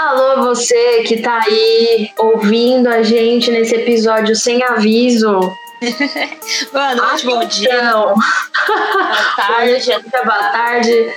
[0.00, 5.38] Alô, você que tá aí ouvindo a gente nesse episódio sem aviso.
[6.72, 7.92] Boa noite, bom dia.
[7.92, 8.14] Boa
[9.36, 9.90] tarde.
[10.24, 11.12] Boa tarde.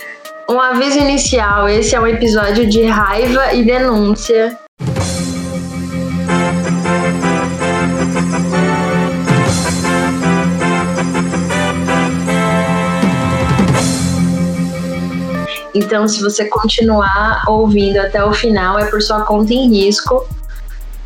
[0.49, 4.59] Um aviso inicial: esse é um episódio de raiva e denúncia.
[15.73, 20.27] Então, se você continuar ouvindo até o final, é por sua conta em risco.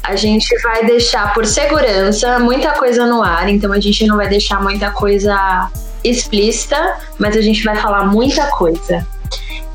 [0.04, 4.28] A gente vai deixar por segurança muita coisa no ar, então a gente não vai
[4.28, 5.70] deixar muita coisa
[6.04, 9.06] explícita, mas a gente vai falar muita coisa.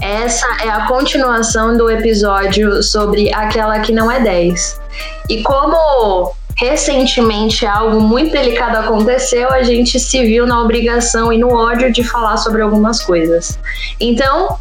[0.01, 4.81] Essa é a continuação do episódio sobre aquela que não é 10.
[5.29, 11.53] E como recentemente algo muito delicado aconteceu, a gente se viu na obrigação e no
[11.55, 13.59] ódio de falar sobre algumas coisas.
[14.01, 14.59] Então,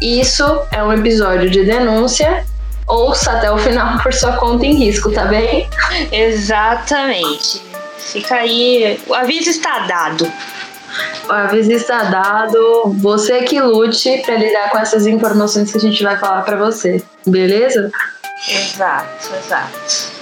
[0.00, 2.44] isso é um episódio de denúncia.
[2.86, 5.68] Ouça até o final por sua conta em risco, tá bem?
[6.12, 7.62] Exatamente.
[7.98, 9.00] Fica aí.
[9.06, 10.30] O aviso está dado.
[11.28, 12.94] O aviso está dado.
[12.98, 17.02] Você que lute para lidar com essas informações que a gente vai falar para você.
[17.26, 17.90] Beleza?
[18.48, 20.13] Exato, exato.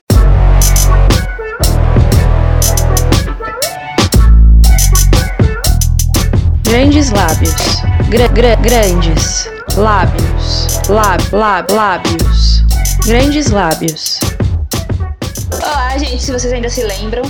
[6.73, 7.83] Grandes lábios.
[8.09, 9.47] Gra gra grandes.
[9.77, 10.81] Lábios.
[10.89, 12.65] Lab, lab, lábios.
[13.05, 14.19] Grandes lábios.
[15.63, 17.25] Olá, gente, se vocês ainda se lembram.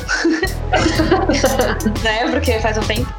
[2.04, 2.30] né?
[2.30, 3.12] Porque faz um tempo.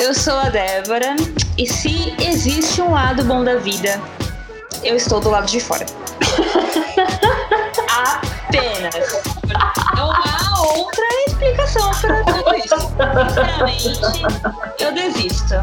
[0.00, 1.14] Eu sou a Débora.
[1.56, 4.00] E se existe um lado bom da vida,
[4.82, 5.86] eu estou do lado de fora.
[7.88, 9.22] Apenas.
[9.94, 12.31] Não há outra explicação para.
[12.92, 14.00] Sinceramente,
[14.80, 15.52] eu desisto.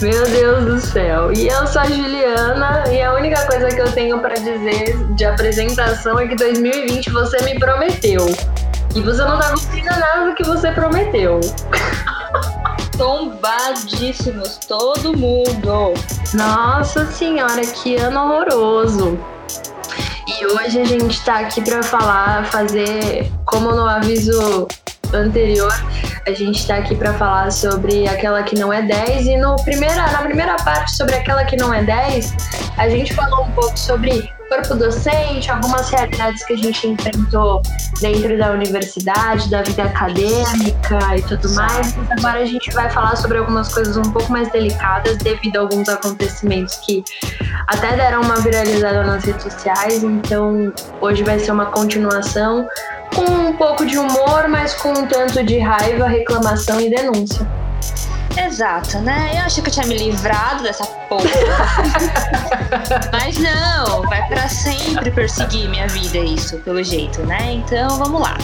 [0.00, 1.32] Meu Deus do céu.
[1.32, 5.24] E eu sou a Juliana e a única coisa que eu tenho para dizer de
[5.24, 8.26] apresentação é que 2020 você me prometeu.
[8.94, 11.40] E você não tá cumprindo nada do que você prometeu.
[12.98, 15.94] Tombadíssimos, todo mundo.
[16.34, 19.18] Nossa senhora, que ano horroroso.
[20.26, 24.68] E hoje a gente tá aqui para falar, fazer como no aviso
[25.12, 25.72] anterior,
[26.26, 30.10] a gente está aqui para falar sobre aquela que não é 10 e no primeira,
[30.12, 32.34] na primeira parte sobre aquela que não é 10,
[32.78, 37.62] a gente falou um pouco sobre corpo docente, algumas realidades que a gente enfrentou
[38.02, 41.96] dentro da universidade, da vida acadêmica e tudo mais.
[41.96, 45.60] Mas agora a gente vai falar sobre algumas coisas um pouco mais delicadas devido a
[45.60, 47.02] alguns acontecimentos que
[47.66, 50.04] até deram uma viralizada nas redes sociais.
[50.04, 50.70] Então
[51.00, 52.68] hoje vai ser uma continuação
[53.14, 57.61] com um pouco de humor, mas com um tanto de raiva, reclamação e denúncia.
[58.36, 59.32] Exato, né?
[59.34, 61.24] Eu achei que eu tinha me livrado dessa porra.
[63.12, 67.52] Mas não, vai para sempre perseguir minha vida isso, pelo jeito, né?
[67.52, 68.36] Então vamos lá.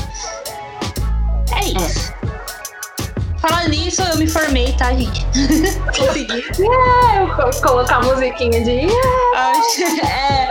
[1.56, 2.12] É isso.
[3.38, 5.25] Falando nisso, eu me formei, tá, gente?
[5.97, 6.44] Consegui.
[6.59, 8.88] Eu colocar a musiquinha de.
[10.05, 10.50] é,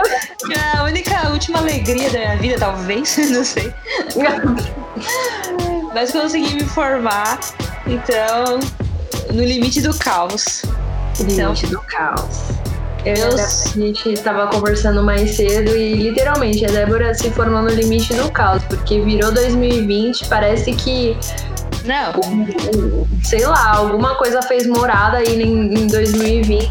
[0.50, 3.72] é a única, última alegria da minha vida, talvez, não sei.
[5.94, 7.38] Mas consegui me formar,
[7.86, 8.58] então
[9.32, 10.62] no limite do caos.
[11.18, 12.58] Limite então, do caos.
[13.04, 18.12] Eu, a gente estava conversando mais cedo e literalmente a Débora se formou no limite
[18.14, 21.16] do caos, porque virou 2020, parece que.
[21.84, 22.12] Não.
[23.22, 26.68] Sei lá, alguma coisa fez morada aí em, em 2020.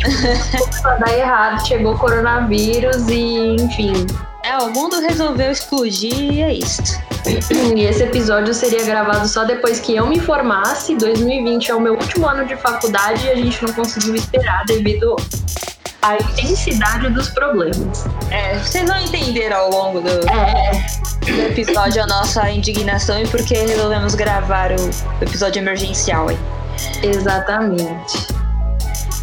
[0.81, 4.05] pra dar errado, chegou o coronavírus e, enfim.
[4.43, 6.81] É, o mundo resolveu explodir e é isso.
[7.75, 10.95] E esse episódio seria gravado só depois que eu me formasse.
[10.95, 15.15] 2020 é o meu último ano de faculdade e a gente não conseguiu esperar devido
[16.01, 18.05] à intensidade dos problemas.
[18.31, 20.85] É, vocês vão entender ao longo do, é.
[21.25, 26.37] do episódio a nossa indignação e por que resolvemos gravar o episódio emergencial aí.
[27.03, 28.27] Exatamente.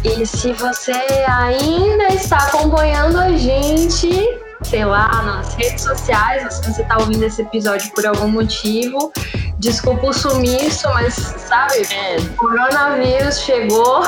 [0.03, 0.91] E se você
[1.27, 7.41] ainda está acompanhando a gente, sei lá, nas redes sociais, se você tá ouvindo esse
[7.41, 9.11] episódio por algum motivo.
[9.59, 12.17] Desculpa o sumiço, mas sabe, é.
[12.35, 14.03] coronavírus chegou.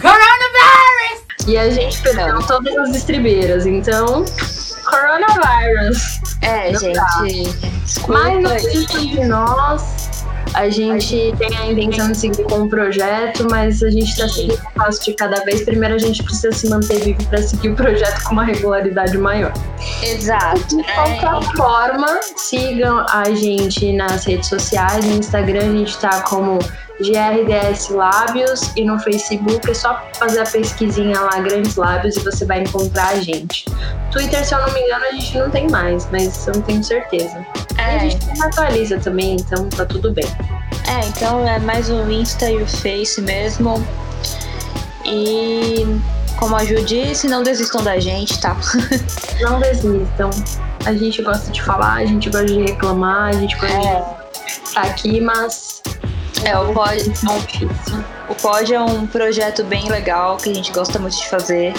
[0.00, 1.22] Coronavirus!
[1.46, 4.24] E a gente perdeu todas as estribeiras, então.
[4.84, 6.20] Coronavírus.
[6.40, 7.72] É, Não gente.
[8.08, 10.21] Mas não de nós.
[10.54, 14.58] A gente tem a intenção de seguir com o projeto, mas a gente está seguindo
[14.58, 17.74] com passo de cada vez, primeiro a gente precisa se manter vivo para seguir o
[17.74, 19.52] projeto com uma regularidade maior.
[20.02, 20.76] Exato.
[20.76, 21.56] De qualquer é.
[21.56, 25.04] forma, sigam a gente nas redes sociais.
[25.04, 26.58] No Instagram a gente tá como
[27.00, 32.44] GRDS Lábios e no Facebook é só fazer a pesquisinha lá, Grandes Lábios, e você
[32.44, 33.64] vai encontrar a gente.
[34.10, 36.84] Twitter, se eu não me engano, a gente não tem mais, mas eu não tenho
[36.84, 37.44] certeza.
[37.78, 37.82] É.
[37.82, 40.26] E a gente não atualiza também, então tá tudo bem.
[40.86, 43.84] É, então é mais o Insta e o Face mesmo.
[45.04, 45.86] E
[46.38, 48.56] como a Ju disse, não desistam da gente, tá?
[49.40, 50.30] não desistam.
[50.84, 54.04] A gente gosta de falar, a gente gosta de reclamar, a gente gosta é.
[54.44, 55.82] de estar aqui, mas
[56.44, 57.12] é, o Pod,
[58.28, 61.72] o Pod é um projeto bem legal que a gente gosta muito de fazer.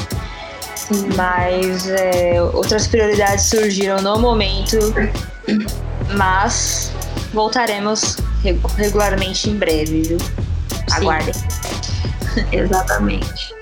[0.76, 1.10] Sim.
[1.16, 4.78] Mas é, outras prioridades surgiram no momento.
[6.16, 6.92] Mas
[7.34, 8.18] voltaremos
[8.78, 10.20] regularmente em breve, viu?
[10.20, 10.28] Sim.
[10.92, 11.34] Aguardem.
[12.52, 13.54] Exatamente.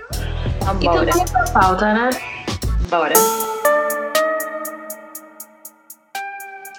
[0.57, 1.03] Então, bora.
[1.03, 2.09] Então vamos pra pauta, né?
[2.89, 3.13] Bora.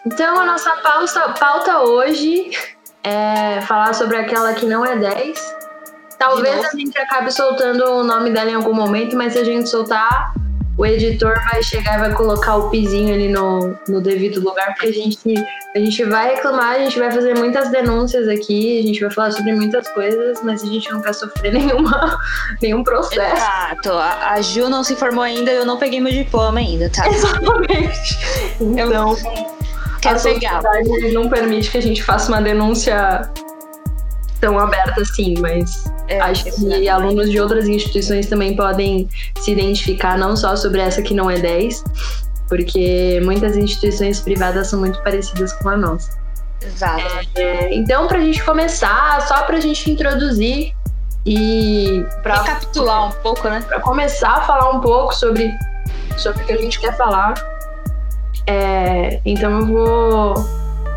[0.04, 2.50] Então a nossa pauta, pauta hoje
[3.04, 5.62] é falar sobre aquela que não é 10.
[6.18, 9.68] Talvez a gente acabe soltando o nome dela em algum momento, mas se a gente
[9.68, 10.32] soltar,
[10.78, 14.86] o editor vai chegar e vai colocar o pizinho ali no, no devido lugar, porque
[14.86, 15.34] a gente,
[15.74, 19.32] a gente vai reclamar, a gente vai fazer muitas denúncias aqui, a gente vai falar
[19.32, 22.18] sobre muitas coisas, mas a gente não quer sofrer nenhuma,
[22.60, 23.36] nenhum processo.
[23.36, 23.92] Exato.
[23.92, 27.06] A, a Ju não se formou ainda, eu não peguei meu diploma ainda, tá?
[27.08, 28.18] Exatamente.
[28.60, 29.16] Então.
[29.16, 29.51] Eu
[30.02, 33.30] Quero a sociedade não permite que a gente faça uma denúncia
[34.40, 39.08] tão aberta assim, mas é, acho que alunos de outras instituições também podem
[39.38, 41.84] se identificar não só sobre essa que não é 10,
[42.48, 46.20] porque muitas instituições privadas são muito parecidas com a nossa.
[46.60, 47.02] Exato.
[47.36, 50.74] É, então, para a gente começar, só para a gente introduzir
[51.24, 53.64] e para recapitular um pouco, né?
[53.66, 55.52] Para começar a falar um pouco sobre
[56.16, 57.34] sobre o que a gente quer falar.
[58.46, 60.34] É, então eu vou.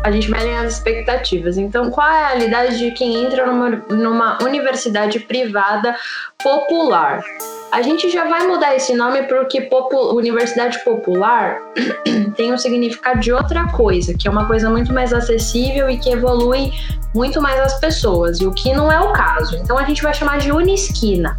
[0.02, 1.58] A gente vai alinhar as expectativas.
[1.58, 5.96] Então, qual é a realidade de quem entra numa, numa universidade privada
[6.42, 7.24] popular?
[7.72, 11.58] A gente já vai mudar esse nome porque popu universidade popular
[12.36, 16.10] tem um significado de outra coisa, que é uma coisa muito mais acessível e que
[16.10, 16.72] evolui
[17.14, 19.56] muito mais as pessoas, e o que não é o caso.
[19.56, 21.36] Então a gente vai chamar de Unisquina.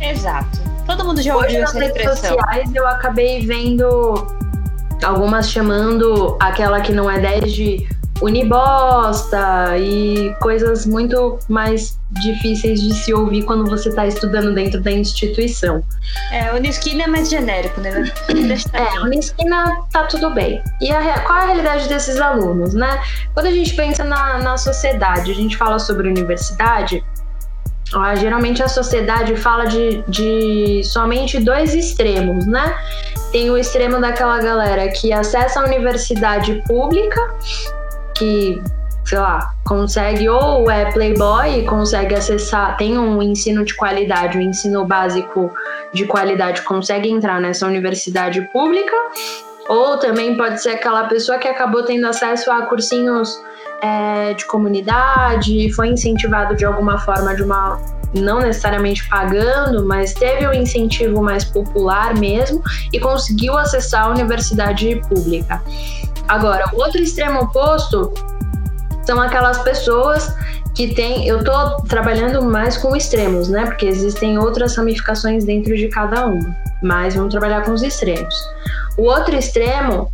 [0.00, 0.60] Exato.
[0.86, 2.12] Todo mundo já ouviu essa expressão.
[2.12, 4.26] Nas redes sociais eu acabei vendo
[5.02, 7.86] algumas chamando aquela que não é 10 de
[8.22, 14.92] unibosta e coisas muito mais difíceis de se ouvir quando você está estudando dentro da
[14.92, 15.82] instituição.
[16.30, 18.12] É, Unisquina é mais genérico, né?
[18.72, 20.62] é, Unisquina tá tudo bem.
[20.80, 23.02] E a, qual é a realidade desses alunos, né?
[23.34, 27.02] Quando a gente pensa na, na sociedade, a gente fala sobre universidade,
[27.94, 32.76] ó, geralmente a sociedade fala de, de somente dois extremos, né?
[33.30, 37.20] Tem o extremo daquela galera que acessa a universidade pública,
[38.14, 38.62] que,
[39.04, 44.42] sei lá, consegue ou é playboy e consegue acessar, tem um ensino de qualidade, um
[44.42, 45.50] ensino básico
[45.92, 48.96] de qualidade, consegue entrar nessa universidade pública,
[49.68, 53.40] ou também pode ser aquela pessoa que acabou tendo acesso a cursinhos
[53.82, 57.80] é, de comunidade, foi incentivado de alguma forma de uma
[58.14, 62.62] não necessariamente pagando, mas teve um incentivo mais popular mesmo
[62.92, 65.62] e conseguiu acessar a universidade pública.
[66.28, 68.12] Agora, o outro extremo oposto
[69.04, 70.34] são aquelas pessoas
[70.74, 71.26] que têm.
[71.26, 73.66] Eu estou trabalhando mais com extremos, né?
[73.66, 78.34] Porque existem outras ramificações dentro de cada uma, mas vamos trabalhar com os extremos.
[78.96, 80.10] O outro extremo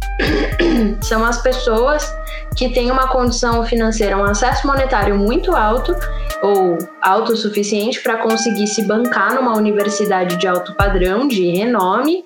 [1.03, 2.13] são as pessoas
[2.57, 5.95] que têm uma condição financeira, um acesso monetário muito alto
[6.43, 12.25] ou alto o suficiente para conseguir se bancar numa universidade de alto padrão, de renome,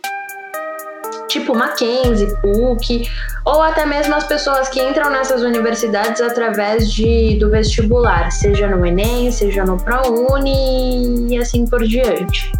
[1.28, 3.08] tipo Mackenzie, PUC,
[3.44, 8.84] ou até mesmo as pessoas que entram nessas universidades através de, do vestibular, seja no
[8.84, 12.52] Enem, seja no ProUni e assim por diante.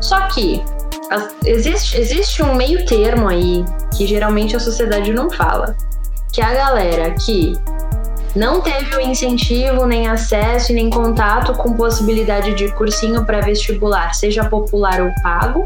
[0.00, 0.62] Só que
[1.44, 3.64] existe, existe um meio termo aí
[3.96, 5.76] que geralmente a sociedade não fala,
[6.32, 7.52] que a galera que
[8.34, 15.00] não teve o incentivo, nem acesso, nem contato com possibilidade de cursinho pré-vestibular, seja popular
[15.00, 15.64] ou pago.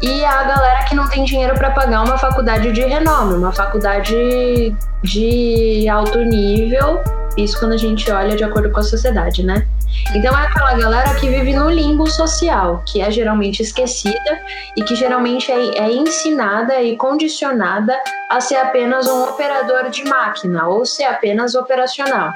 [0.00, 4.74] E a galera que não tem dinheiro para pagar uma faculdade de renome, uma faculdade
[5.02, 7.02] de alto nível,
[7.36, 9.66] isso quando a gente olha de acordo com a sociedade, né?
[10.14, 14.40] Então é aquela galera que vive no limbo social, que é geralmente esquecida
[14.76, 17.98] e que geralmente é, é, ensinada e condicionada
[18.30, 22.32] a ser apenas um operador de máquina ou ser apenas operacional.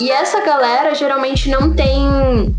[0.00, 2.54] E essa galera geralmente não tem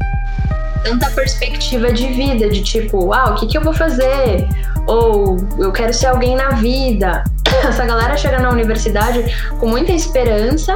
[0.84, 4.48] tanta perspectiva de vida, de tipo, ah, o que, que eu vou fazer?
[4.88, 7.24] Ou eu quero ser alguém na vida.
[7.68, 9.24] Essa galera chega na universidade
[9.60, 10.74] com muita esperança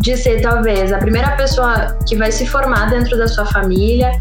[0.00, 4.12] de ser talvez a primeira pessoa que vai se formar dentro da sua família.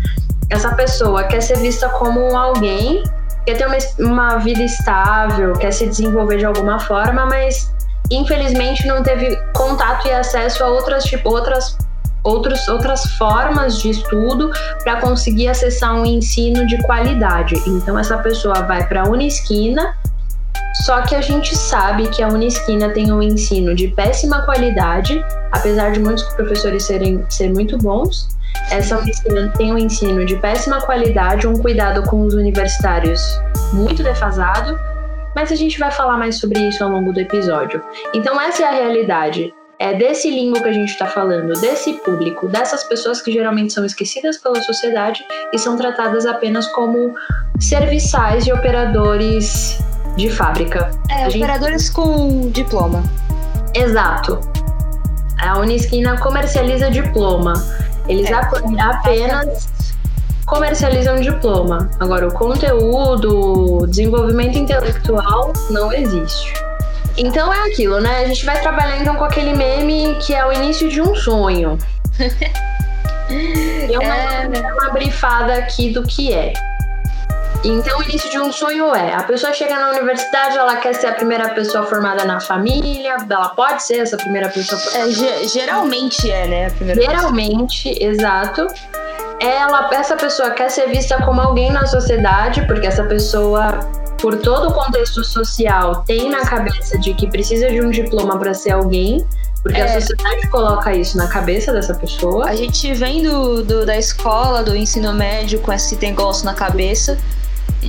[0.49, 3.03] Essa pessoa quer ser vista como alguém,
[3.45, 7.71] quer ter uma, uma vida estável, quer se desenvolver de alguma forma, mas
[8.11, 11.77] infelizmente não teve contato e acesso a outras, tipo, outras
[12.23, 14.49] outros, outras formas de estudo
[14.83, 17.55] para conseguir acessar um ensino de qualidade.
[17.67, 19.95] Então, essa pessoa vai para a Unisquina,
[20.73, 25.91] só que a gente sabe que a Unisquina tem um ensino de péssima qualidade, apesar
[25.91, 28.27] de muitos professores serem ser muito bons.
[28.71, 33.21] Essa Unisquina tem um ensino de péssima qualidade, um cuidado com os universitários
[33.71, 34.79] muito defasado,
[35.35, 37.81] mas a gente vai falar mais sobre isso ao longo do episódio.
[38.13, 42.47] Então, essa é a realidade é desse limbo que a gente está falando, desse público,
[42.47, 47.13] dessas pessoas que geralmente são esquecidas pela sociedade e são tratadas apenas como
[47.59, 49.83] serviçais e operadores
[50.15, 50.91] de fábrica.
[51.09, 51.43] É, gente...
[51.43, 53.03] operadores com diploma.
[53.73, 54.39] Exato.
[55.39, 57.53] A Unisquina comercializa diploma.
[58.07, 58.33] Eles é,
[58.81, 59.69] apenas
[60.45, 61.89] comercializam diploma.
[61.99, 66.53] Agora, o conteúdo, o desenvolvimento intelectual não existe.
[67.17, 68.23] Então é aquilo, né?
[68.23, 71.77] A gente vai trabalhar então com aquele meme que é o início de um sonho.
[73.89, 74.47] Eu é...
[74.73, 76.53] uma brifada aqui do que é.
[77.63, 81.07] Então, o início de um sonho é: a pessoa chega na universidade, ela quer ser
[81.07, 84.81] a primeira pessoa formada na família, ela pode ser essa primeira pessoa.
[84.95, 86.71] É, geralmente é, né?
[86.93, 88.11] geralmente, pessoa.
[88.11, 88.67] exato.
[89.39, 93.79] Ela, essa pessoa quer ser vista como alguém na sociedade, porque essa pessoa
[94.23, 98.53] por todo o contexto social, tem na cabeça de que precisa de um diploma para
[98.53, 99.25] ser alguém,
[99.61, 99.83] porque é.
[99.83, 102.45] a sociedade coloca isso na cabeça dessa pessoa.
[102.45, 107.17] A gente vem do, do, da escola, do ensino médio, com esse negócio na cabeça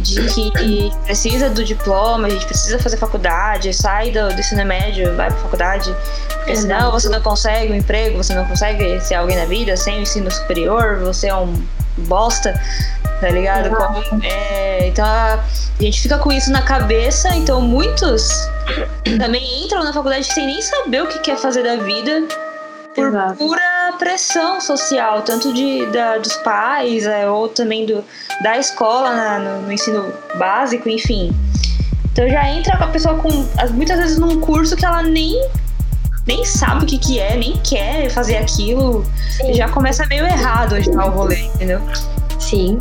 [0.00, 5.14] de que precisa do diploma, a gente precisa fazer faculdade, sai do, do ensino médio,
[5.16, 5.94] vai pra faculdade,
[6.28, 6.62] porque Exato.
[6.62, 10.02] senão você não consegue um emprego, você não consegue ser alguém na vida sem o
[10.02, 11.54] ensino superior, você é um
[11.98, 12.54] bosta
[13.20, 13.74] tá ligado?
[13.74, 15.42] Como, é, então a,
[15.80, 18.28] gente fica com isso na cabeça, então muitos
[19.18, 22.22] também entram na faculdade sem nem saber o que quer fazer da vida
[22.94, 23.36] por Exato.
[23.36, 28.04] pura pressão social, tanto de, da, dos pais é, ou também do,
[28.42, 31.32] da escola na, no, no, ensino básico, enfim.
[32.12, 33.28] Então já entra com a pessoa com
[33.72, 35.34] muitas vezes num curso que ela nem
[36.26, 39.52] nem sabe o que, que é, nem quer fazer aquilo, Sim.
[39.52, 41.80] já começa meio errado já o rolê, entendeu?
[42.38, 42.78] Sim.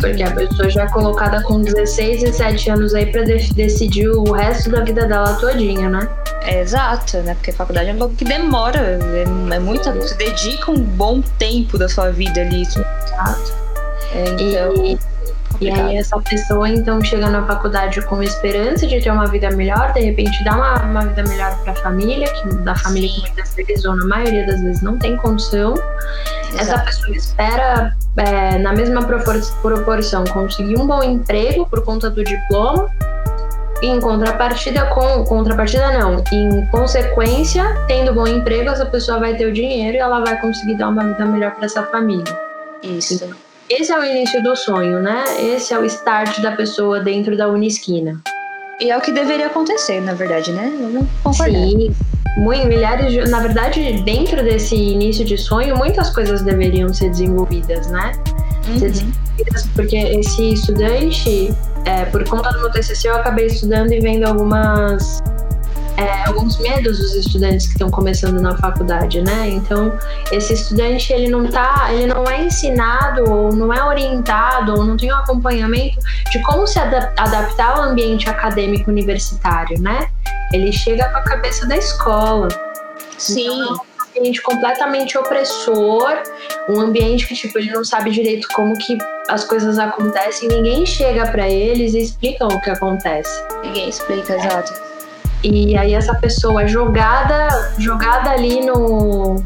[0.00, 4.32] Porque a pessoa já é colocada com 16, 17 anos aí pra de decidir o
[4.32, 6.08] resto da vida dela todinha, né?
[6.42, 7.34] É, exato, né?
[7.34, 9.92] Porque a faculdade é um que demora, é, é muita.
[9.92, 12.62] Você dedica um bom tempo da sua vida ali.
[12.62, 13.52] Exato.
[14.14, 14.84] É, então.
[14.84, 14.98] E,
[15.60, 19.92] e aí essa pessoa então chega na faculdade com esperança de ter uma vida melhor,
[19.92, 23.54] de repente dá uma, uma vida melhor para a família, que da família que muitas
[23.54, 25.74] vezes ou na maioria das vezes não tem condição.
[26.48, 26.62] Exato.
[26.62, 32.90] Essa pessoa espera é, na mesma proporção conseguir um bom emprego por conta do diploma.
[33.82, 39.52] Em contrapartida com contrapartida não, em consequência, tendo bom emprego, essa pessoa vai ter o
[39.52, 42.24] dinheiro e ela vai conseguir dar uma vida melhor para essa família.
[42.82, 43.14] Isso.
[43.14, 43.30] Então,
[43.70, 45.24] esse é o início do sonho, né?
[45.54, 48.20] Esse é o start da pessoa dentro da Unisquina.
[48.80, 50.72] E é o que deveria acontecer, na verdade, né?
[50.80, 51.52] Vamos concordar.
[51.52, 51.94] Sim.
[52.38, 57.86] Muito, milhares de, na verdade, dentro desse início de sonho, muitas coisas deveriam ser desenvolvidas,
[57.88, 58.12] né?
[58.68, 58.78] Uhum.
[58.78, 59.20] Ser desenvolvidas
[59.74, 65.22] porque esse estudante, é, por conta do meu TCC, eu acabei estudando e vendo algumas
[65.96, 69.48] é, alguns medos dos estudantes que estão começando na faculdade, né?
[69.48, 69.92] Então,
[70.32, 74.96] esse estudante ele não tá, ele não é ensinado ou não é orientado ou não
[74.96, 75.98] tem um acompanhamento
[76.30, 80.08] de como se adaptar ao ambiente acadêmico universitário, né?
[80.52, 82.48] Ele chega com a cabeça da escola.
[83.18, 83.46] Sim.
[83.46, 86.22] Então, é um ambiente completamente opressor,
[86.68, 88.96] um ambiente que tipo ele não sabe direito como que
[89.28, 93.30] as coisas acontecem, ninguém chega para eles e explica o que acontece.
[93.62, 94.89] Ninguém explica, exato.
[95.42, 99.42] E aí essa pessoa é jogada, jogada ali no,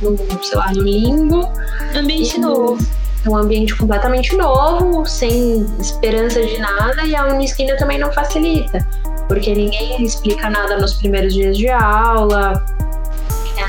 [0.00, 1.52] no sei lá, no limbo.
[1.94, 2.78] Ambiente e, novo.
[3.26, 8.86] Um ambiente completamente novo, sem esperança de nada, e a Unisquina também não facilita,
[9.28, 12.64] porque ninguém explica nada nos primeiros dias de aula,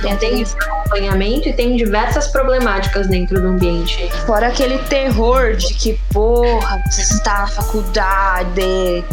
[0.01, 4.09] não tem esse acompanhamento e tem diversas problemáticas dentro do ambiente.
[4.25, 9.03] Fora aquele terror de que, porra, você está na faculdade,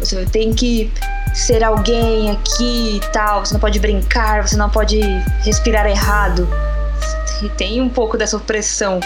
[0.00, 0.90] você tem que
[1.32, 5.00] ser alguém aqui e tal, você não pode brincar, você não pode
[5.44, 6.48] respirar errado.
[7.42, 9.00] E tem um pouco dessa opressão.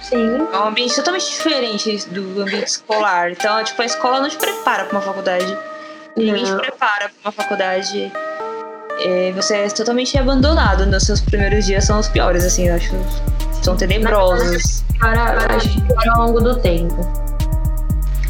[0.00, 0.48] Sim.
[0.52, 3.30] É um ambiente totalmente diferente do ambiente escolar.
[3.30, 5.56] Então, tipo, a escola não te prepara para uma faculdade.
[6.16, 8.12] Ninguém te prepara para uma faculdade.
[9.02, 10.86] É, você é totalmente abandonado.
[10.86, 12.92] Nos seus primeiros dias são os piores, assim, eu acho.
[13.62, 14.82] São tenebrosos.
[14.98, 17.30] Para, pior ao longo do tempo.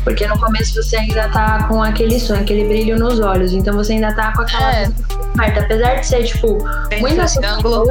[0.04, 3.52] Porque no começo você ainda tá com aquele sonho, aquele brilho nos olhos.
[3.52, 4.88] Então você ainda tá com aquela É.
[5.34, 5.60] aberta.
[5.60, 7.86] Apesar de ser, tipo, Tem muito assustador,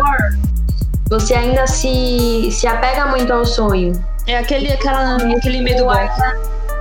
[1.09, 3.93] você ainda se, se apega muito ao sonho.
[4.27, 5.93] É aquele, aquela, aquele medo bom.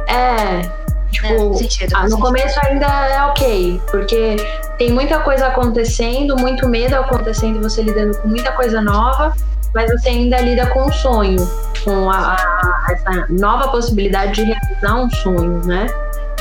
[0.08, 0.78] É.
[1.10, 2.20] Tipo, É, sentido, ah, no sentido.
[2.26, 4.36] começo ainda é ok, porque
[4.76, 9.34] tem muita coisa acontecendo, muito medo acontecendo, você lidando com muita coisa nova,
[9.74, 11.36] mas você ainda lida com um sonho,
[11.84, 15.86] com a, a- essa nova possibilidade de realizar um sonho, né?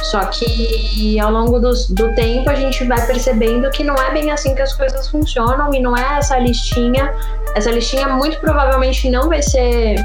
[0.04, 4.30] Só que ao longo dos- do tempo a gente vai percebendo que não é bem
[4.32, 7.12] assim que as coisas funcionam e não é essa listinha.
[7.56, 9.96] Essa listinha muito provavelmente não vai ser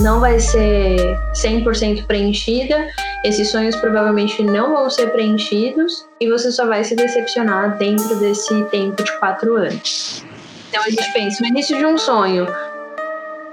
[0.00, 2.86] não vai ser 100% preenchida,
[3.24, 8.62] esses sonhos provavelmente não vão ser preenchidos e você só vai se decepcionar dentro desse
[8.66, 10.24] tempo de quatro anos.
[10.68, 12.46] Então a gente pensa, no início de um sonho,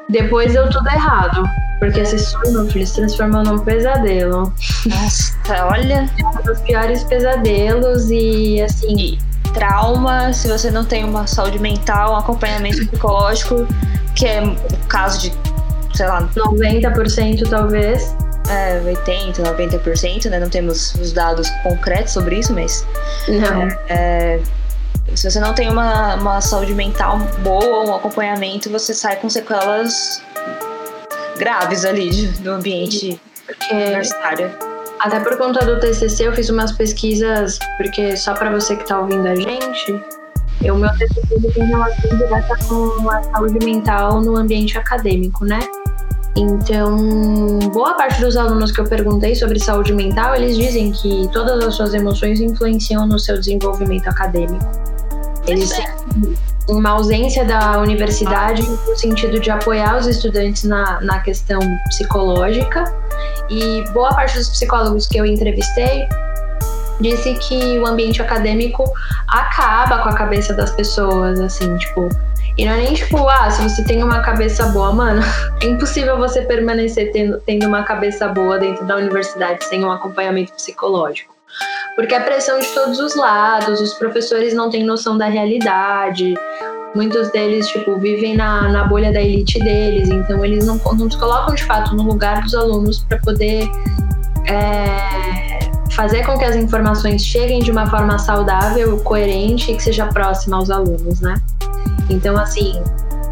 [0.10, 1.43] depois deu tudo errado,
[1.79, 4.53] porque esse sonho, meu filho, se transformou num pesadelo.
[4.86, 6.10] Nossa, olha.
[6.25, 9.17] Um dos piores pesadelos e assim,
[9.53, 13.65] Trauma, se você não tem uma saúde mental, um acompanhamento psicológico,
[14.15, 15.34] que é o caso de,
[15.95, 18.15] sei lá, 90% talvez.
[18.50, 20.39] é, 80, 90%, né?
[20.39, 22.86] Não temos os dados concretos sobre isso, mas
[23.27, 23.67] Não.
[25.13, 30.21] Se você não tem uma, uma saúde mental boa, um acompanhamento, você sai com sequelas
[31.38, 34.51] graves ali do ambiente Porque universitário.
[35.00, 39.00] Até por conta do TCC, eu fiz umas pesquisas, porque só para você que tá
[39.00, 39.91] ouvindo a gente,
[40.62, 45.59] o meu TCC tem relação direta com a saúde mental no ambiente acadêmico, né?
[46.38, 51.63] Então, boa parte dos alunos que eu perguntei sobre saúde mental, eles dizem que todas
[51.63, 54.94] as suas emoções influenciam no seu desenvolvimento acadêmico.
[55.47, 56.37] Eles sentem
[56.67, 62.83] uma ausência da universidade no sentido de apoiar os estudantes na, na questão psicológica
[63.49, 66.07] e boa parte dos psicólogos que eu entrevistei
[66.99, 68.83] disse que o ambiente acadêmico
[69.27, 72.09] acaba com a cabeça das pessoas, assim, tipo.
[72.57, 75.22] E não é nem tipo, ah, se você tem uma cabeça boa, mano,
[75.61, 80.53] é impossível você permanecer tendo, tendo uma cabeça boa dentro da universidade sem um acompanhamento
[80.53, 81.34] psicológico.
[81.96, 86.34] Porque a pressão de todos os lados, os professores não têm noção da realidade,
[86.94, 91.18] muitos deles, tipo, vivem na, na bolha da elite deles, então eles não, não se
[91.18, 93.70] colocam de fato no lugar dos alunos para poder
[94.48, 95.60] é,
[95.92, 100.58] fazer com que as informações cheguem de uma forma saudável, coerente e que seja próxima
[100.58, 101.36] aos alunos, né?
[102.10, 102.81] Então, assim,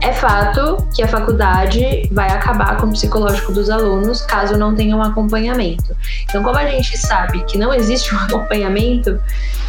[0.03, 4.95] é fato que a faculdade vai acabar com o psicológico dos alunos caso não tenha
[4.97, 5.95] um acompanhamento.
[6.25, 9.17] Então, como a gente sabe que não existe um acompanhamento,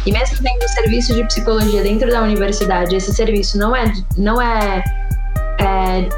[0.05, 3.91] e mesmo tendo serviço de psicologia dentro da universidade, esse serviço não é.
[4.17, 4.83] Não é,
[5.59, 6.09] é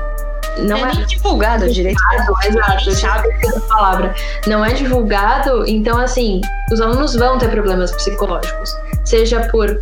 [0.63, 2.01] não é é nem divulgado direito.
[2.03, 2.15] né?
[2.15, 2.82] Exato, Ninguém eu sabe.
[2.82, 4.15] tinha esquecido a palavra.
[4.47, 8.75] Não é divulgado, então assim, os alunos vão ter problemas psicológicos.
[9.06, 9.80] Seja por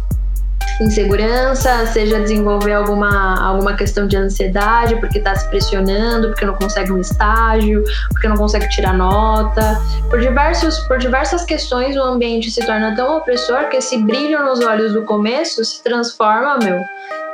[0.82, 6.92] insegurança, seja desenvolver alguma, alguma questão de ansiedade, porque está se pressionando, porque não consegue
[6.92, 9.80] um estágio, porque não consegue tirar nota.
[10.10, 14.60] Por, diversos, por diversas questões, o ambiente se torna tão opressor que esse brilho nos
[14.60, 16.82] olhos do começo se transforma, meu,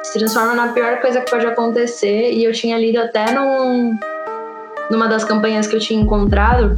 [0.04, 2.32] se transforma na pior coisa que pode acontecer.
[2.32, 3.98] E eu tinha lido até num,
[4.90, 6.76] numa das campanhas que eu tinha encontrado,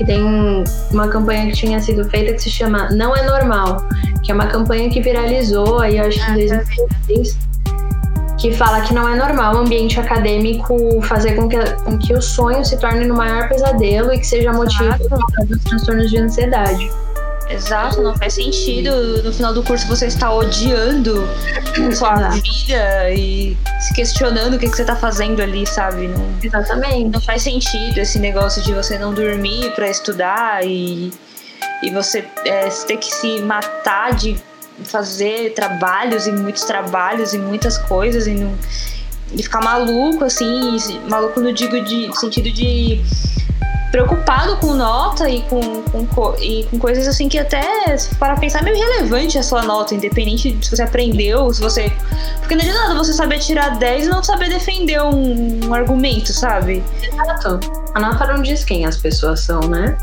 [0.00, 3.86] que tem uma campanha que tinha sido feita que se chama Não é Normal,
[4.22, 7.38] que é uma campanha que viralizou aí, eu acho que em 2016,
[8.38, 12.22] que fala que não é normal o ambiente acadêmico fazer com que, com que o
[12.22, 14.96] sonho se torne no maior pesadelo e que seja motivo
[15.46, 16.90] dos transtornos de ansiedade.
[17.50, 19.22] Exato, não faz sentido.
[19.22, 21.26] No final do curso você está odiando
[21.94, 26.06] sua vida e se questionando o que, que você está fazendo ali, sabe?
[26.06, 27.10] Não, Exatamente.
[27.10, 31.12] não faz sentido esse negócio de você não dormir para estudar e,
[31.82, 34.36] e você é, ter que se matar de
[34.84, 38.56] fazer trabalhos e muitos trabalhos e muitas coisas e, não,
[39.32, 43.00] e ficar maluco, assim, maluco no digo de no sentido de
[43.90, 47.62] preocupado com nota e com, com, co- e com coisas assim que até,
[48.18, 51.92] para pensar, é meio relevante a sua nota, independente de se você aprendeu, se você.
[52.38, 56.32] Porque não adianta nada você saber tirar 10 e não saber defender um, um argumento,
[56.32, 56.82] sabe?
[57.02, 57.58] Exato.
[57.94, 59.96] A nota não diz quem as pessoas são, né?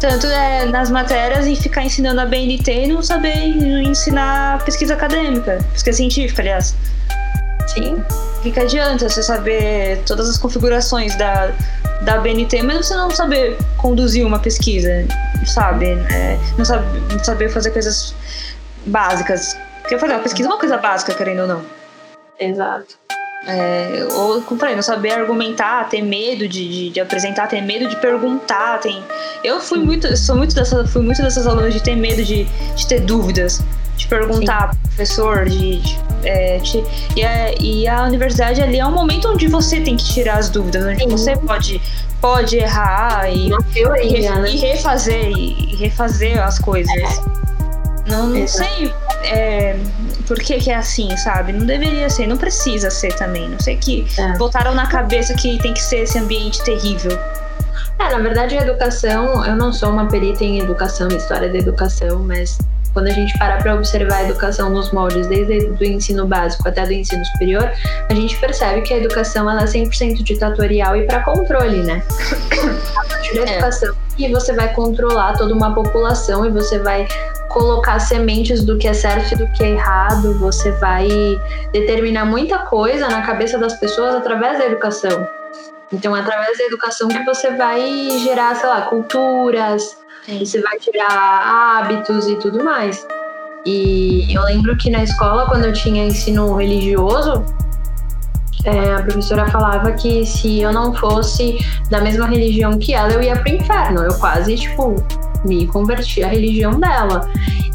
[0.00, 3.34] Tanto é nas matérias e ficar ensinando a BNT e não saber
[3.84, 6.74] ensinar pesquisa acadêmica, pesquisa científica, aliás.
[7.68, 8.02] Sim.
[8.38, 11.52] O que, que adianta você saber todas as configurações da,
[12.02, 15.04] da BNT, mas você não saber conduzir uma pesquisa,
[15.44, 15.86] sabe?
[15.86, 16.84] É, não, sabe,
[17.24, 18.14] saber fazer coisas
[18.86, 19.56] básicas.
[19.80, 21.64] Porque fazer uma pesquisa é uma coisa básica, querendo ou não.
[22.38, 22.96] Exato.
[23.46, 27.88] É, ou, como falei, não saber argumentar, ter medo de, de, de, apresentar, ter medo
[27.88, 28.78] de perguntar.
[28.78, 29.02] Tem...
[29.42, 32.86] Eu fui muito, sou muito dessa, fui muito dessas alunas de ter medo de, de
[32.86, 33.62] ter dúvidas,
[33.98, 36.60] de perguntar pro professor, de, de é,
[37.16, 40.48] e, a, e a universidade ali é um momento onde você tem que tirar as
[40.48, 41.08] dúvidas, onde Sim.
[41.08, 41.82] você pode,
[42.20, 44.50] pode errar e, teoria, e, né?
[44.50, 46.94] e refazer e refazer as coisas.
[48.06, 48.92] Não, não sei
[49.24, 49.76] é,
[50.26, 51.52] por que, que, é assim, sabe?
[51.52, 53.48] Não deveria ser, não precisa ser também.
[53.48, 54.38] Não sei que é.
[54.38, 57.18] botaram na cabeça que tem que ser esse ambiente terrível.
[57.98, 62.20] É, na verdade, a educação, eu não sou uma perita em educação, história da educação,
[62.20, 62.56] mas
[62.98, 66.84] quando a gente parar para observar a educação nos moldes, desde o ensino básico até
[66.84, 67.70] do ensino superior,
[68.10, 72.02] a gente percebe que a educação ela é 100% ditatorial e para controle, né?
[72.96, 73.54] a partir da é.
[73.54, 77.06] educação e você vai controlar toda uma população e você vai
[77.50, 81.08] colocar sementes do que é certo e do que é errado, você vai
[81.70, 85.24] determinar muita coisa na cabeça das pessoas através da educação.
[85.92, 87.80] Então, é através da educação que você vai
[88.24, 89.97] gerar, sei lá, culturas,
[90.28, 90.44] Sim.
[90.44, 93.06] você vai tirar hábitos e tudo mais.
[93.64, 97.44] E eu lembro que na escola, quando eu tinha ensino religioso,
[98.64, 101.58] é, a professora falava que se eu não fosse
[101.90, 104.02] da mesma religião que ela, eu ia pro inferno.
[104.02, 104.94] Eu quase, tipo,
[105.46, 107.28] me converti à religião dela.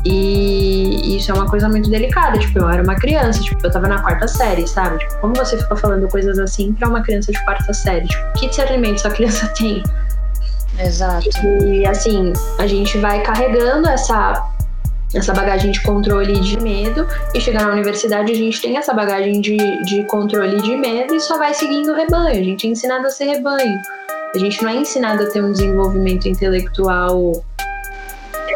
[0.06, 2.38] E isso é uma coisa muito delicada.
[2.38, 5.00] Tipo, eu era uma criança, tipo, eu tava na quarta série, sabe?
[5.00, 8.08] Tipo, como você fica falando coisas assim pra uma criança de quarta série?
[8.08, 9.82] Tipo, que discernimento essa criança tem?
[10.80, 11.30] Exato.
[11.66, 14.50] E assim, a gente vai carregando essa
[15.14, 19.42] essa bagagem de controle de medo, e chegar na universidade a gente tem essa bagagem
[19.42, 22.40] de, de controle de medo e só vai seguindo o rebanho.
[22.40, 23.80] A gente é ensinado a ser rebanho.
[24.34, 27.34] A gente não é ensinado a ter um desenvolvimento intelectual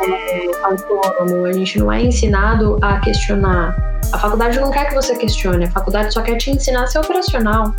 [0.02, 3.76] é, autônomo, a gente não é ensinado a questionar.
[4.12, 7.00] A faculdade não quer que você questione, a faculdade só quer te ensinar a ser
[7.00, 7.74] operacional.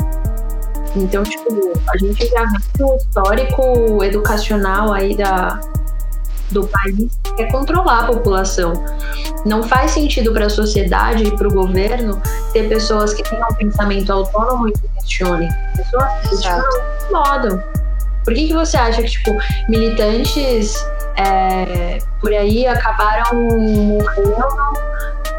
[0.99, 5.59] Então, tipo, a gente já vê o histórico educacional aí da,
[6.51, 8.73] do país é controlar a população.
[9.45, 13.55] Não faz sentido para a sociedade e para o governo ter pessoas que tenham um
[13.55, 15.49] pensamento autônomo e que questionem.
[15.75, 16.69] Pessoas que questionam
[17.11, 17.63] modo.
[18.25, 19.35] Por que, que você acha que, tipo,
[19.69, 20.75] militantes
[21.15, 24.47] é, por aí acabaram morrendo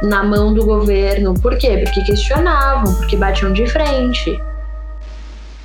[0.03, 1.35] na mão do governo?
[1.35, 1.83] Por quê?
[1.85, 4.41] Porque questionavam, porque batiam de frente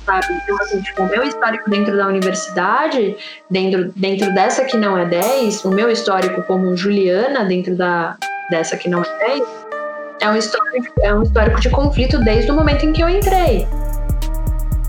[0.06, 0.26] sabe?
[0.30, 3.16] Então, assim, tipo, o meu histórico dentro da universidade,
[3.50, 8.16] dentro, dentro dessa que não é 10, o meu histórico como Juliana dentro da,
[8.48, 9.42] dessa que não é 10,
[10.22, 13.66] é um, histórico, é um histórico de conflito desde o momento em que eu entrei.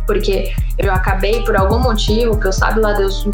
[0.08, 3.28] Porque eu acabei, por algum motivo, que eu sabe lá Deus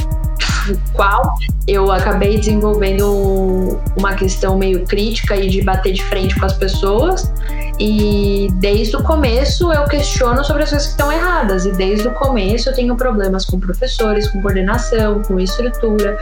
[0.94, 1.34] qual,
[1.68, 7.32] eu acabei desenvolvendo uma questão meio crítica e de bater de frente com as pessoas.
[7.80, 11.66] E desde o começo eu questiono sobre as coisas que estão erradas.
[11.66, 16.18] E desde o começo eu tenho problemas com professores, com coordenação, com estrutura,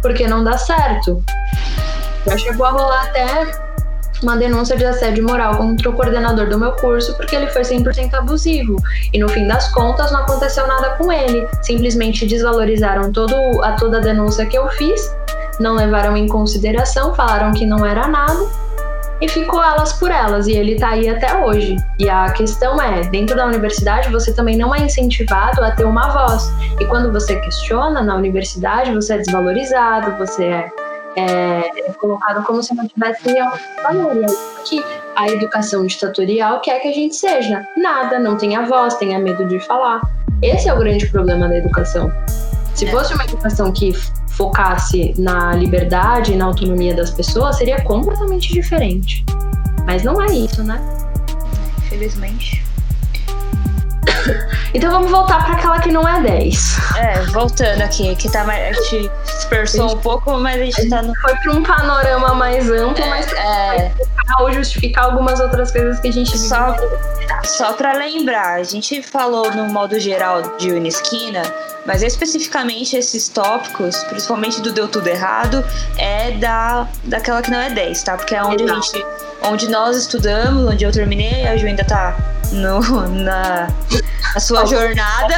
[0.00, 1.22] porque não dá certo.
[2.26, 3.72] Já chegou a rolar até
[4.22, 8.14] uma denúncia de assédio moral contra o coordenador do meu curso porque ele foi 100%
[8.14, 8.76] abusivo.
[9.12, 11.46] E no fim das contas não aconteceu nada com ele.
[11.62, 15.14] Simplesmente desvalorizaram todo, a toda a denúncia que eu fiz,
[15.60, 18.46] não levaram em consideração, falaram que não era nada
[19.22, 20.48] e ficou elas por elas.
[20.48, 21.76] E ele tá aí até hoje.
[21.98, 26.08] E a questão é: dentro da universidade você também não é incentivado a ter uma
[26.08, 26.52] voz.
[26.80, 30.81] E quando você questiona na universidade, você é desvalorizado, você é
[31.16, 33.50] é, é colocado como se não tivesse nenhum
[33.82, 34.24] valor.
[34.24, 34.82] É que
[35.16, 39.60] a educação ditatorial quer que a gente seja nada, não tenha voz, tenha medo de
[39.60, 40.00] falar.
[40.40, 42.10] Esse é o grande problema da educação.
[42.74, 43.92] Se fosse uma educação que
[44.30, 49.24] focasse na liberdade e na autonomia das pessoas, seria completamente diferente.
[49.84, 50.80] Mas não é isso, né?
[51.78, 52.71] Infelizmente.
[54.74, 56.78] Então vamos voltar para aquela que não é 10.
[56.96, 61.02] É, voltando aqui, que tá mais, a gente dispersou um pouco, mas a gente, tá
[61.02, 61.14] no...
[61.20, 63.92] Foi para um panorama mais amplo, é, mas é...
[64.40, 66.74] ou justificar algumas outras coisas que a gente Só,
[67.44, 71.42] só para lembrar, a gente falou no modo geral de Unisquina,
[71.84, 75.64] mas especificamente esses tópicos, principalmente do Deu Tudo Errado,
[75.98, 78.16] é da, daquela que não é 10, tá?
[78.16, 78.78] Porque é onde Exato.
[78.78, 79.31] a gente.
[79.44, 82.16] Onde nós estudamos, onde eu terminei, a Ju ainda tá
[82.52, 83.68] no, na,
[84.34, 85.34] na sua jornada.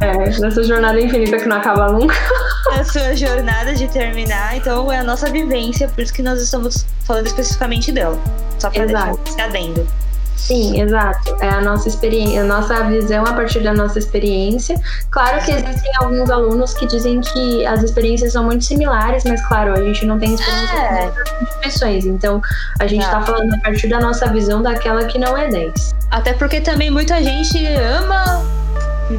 [0.00, 2.14] É, nessa jornada infinita que não acaba nunca.
[2.76, 6.84] Na sua jornada de terminar, então é a nossa vivência, por isso que nós estamos
[7.04, 8.18] falando especificamente dela.
[8.58, 9.20] Só pra Exato.
[9.24, 9.86] deixar adendo.
[10.36, 11.36] Sim, exato.
[11.40, 14.78] É a nossa experiência, a nossa visão a partir da nossa experiência.
[15.10, 19.72] Claro que existem alguns alunos que dizem que as experiências são muito similares, mas claro,
[19.72, 21.10] a gente não tem experiência É.
[21.10, 22.04] com instituições.
[22.04, 22.42] Então,
[22.78, 23.20] a gente Tá.
[23.20, 25.94] está falando a partir da nossa visão daquela que não é 10.
[26.10, 28.44] Até porque também muita gente ama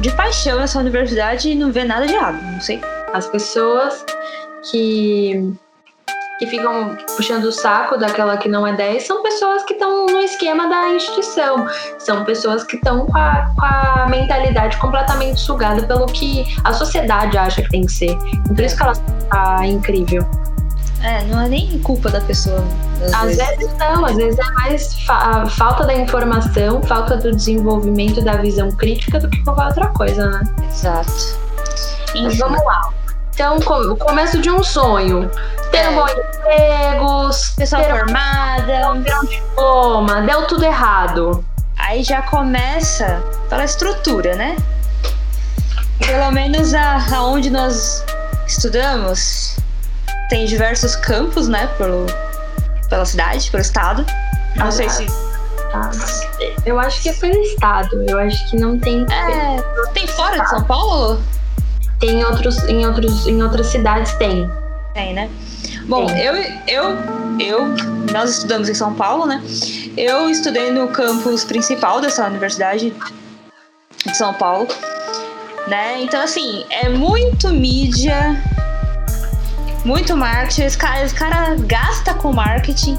[0.00, 2.40] de paixão essa universidade e não vê nada de errado.
[2.42, 2.80] Não sei.
[3.12, 4.04] As pessoas
[4.70, 5.52] que
[6.38, 10.18] que ficam puxando o saco daquela que não é 10 são pessoas que estão no
[10.20, 11.66] esquema da instituição.
[11.98, 17.38] São pessoas que estão com a, com a mentalidade completamente sugada pelo que a sociedade
[17.38, 18.10] acha que tem que ser.
[18.10, 18.92] E por isso que ela
[19.30, 20.26] tá incrível.
[21.02, 22.64] É, não é nem culpa da pessoa.
[23.04, 23.56] Às, Às vezes.
[23.58, 28.70] vezes não, às vezes é mais fa- falta da informação, falta do desenvolvimento da visão
[28.72, 30.40] crítica do que qualquer outra coisa, né?
[30.68, 31.12] Exato.
[32.14, 32.38] Enfim.
[32.38, 32.90] vamos lá.
[33.36, 35.30] Então, o começo de um sonho.
[35.70, 35.88] Ter É.
[35.90, 38.66] um bom emprego, Pessoa ter um formada.
[39.04, 41.44] ter um diploma, deu tudo errado.
[41.78, 44.56] Aí já começa pela estrutura, né?
[45.98, 48.02] Pelo menos a, aonde nós
[48.46, 49.56] estudamos,
[50.30, 51.66] tem diversos campos, né?
[51.76, 52.06] Pelo,
[52.88, 54.06] pela cidade, pelo estado.
[54.56, 55.04] Não Ah, sei se.
[55.70, 55.90] Tá?
[56.64, 58.02] Eu acho que é pelo estado.
[58.08, 59.04] Eu acho que não tem.
[59.12, 59.60] É,
[59.92, 61.20] tem fora de São Paulo?
[61.98, 64.48] Tem outros, em, outros, em outras cidades tem.
[64.92, 65.30] Tem, né?
[65.86, 66.20] Bom, Tem.
[66.20, 66.34] eu,
[66.66, 66.96] eu,
[67.38, 67.66] eu,
[68.12, 69.42] nós estudamos em São Paulo, né?
[69.96, 72.92] Eu estudei no campus principal dessa universidade
[74.04, 74.66] de São Paulo,
[75.68, 76.02] né?
[76.02, 78.42] Então, assim, é muito mídia,
[79.84, 80.62] muito marketing.
[80.62, 82.98] Esse cara, esse cara gasta com marketing.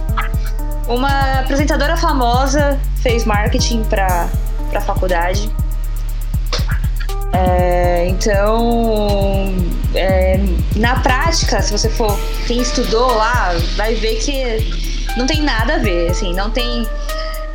[0.87, 4.29] Uma apresentadora famosa fez marketing para
[4.73, 5.51] a faculdade.
[7.33, 9.53] É, então,
[9.93, 10.39] é,
[10.75, 15.77] na prática, se você for quem estudou lá, vai ver que não tem nada a
[15.77, 16.87] ver, assim, não tem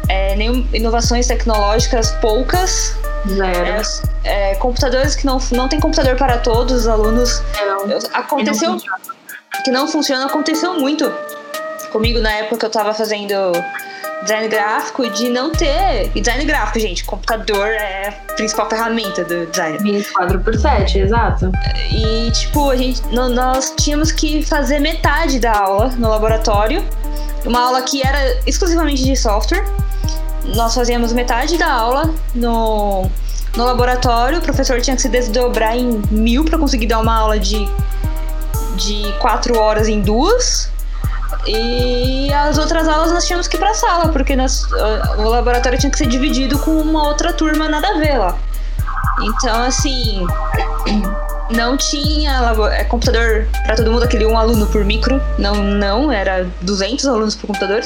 [0.08, 2.94] é, nenhum inovações tecnológicas poucas,
[3.28, 3.82] Zero.
[4.24, 7.42] é, é, computadores que não não tem computador para todos os alunos.
[7.64, 7.86] Não.
[7.90, 8.98] Eu- aconteceu Não funciona.
[9.64, 11.12] que não funciona, aconteceu muito
[11.92, 13.34] comigo na época que eu tava fazendo
[14.22, 16.10] design gráfico de não ter.
[16.14, 19.78] E design gráfico, gente, computador é a principal ferramenta do design.
[19.78, 21.50] 24 por 7, exato.
[21.90, 26.84] E, tipo, a gente, nós tínhamos que fazer metade da aula no laboratório.
[27.44, 29.64] Uma aula que era exclusivamente de software.
[30.54, 33.08] Nós fazíamos metade da aula no,
[33.56, 34.38] no laboratório.
[34.38, 37.68] O professor tinha que se desdobrar em mil para conseguir dar uma aula de,
[38.76, 40.71] de quatro horas em duas.
[41.46, 44.64] E as outras aulas nós tínhamos que ir pra sala, porque nós,
[45.18, 48.38] o laboratório tinha que ser dividido com uma outra turma nada a ver lá.
[49.20, 50.24] Então, assim,
[51.50, 55.20] não tinha é, computador para todo mundo, aquele um aluno por micro.
[55.38, 57.82] Não, não, era 200 alunos por computador.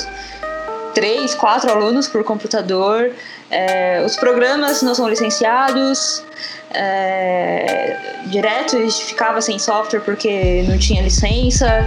[0.94, 3.10] Três, quatro alunos por computador.
[3.50, 6.22] É, os programas não são licenciados.
[6.72, 11.86] É, direto a gente ficava sem software porque não tinha licença.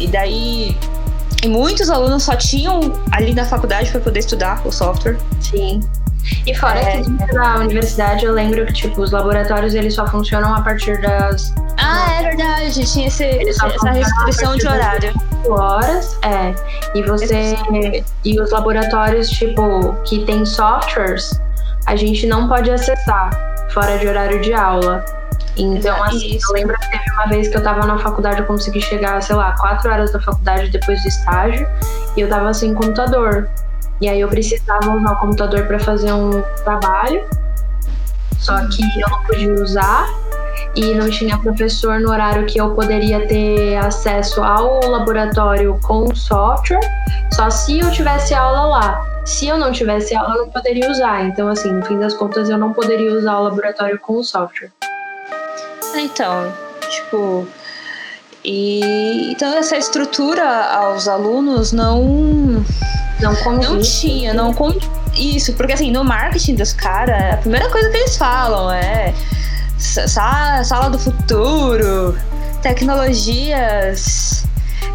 [0.00, 0.76] E daí.
[1.42, 5.16] E muitos alunos só tinham ali na faculdade para poder estudar o software.
[5.40, 5.80] Sim.
[6.46, 7.00] E fora É.
[7.02, 11.52] que da universidade eu lembro que, tipo, os laboratórios eles só funcionam a partir das
[11.78, 15.14] Ah, é verdade, tinha esse- essa restrição de horário.
[15.44, 16.54] 8 horas, é.
[16.94, 17.56] E você.
[18.22, 21.30] E os laboratórios, tipo, que tem softwares,
[21.86, 23.30] a gente não pode acessar
[23.72, 25.02] fora de horário de aula.
[25.56, 26.46] Então, assim, isso.
[26.50, 29.36] eu lembro que teve uma vez que eu tava na faculdade, eu consegui chegar, sei
[29.36, 31.66] lá, 4 horas da faculdade depois do estágio,
[32.16, 33.48] e eu tava sem computador.
[34.00, 37.28] E aí eu precisava usar o computador para fazer um trabalho,
[38.38, 40.08] só que eu não podia usar
[40.74, 46.16] e não tinha professor no horário que eu poderia ter acesso ao laboratório com o
[46.16, 46.80] software,
[47.34, 49.06] só se eu tivesse aula lá.
[49.26, 51.26] Se eu não tivesse aula, eu não poderia usar.
[51.26, 54.72] Então, assim, no fim das contas, eu não poderia usar o laboratório com o software.
[55.94, 56.52] Então,
[56.88, 57.46] tipo.
[58.44, 60.42] E então essa estrutura
[60.74, 62.02] aos alunos não
[63.20, 64.00] Não não condiz.
[64.00, 64.72] tinha, não com
[65.14, 69.12] isso, porque assim, no marketing dos caras, a primeira coisa que eles falam é
[69.76, 72.16] sa- sa- sala do futuro,
[72.62, 74.44] tecnologias,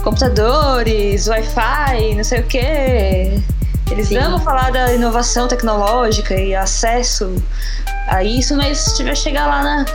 [0.03, 3.39] computadores, Wi-Fi, não sei o quê.
[3.91, 4.17] Eles Sim.
[4.17, 7.35] amam falar da inovação tecnológica e acesso
[8.07, 9.85] a isso, mas se tiver chegar lá na,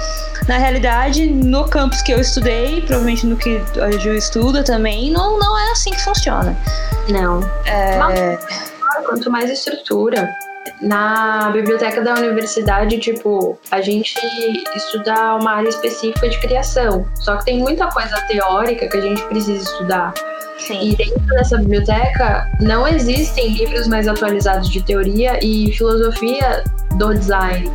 [0.49, 5.39] na realidade, no campus que eu estudei, provavelmente no que a Ju estuda também, não,
[5.39, 6.57] não é assim que funciona.
[7.09, 7.41] Não.
[7.67, 8.39] É,
[9.05, 10.29] Quanto mais estrutura.
[10.81, 14.15] Na biblioteca da universidade, tipo, a gente
[14.75, 17.07] estuda uma área específica de criação.
[17.17, 20.15] Só que tem muita coisa teórica que a gente precisa estudar.
[20.59, 20.91] Sim.
[20.91, 26.63] E dentro dessa biblioteca não existem livros mais atualizados de teoria e filosofia
[26.97, 27.71] do design.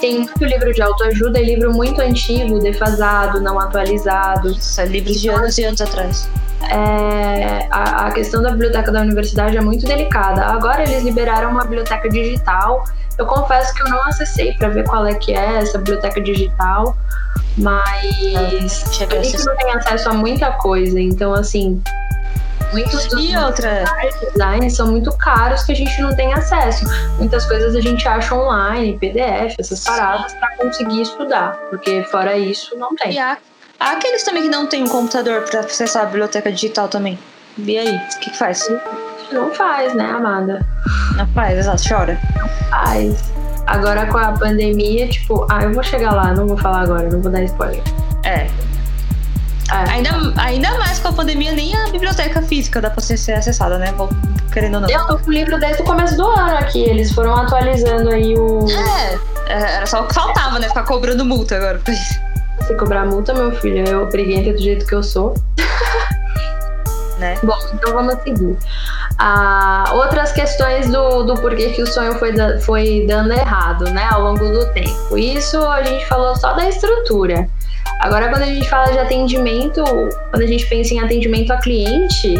[0.00, 4.50] Tem muito livro de autoajuda e livro muito antigo, defasado, não atualizado.
[4.50, 6.28] Isso, é livros de anos e anos atrás.
[6.70, 10.44] É, a, a questão da biblioteca da universidade é muito delicada.
[10.46, 12.84] Agora eles liberaram uma biblioteca digital.
[13.18, 16.96] Eu confesso que eu não acessei para ver qual é que é essa biblioteca digital,
[17.58, 20.98] mas a gente não tem acesso a muita coisa.
[20.98, 21.82] Então, assim,
[22.72, 23.84] muitos dos E outra,
[24.32, 26.84] designs são muito caros que a gente não tem acesso.
[27.18, 32.76] Muitas coisas a gente acha online, PDF, essas paradas, para conseguir estudar, porque fora isso
[32.76, 33.12] não tem.
[33.12, 33.36] e há,
[33.78, 37.18] há aqueles também que não tem um computador pra acessar a biblioteca digital também.
[37.58, 38.68] E aí, o que, que faz?
[39.32, 40.64] Não faz, né, Amada?
[41.16, 42.18] Não faz, exato, chora.
[42.68, 43.30] Faz.
[43.66, 47.20] Agora com a pandemia, tipo, ah, eu vou chegar lá, não vou falar agora, não
[47.20, 47.82] vou dar spoiler.
[48.24, 48.48] É.
[49.72, 49.90] É.
[49.90, 53.78] Ainda, ainda mais com a pandemia, nem a biblioteca física dá pra ser, ser acessada,
[53.78, 53.92] né?
[53.96, 54.08] Vou,
[54.52, 54.90] querendo ou não.
[54.90, 56.82] Eu tô com o livro desde o começo do ano aqui.
[56.82, 58.66] Eles foram atualizando aí o.
[58.68, 60.68] É, é, era só o que faltava, né?
[60.68, 61.80] Ficar cobrando multa agora.
[62.66, 65.34] Se cobrar multa, meu filho, eu briguenta do jeito que eu sou.
[67.18, 67.36] Né?
[67.42, 68.56] Bom, então vamos seguir.
[69.18, 74.08] Ah, outras questões do, do porquê que o sonho foi, da- foi dando errado, né,
[74.10, 75.18] ao longo do tempo.
[75.18, 77.46] Isso a gente falou só da estrutura.
[78.00, 79.84] Agora, quando a gente fala de atendimento,
[80.30, 82.34] quando a gente pensa em atendimento a cliente,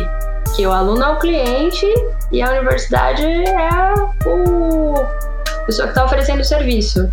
[0.56, 1.86] que o aluno é o cliente
[2.32, 3.94] e a universidade é
[4.26, 4.94] o
[5.70, 7.08] pessoa que está oferecendo o serviço.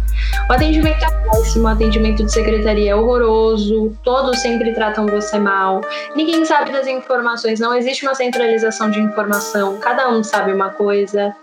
[0.50, 5.82] O atendimento é péssimo, o atendimento de secretaria é horroroso, todos sempre tratam você mal,
[6.16, 11.36] ninguém sabe das informações, não existe uma centralização de informação, cada um sabe uma coisa.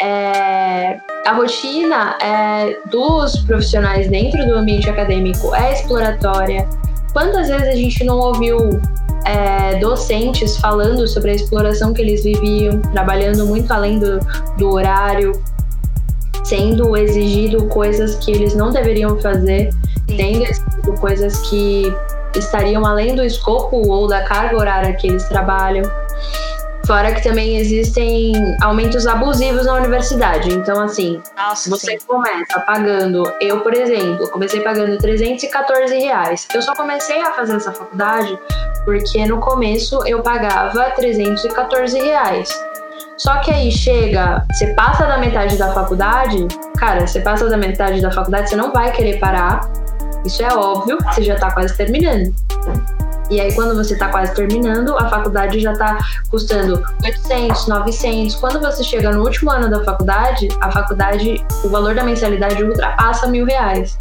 [0.00, 6.68] É, a rotina é, dos profissionais dentro do ambiente acadêmico é exploratória.
[7.12, 8.58] Quantas vezes a gente não ouviu
[9.24, 14.20] é, docentes falando sobre a exploração que eles viviam, trabalhando muito além do,
[14.56, 15.32] do horário,
[16.44, 19.70] sendo exigido coisas que eles não deveriam fazer,
[20.06, 21.92] tendo exigido coisas que
[22.34, 25.84] estariam além do escopo ou da carga horária que eles trabalham.
[26.88, 30.50] Fora que também existem aumentos abusivos na universidade.
[30.50, 32.06] Então, assim, Nossa, você sim.
[32.06, 33.30] começa pagando.
[33.42, 36.48] Eu, por exemplo, comecei pagando 314 reais.
[36.54, 38.38] Eu só comecei a fazer essa faculdade
[38.86, 42.48] porque no começo eu pagava 314 reais.
[43.18, 46.48] Só que aí chega, você passa da metade da faculdade,
[46.78, 49.70] cara, você passa da metade da faculdade, você não vai querer parar.
[50.24, 52.32] Isso é óbvio, você já tá quase terminando.
[53.30, 55.98] E aí, quando você tá quase terminando, a faculdade já tá
[56.30, 58.34] custando 800, 900.
[58.36, 63.26] Quando você chega no último ano da faculdade, a faculdade, o valor da mensalidade ultrapassa
[63.26, 63.96] mil reais.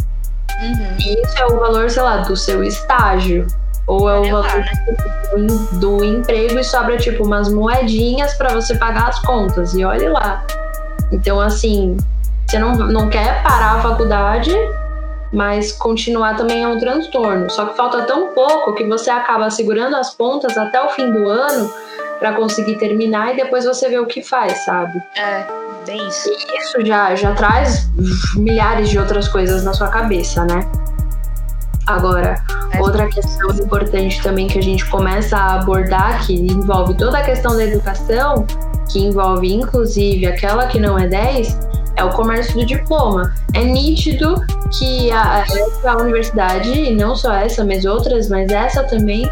[0.61, 0.95] Uhum.
[0.99, 3.45] E isso é o valor, sei lá, do seu estágio.
[3.85, 4.65] Ou é o lá, valor
[5.35, 9.73] do, do emprego e sobra, tipo, umas moedinhas para você pagar as contas.
[9.73, 10.45] E olhe lá.
[11.11, 11.97] Então, assim,
[12.45, 14.53] você não, não quer parar a faculdade,
[15.31, 17.49] mas continuar também é um transtorno.
[17.49, 21.27] Só que falta tão pouco que você acaba segurando as pontas até o fim do
[21.27, 21.71] ano
[22.19, 25.01] para conseguir terminar e depois você vê o que faz, sabe?
[25.15, 25.45] É,
[25.85, 26.29] bem isso.
[26.29, 27.87] E isso já, já traz
[28.35, 30.67] milhares de outras coisas na sua cabeça, né?
[31.85, 32.41] Agora,
[32.73, 32.81] É.
[32.81, 37.55] outra questão importante também que a gente começa a abordar, que envolve toda a questão
[37.55, 38.45] da educação,
[38.89, 41.59] que envolve inclusive aquela que não é 10,
[41.97, 43.33] é o comércio do diploma.
[43.53, 44.35] É nítido
[44.77, 45.45] que a,
[45.99, 49.29] universidade, e não só essa, mas outras, mas essa também,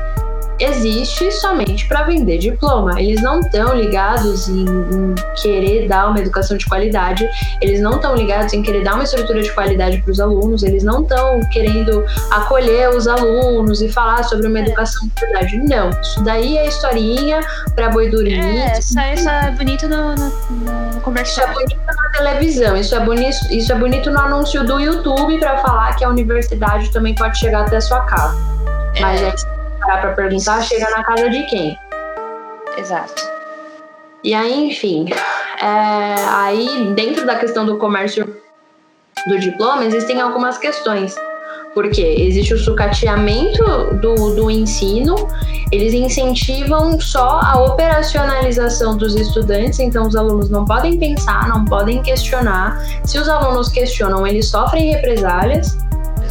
[0.60, 3.00] existe somente para vender diploma.
[3.02, 7.28] Eles não estão ligados em, em querer dar uma educação de qualidade,
[7.62, 10.84] eles não estão ligados em querer dar uma estrutura de qualidade para os alunos, eles
[10.84, 15.58] não estão querendo acolher os alunos e falar sobre uma educação de qualidade.
[15.58, 17.40] Não, isso daí é historinha
[17.76, 18.36] para boi dormir.
[18.36, 21.54] É, isso, é bonito no, no, no Isso é comercial.
[21.54, 25.96] bonito na televisão, isso é bonito, isso é bonito no anúncio do YouTube para falar
[25.96, 28.38] que a universidade também pode chegar até a sua casa.
[29.02, 29.36] Mas É.
[29.36, 29.46] se
[29.86, 31.78] parar para perguntar, chega na casa de quem?
[32.78, 33.24] Exato.
[34.24, 35.06] E aí, enfim,
[35.62, 38.26] é, aí dentro da questão do comércio
[39.28, 41.16] do diploma, existem algumas questões.
[41.74, 43.64] Porque existe o sucateamento
[43.96, 45.16] do, do ensino,
[45.72, 52.02] eles incentivam só a operacionalização dos estudantes, então os alunos não podem pensar, não podem
[52.02, 52.82] questionar.
[53.04, 55.78] Se os alunos questionam, eles sofrem represálias.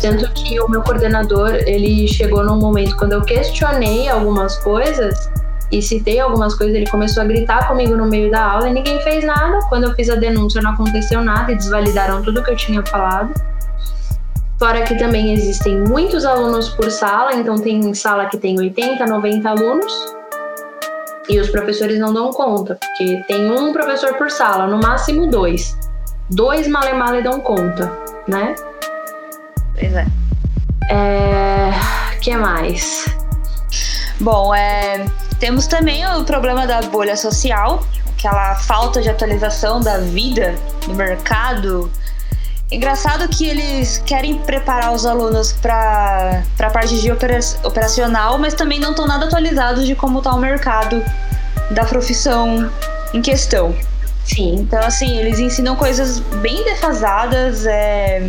[0.01, 5.30] Tanto que o meu coordenador, ele chegou num momento quando eu questionei algumas coisas
[5.72, 9.01] e citei algumas coisas, ele começou a gritar comigo no meio da aula e ninguém
[9.01, 9.61] fez nada.
[9.68, 13.32] Quando eu fiz a denúncia, não aconteceu nada e desvalidaram tudo que eu tinha falado.
[14.59, 19.49] Fora que também existem muitos alunos por sala, então tem sala que tem 80, 90
[19.49, 19.92] alunos.
[21.28, 25.76] E os professores não dão conta, porque tem um professor por sala, no máximo dois.
[26.30, 27.90] Dois male male dão conta,
[28.28, 28.55] né?
[29.78, 30.06] Pois é.
[30.90, 31.72] É.
[32.20, 33.06] que mais?
[34.20, 35.04] Bom, é,
[35.38, 37.84] temos também o problema da bolha social,
[38.16, 40.54] aquela falta de atualização da vida
[40.86, 41.90] no mercado.
[42.70, 48.80] Engraçado que eles querem preparar os alunos para a parte de opera operacional, mas também
[48.80, 51.04] não estão nada atualizados de como está o mercado
[51.70, 52.70] da profissão
[53.12, 53.74] em questão.
[54.24, 54.54] Sim.
[54.54, 58.22] Então, assim, eles ensinam coisas bem defasadas, é,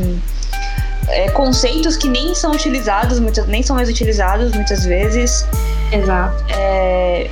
[1.10, 5.46] é, conceitos que nem são utilizados, muitas, nem são mais utilizados muitas vezes.
[5.92, 6.44] Exato.
[6.50, 7.30] É,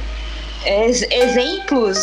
[0.65, 1.97] é, exemplos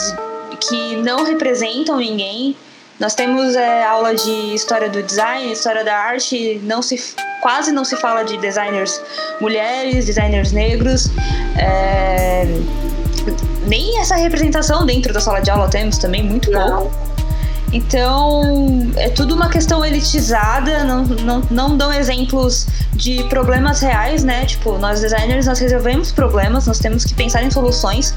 [0.69, 2.57] que não representam ninguém.
[2.99, 7.85] Nós temos é, aula de história do design, história da arte, não se, quase não
[7.85, 9.01] se fala de designers
[9.41, 11.09] mulheres, designers negros.
[11.59, 12.45] É,
[13.67, 16.81] nem essa representação dentro da sala de aula temos também, muito Não.
[16.81, 17.10] pouco.
[17.73, 24.45] Então, é tudo uma questão elitizada, não, não, não dão exemplos de problemas reais, né?
[24.45, 28.15] Tipo, nós designers, nós resolvemos problemas, nós temos que pensar em soluções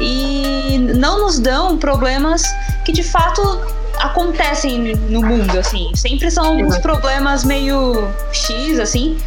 [0.00, 2.42] e não nos dão problemas
[2.84, 3.60] que de fato
[3.98, 5.90] acontecem no mundo, assim.
[5.94, 6.82] Sempre são alguns Exato.
[6.82, 9.18] problemas meio X, assim,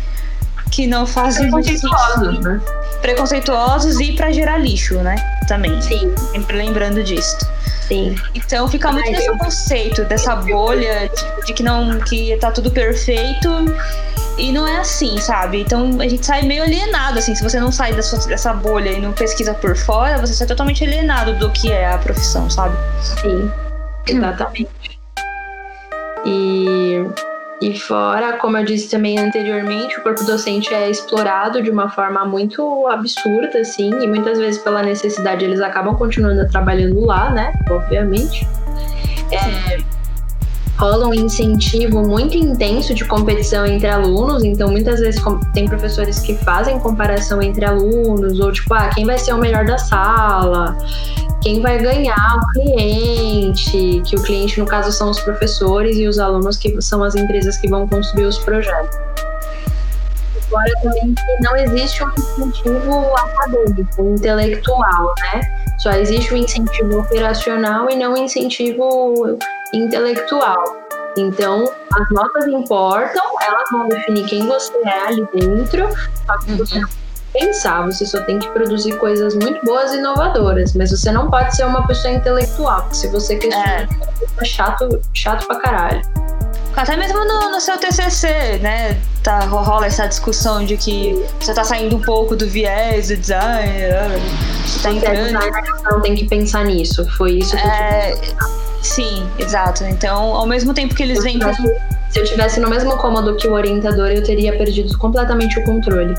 [0.71, 1.51] que não fazem.
[1.51, 2.61] Preconceituosos, né?
[3.01, 5.15] Preconceituosos e pra gerar lixo, né?
[5.47, 5.79] Também.
[5.81, 7.37] Sim, Sempre lembrando disso.
[7.89, 8.15] Sim.
[8.33, 12.51] Então fica muito Ai, nesse eu- conceito dessa bolha de, de que não que tá
[12.51, 13.49] tudo perfeito
[14.37, 15.59] e não é assim, sabe?
[15.61, 19.01] Então a gente sai meio alienado assim, se você não sai dessa, dessa bolha e
[19.01, 22.77] não pesquisa por fora, você sai totalmente alienado do que é a profissão, sabe?
[23.21, 23.51] Sim,
[24.07, 24.69] exatamente.
[26.25, 27.03] E,
[27.61, 32.23] e fora, como eu disse também anteriormente, o corpo docente é explorado de uma forma
[32.23, 37.51] muito absurda, assim, e muitas vezes pela necessidade eles acabam continuando trabalhando lá, né?
[37.69, 38.47] Obviamente.
[39.31, 39.79] É,
[40.77, 45.21] rola um incentivo muito intenso de competição entre alunos, então muitas vezes
[45.53, 49.65] tem professores que fazem comparação entre alunos, ou tipo, ah, quem vai ser o melhor
[49.65, 50.77] da sala,
[51.41, 56.19] quem vai ganhar o cliente, que o cliente no caso são os professores e os
[56.19, 58.97] alunos que são as empresas que vão construir os projetos.
[60.49, 65.41] Fora também que não existe um incentivo acadêmico, intelectual, né?
[65.77, 69.37] Só existe o incentivo operacional e não o incentivo
[69.73, 70.63] intelectual.
[71.17, 75.87] Então, as notas importam, elas vão definir quem você é ali dentro,
[76.25, 79.93] só que você não tem que pensar, você só tem que produzir coisas muito boas
[79.93, 83.87] e inovadoras, mas você não pode ser uma pessoa intelectual, porque se você questiona,
[84.39, 86.01] é chato, chato pra caralho.
[86.75, 88.97] Até mesmo no, no seu TCC, né?
[89.23, 93.79] Tá, rola essa discussão de que você tá saindo um pouco do viés do design,
[93.79, 94.21] né?
[94.65, 95.39] você tá é entrando.
[95.91, 97.05] não tem que pensar nisso.
[97.17, 98.17] Foi isso que eu É,
[98.81, 99.83] sim, exato.
[99.83, 103.47] Então, ao mesmo tempo que eles vêm com Se eu tivesse no mesmo cômodo que
[103.47, 106.13] o orientador, eu teria perdido completamente o controle.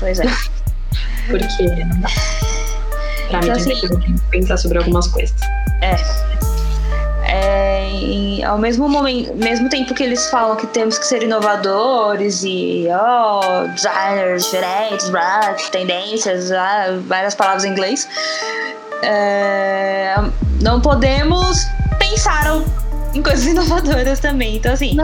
[0.00, 0.24] Pois é.
[1.28, 2.02] Porque pra mim
[3.28, 5.34] Então, tem assim- que- pensar sobre algumas coisas.
[7.24, 12.42] É, em- ao mesmo momento, mesmo tempo que eles falam que temos que ser inovadores
[12.42, 18.08] e oh, designers diferentes, blá, tendências, blá, várias palavras em inglês,
[19.02, 20.14] é,
[20.60, 21.64] não podemos
[21.98, 22.50] pensar
[23.14, 24.56] em coisas inovadoras também.
[24.56, 24.96] Então, assim,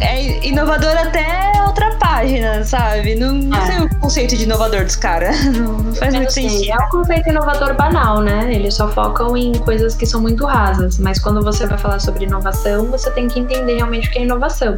[0.00, 3.14] é inovador até outra página, sabe?
[3.14, 3.66] Não, não É.
[3.66, 5.42] sei o conceito de inovador dos caras.
[5.52, 6.72] Não, não faz muito Assim, sentido.
[6.80, 8.52] é um conceito inovador banal, né?
[8.52, 10.98] Eles só focam em coisas que são muito rasas.
[10.98, 14.22] Mas quando você vai falar sobre inovação, você tem que entender realmente o que é
[14.22, 14.76] inovação.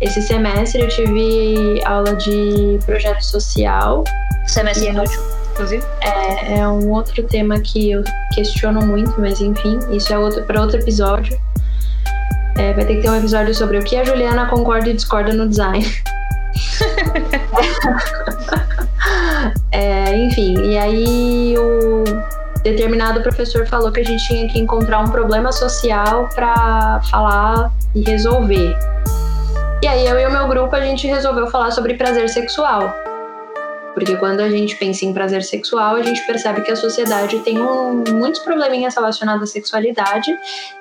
[0.00, 4.04] Esse semestre eu tive aula de projeto social.
[4.46, 5.20] Semestre é- inútil,
[5.52, 5.84] inclusive.
[6.00, 8.02] É, é um outro tema que eu
[8.34, 11.38] questiono muito, mas enfim, isso é outro para outro episódio.
[12.56, 15.32] É, vai ter que ter um episódio sobre o que a Juliana concorda e discorda
[15.32, 15.84] no design.
[19.70, 22.04] É, enfim, e aí o
[22.62, 28.02] determinado professor falou que a gente tinha que encontrar um problema social para falar e
[28.02, 28.74] resolver.
[29.82, 32.94] E aí eu e o meu grupo a gente resolveu falar sobre prazer sexual.
[33.94, 37.58] Porque quando a gente pensa em prazer sexual, a gente percebe que a sociedade tem
[37.58, 40.30] um- muitos probleminhas relacionados à sexualidade,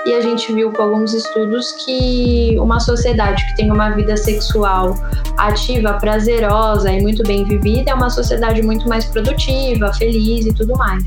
[0.06, 4.96] e a gente viu com alguns estudos que uma sociedade que tem uma vida sexual
[5.38, 10.76] ativa, prazerosa e muito bem vivida é uma sociedade muito mais produtiva, feliz e tudo
[10.76, 11.04] mais.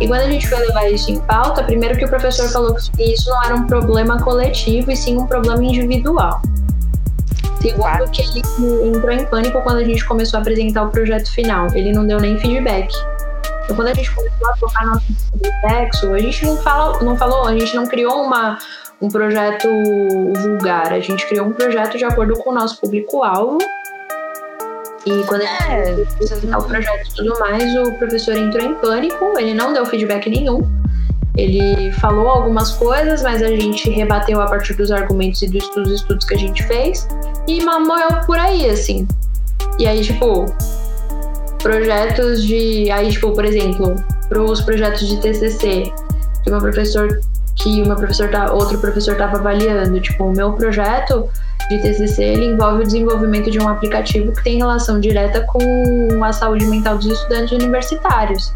[0.00, 3.12] E quando a gente foi levar isso em pauta, primeiro que o professor falou que
[3.12, 6.42] isso não era um problema coletivo e sim um problema individual.
[7.62, 8.42] Segundo que ele
[8.88, 11.68] entrou em pânico quando a gente começou a apresentar o projeto final.
[11.72, 12.92] Ele não deu nem feedback.
[13.64, 15.04] Então, quando a gente começou a tocar nosso
[15.60, 18.58] sexo, a gente não, fala, não falou, a gente não criou uma,
[19.00, 19.68] um projeto
[20.42, 23.58] vulgar, a gente criou um projeto de acordo com o nosso público-alvo.
[25.06, 28.74] E quando É, a gente vocês o projeto e tudo mais, o professor entrou em
[28.74, 30.60] pânico, ele não deu feedback nenhum.
[31.36, 36.24] Ele falou algumas coisas, mas a gente rebateu a partir dos argumentos e dos estudos,
[36.26, 37.08] que a gente fez
[37.48, 39.08] e morreu por aí, assim.
[39.78, 40.46] E aí, tipo,
[41.62, 42.90] projetos de.
[42.90, 43.96] Aí, tipo, por exemplo,
[44.28, 45.92] para os projetos de TCC,
[46.44, 47.20] que uma professor
[47.54, 51.28] que uma professor tá, outro professor estava avaliando, tipo, o meu projeto
[51.68, 56.32] de TCC ele envolve o desenvolvimento de um aplicativo que tem relação direta com a
[56.32, 58.54] saúde mental dos estudantes universitários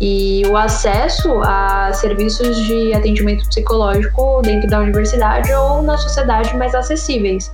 [0.00, 6.74] e o acesso a serviços de atendimento psicológico dentro da universidade ou na sociedade mais
[6.74, 7.52] acessíveis.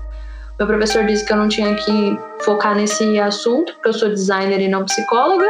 [0.59, 4.61] Meu professor disse que eu não tinha que focar nesse assunto, porque eu sou designer
[4.61, 5.47] e não psicóloga,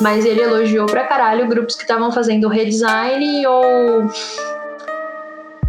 [0.00, 4.10] mas ele elogiou pra caralho grupos que estavam fazendo redesign ou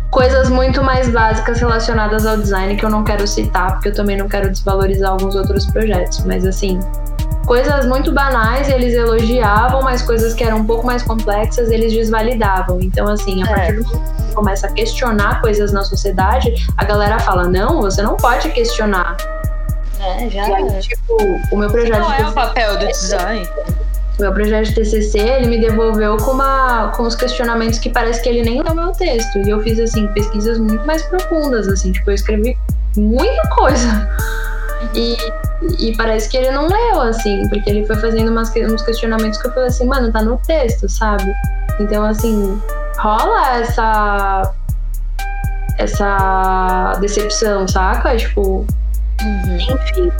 [0.09, 4.17] coisas muito mais básicas relacionadas ao design que eu não quero citar, porque eu também
[4.17, 6.79] não quero desvalorizar alguns outros projetos, mas assim,
[7.51, 12.79] coisas muito banais eles elogiavam, mas coisas que eram um pouco mais complexas eles desvalidavam.
[12.81, 13.53] Então, assim, a É.
[13.53, 17.81] partir do momento que você começa a questionar coisas na sociedade, a galera fala: não,
[17.81, 19.17] você não pode questionar.
[19.99, 20.47] É, já.
[20.49, 21.17] E aí, tipo,
[21.51, 23.45] o meu projeto Não é o papel do design.
[24.17, 28.21] o meu projeto de TCC, ele me devolveu com, uma, com os questionamentos que parece
[28.21, 29.39] que ele nem leu meu texto.
[29.39, 31.91] E eu fiz, assim, pesquisas muito mais profundas, assim.
[31.91, 32.57] Tipo, eu escrevi
[32.95, 34.09] muita coisa.
[34.93, 35.17] E,
[35.79, 37.47] e parece que ele não leu, assim.
[37.49, 40.89] Porque ele foi fazendo umas, uns questionamentos que eu falei assim, mano, tá no texto,
[40.89, 41.31] sabe?
[41.79, 42.61] Então, assim,
[42.97, 44.53] rola essa...
[45.77, 48.15] Essa decepção, saca?
[48.15, 48.65] Tipo,
[49.21, 49.55] Uhum.
[49.55, 50.11] enfim.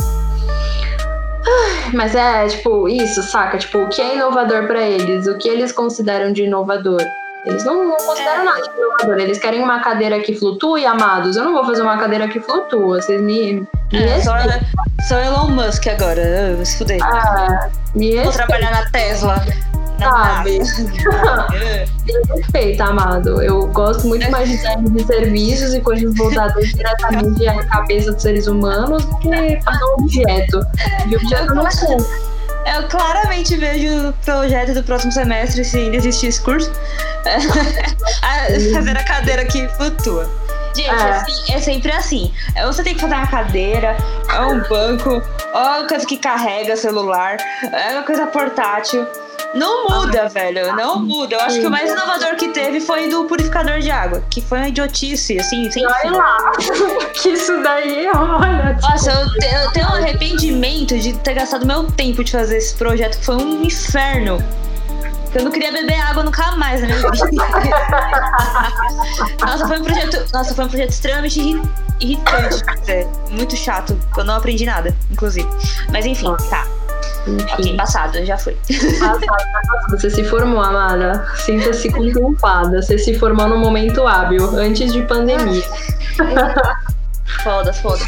[1.94, 3.58] Mas é, tipo, isso, saca?
[3.58, 5.28] Tipo, o que é inovador pra eles?
[5.28, 7.02] O que eles consideram de inovador?
[7.46, 8.46] Eles não, não consideram É.
[8.46, 9.20] nada de inovador.
[9.20, 11.36] Eles querem uma cadeira que flutue, amados.
[11.36, 13.02] Eu não vou fazer uma cadeira que flutua.
[13.02, 13.68] Vocês me.
[13.92, 14.34] me É, só,
[15.08, 16.54] só Elon Musk agora.
[16.56, 17.00] Vou se fuder.
[17.04, 19.44] Ah, me Vou trabalhar na Tesla.
[20.00, 20.60] Sabe?
[22.36, 23.42] Respeita, amado.
[23.42, 28.22] Eu gosto muito mais de design de serviços e coisas voltadas diretamente à cabeça dos
[28.22, 30.60] seres humanos do que fazer um objeto.
[31.08, 31.98] De objeto eu não sei.
[32.66, 36.72] Eu claramente vejo o projeto do próximo semestre, se ainda existir esse curso.
[38.22, 40.30] a- fazer a cadeira que flutua.
[40.76, 40.94] Gente, É.
[40.94, 42.34] assim, é sempre assim.
[42.56, 43.98] É, Você tem que fazer uma cadeira,
[44.30, 45.22] é um banco,
[45.54, 47.38] é uma coisa que carrega celular,
[47.74, 49.06] é uma coisa portátil.
[49.54, 50.74] Não muda, velho.
[50.76, 51.36] Não muda.
[51.36, 54.60] Eu acho que o mais inovador que teve foi do purificador de água, que foi
[54.60, 56.10] uma idiotice, assim, sem Olha fim.
[56.10, 56.52] lá,
[57.22, 58.78] que isso daí, olha.
[58.82, 62.74] Nossa, eu, te- eu tenho um arrependimento de ter gastado meu tempo de fazer esse
[62.76, 64.42] projeto, que foi um inferno.
[65.34, 67.46] Eu não queria beber água nunca mais na minha vida.
[69.46, 71.62] nossa, foi um projeto, nossa, foi um projeto extremamente irri-
[72.02, 72.64] irritante.
[73.30, 75.48] Muito chato, eu não aprendi nada, inclusive.
[75.90, 76.66] Mas enfim, tá.
[77.28, 78.58] Ok, Enfim, passado, já foi.
[79.00, 79.22] passado,
[79.92, 81.26] você se formou, amada.
[81.36, 82.82] Sinta-se contemplada.
[82.82, 85.64] Você se formou no momento hábil, antes de pandemia.
[87.44, 88.04] Foda, foda.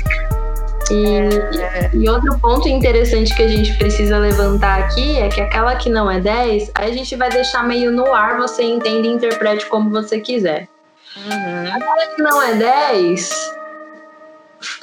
[0.91, 1.15] E,
[1.59, 5.89] É, e outro ponto interessante que a gente precisa levantar aqui é que aquela que
[5.89, 9.65] não é 10, aí a gente vai deixar meio no ar, você entende e interprete
[9.67, 10.67] como você quiser.
[11.15, 11.73] uhum.
[11.73, 13.29] Aquela que não é 10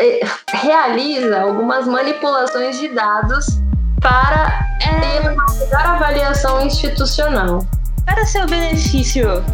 [0.01, 0.21] eh,
[0.55, 3.60] realiza algumas manipulações de dados
[4.01, 7.65] para ter uma melhor avaliação institucional
[8.05, 9.45] para seu benefício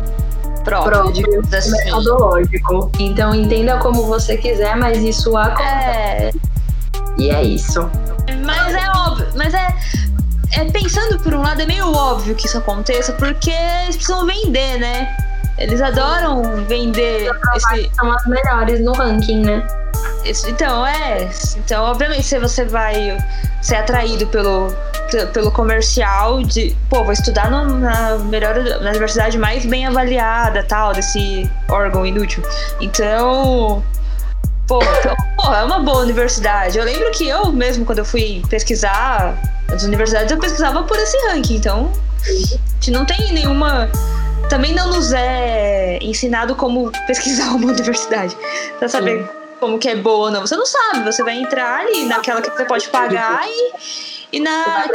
[0.64, 1.70] próprio, próprio, digamos assim.
[1.84, 2.90] metodológico.
[2.98, 5.66] Então entenda como você quiser, mas isso acontece.
[5.68, 6.30] É,
[7.18, 7.88] E é isso.
[8.44, 9.74] Mas é óbvio, mas é,
[10.52, 10.64] é.
[10.70, 13.50] Pensando por um lado, é meio óbvio que isso aconteça, porque
[13.84, 15.16] eles precisam vender, né?
[15.58, 19.66] Eles adoram vender esse, São as melhores no ranking, né?
[20.46, 21.28] Então, é.
[21.56, 23.16] Então, obviamente, se você vai
[23.62, 24.74] ser atraído pelo,
[25.32, 26.76] pelo comercial de.
[26.88, 32.42] Pô, vou estudar no- na melhor na universidade mais bem avaliada, tal, desse órgão inútil.
[32.80, 33.82] Então.
[34.66, 36.76] Pô, então, pô, é uma boa universidade.
[36.76, 39.38] Eu lembro que eu mesmo, quando eu fui pesquisar
[39.72, 41.54] as universidades, eu pesquisava por esse ranking.
[41.56, 41.92] Então,
[42.24, 42.30] a
[42.74, 43.88] gente não tem nenhuma.
[44.48, 48.36] Também não nos é ensinado como pesquisar uma universidade.
[48.78, 49.28] Pra saber
[49.60, 50.40] como que é boa ou não.
[50.40, 53.72] Você não sabe, você vai entrar ali naquela que você pode pagar e,
[54.34, 54.86] e na,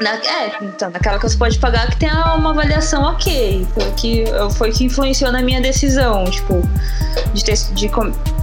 [0.00, 3.66] na- é, então, naquela que você pode pagar que tem uma avaliação ok.
[3.74, 4.24] Foi que,
[4.56, 6.62] foi que influenciou na minha decisão, tipo,
[7.34, 7.90] de, ter, de,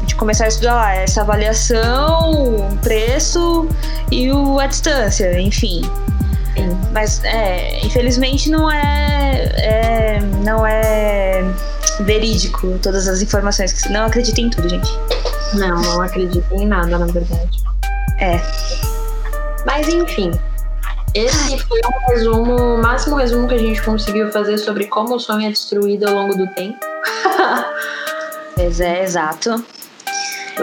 [0.06, 0.96] de começar a estudar lá.
[0.96, 3.68] Essa avaliação, o preço
[4.12, 5.82] e o, a distância, enfim.
[6.92, 11.44] Mas, é, infelizmente, não é, é, não é
[12.02, 13.74] verídico todas as informações.
[13.90, 14.90] Não acreditem em tudo, gente.
[15.54, 17.64] Não, não acredito em nada, na verdade.
[18.20, 18.40] É.
[19.66, 20.32] Mas enfim,
[21.14, 25.20] esse foi um resumo, o máximo resumo que a gente conseguiu fazer sobre como o
[25.20, 26.78] sonho é destruído ao longo do tempo.
[28.56, 29.66] Pois é, exato.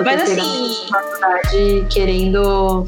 [0.03, 2.87] Mas assim- faculdade querendo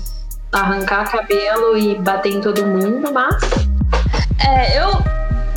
[0.54, 3.36] arrancar cabelo e bater em todo mundo, mas
[4.46, 4.90] É, eu,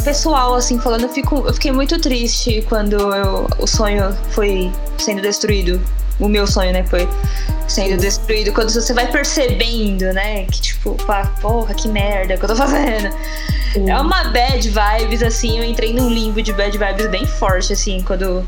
[0.04, 5.22] pessoal, assim, falando, eu, fico, eu fiquei muito triste quando eu- o sonho foi sendo
[5.22, 5.82] destruído.
[6.20, 7.08] O meu sonho, né, foi
[7.68, 8.52] sendo destruído.
[8.54, 13.14] Quando você vai percebendo, né, que tipo, pá, porra, que merda que eu tô fazendo.
[13.74, 13.90] Sim.
[13.90, 18.02] É uma bad vibes, assim, eu entrei num limbo de bad vibes bem forte, assim,
[18.06, 18.46] quando,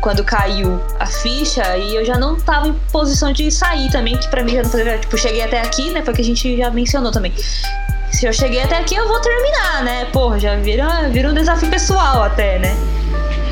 [0.00, 4.28] quando caiu a ficha e eu já não tava em posição de sair também, que
[4.28, 6.56] pra mim já não fazia, tipo, cheguei até aqui, né, foi o que a gente
[6.56, 7.32] já mencionou também.
[8.10, 11.68] Se eu cheguei até aqui, eu vou terminar, né, porra, já vira, vira um desafio
[11.70, 12.76] pessoal até, né.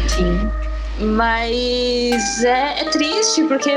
[0.09, 0.51] sim.
[0.99, 3.71] Mas é, é triste porque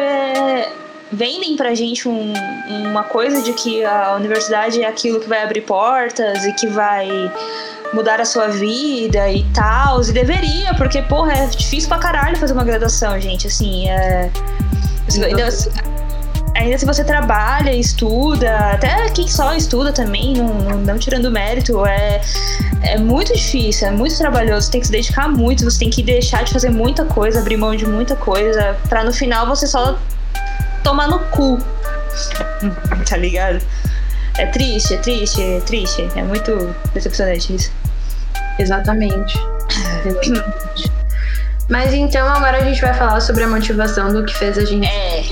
[1.12, 2.34] vendem pra gente um-
[2.70, 7.08] uma coisa de que a universidade é aquilo que vai abrir portas e que vai
[7.94, 10.02] mudar a sua vida e tal.
[10.02, 13.48] E deveria, porque, porra, é difícil pra caralho fazer uma graduação, gente.
[13.48, 14.30] Assim, é.
[15.22, 15.48] Ainda,
[16.56, 21.86] ainda se você trabalha, estuda, até quem só estuda também, não, não, não tirando mérito,
[21.86, 22.22] é,
[22.82, 26.02] é muito difícil, é muito trabalhoso, você tem que se dedicar muito, você tem que
[26.02, 30.00] deixar de fazer muita coisa, abrir mão de muita coisa, pra no final você só
[30.84, 31.60] tomar no cu.
[33.10, 33.62] tá ligado?
[34.38, 36.10] É triste, é triste, é triste.
[36.16, 37.72] É muito decepcionante isso.
[38.60, 39.38] Exatamente.
[40.06, 40.92] Exatamente.
[41.70, 44.86] Mas então agora a gente vai falar sobre a motivação do que fez a gente
[44.86, 45.24] É,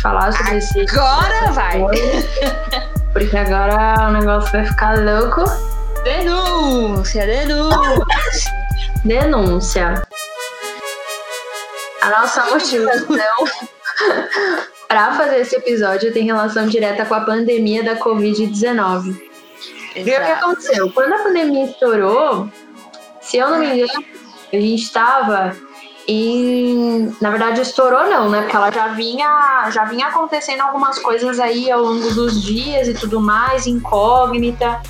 [0.00, 0.80] falar sobre esse.
[0.80, 1.80] agora vai!
[3.12, 5.42] Porque agora o negócio vai ficar louco.
[6.04, 8.06] Denúncia, denúncia!
[9.04, 10.02] Denúncia.
[12.02, 13.44] A nossa motivação
[14.94, 19.20] para fazer esse episódio tem relação direta com a pandemia da Covid-19.
[19.96, 20.88] E o que aconteceu?
[20.92, 22.48] Quando a pandemia estourou,
[23.20, 24.04] se eu não me engano,
[24.52, 25.56] a gente estava
[26.06, 27.12] em.
[27.20, 28.42] Na verdade, estourou não, né?
[28.42, 32.94] Porque ela já vinha, já vinha acontecendo algumas coisas aí ao longo dos dias e
[32.94, 34.80] tudo mais, incógnita.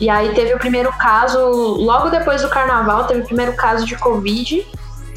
[0.00, 3.96] E aí teve o primeiro caso, logo depois do carnaval, teve o primeiro caso de
[3.96, 4.66] Covid.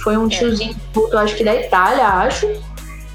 [0.04, 2.48] Foi um tiozinho, que voltou, acho que da Itália, acho.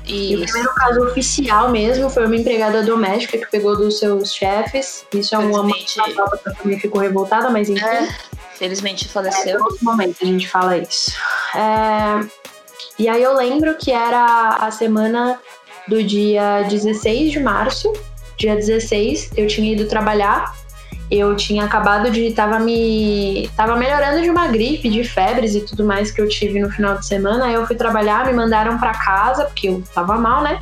[0.06, 0.52] E o Isso.
[0.52, 5.04] primeiro caso oficial mesmo foi uma empregada doméstica que pegou dos seus chefes.
[5.12, 5.74] Isso é uma nota
[6.50, 7.84] que família ficou revoltada, mas enfim.
[7.84, 8.08] É,
[8.54, 9.58] felizmente É, faleceu.
[9.58, 11.10] em outro momento a gente fala isso.
[11.54, 12.26] É,
[12.98, 15.40] E aí eu lembro que era a semana
[15.88, 17.92] do dia 16 de março.
[18.38, 20.54] Dia 16, eu tinha ido trabalhar.
[21.10, 22.32] Eu tinha acabado de.
[22.32, 23.48] Tava me.
[23.56, 26.96] Tava melhorando de uma gripe, de febres e tudo mais que eu tive no final
[26.96, 27.46] de semana.
[27.46, 30.60] Aí eu fui trabalhar, me mandaram pra casa, porque eu tava mal, né?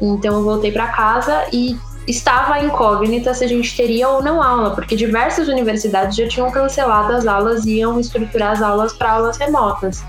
[0.00, 4.70] Então eu voltei pra casa e estava incógnita se a gente teria ou não aula,
[4.70, 9.36] porque diversas universidades já tinham cancelado as aulas e iam estruturar as aulas para aulas
[9.36, 10.02] remotas.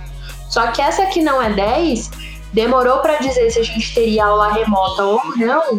[0.49, 2.09] Só que essa que não é 10
[2.53, 5.77] demorou para dizer se a gente teria aula remota ou não,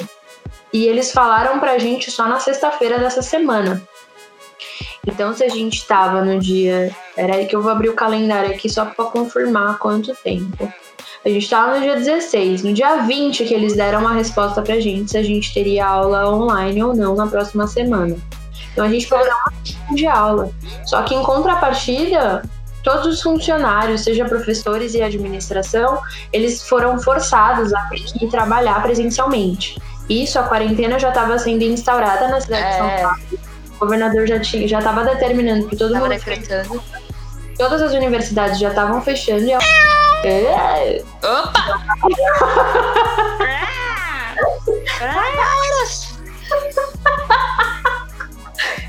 [0.73, 3.83] e eles falaram pra gente só na sexta-feira dessa semana.
[5.07, 6.95] Então, se a gente tava no dia.
[7.17, 10.73] Peraí, que eu vou abrir o calendário aqui só para confirmar quanto tempo.
[11.25, 12.63] A gente tava no dia 16.
[12.63, 16.31] No dia 20 que eles deram uma resposta pra gente se a gente teria aula
[16.31, 18.17] online ou não na próxima semana.
[18.73, 20.51] Então a gente perdeu uma semana de aula.
[20.87, 22.43] Só que em contrapartida,
[22.83, 26.01] todos os funcionários, seja professores e administração,
[26.33, 29.79] eles foram forçados a ter que trabalhar presencialmente.
[30.11, 33.03] Isso, a quarentena já estava sendo instaurada na cidade de São É.
[33.03, 33.17] Paulo.
[33.77, 36.83] O governador já tinha, já estava determinando que todo Tava mundo, decretando.
[37.57, 39.53] todas as universidades já estavam fechando e.
[40.27, 41.81] É, Opa!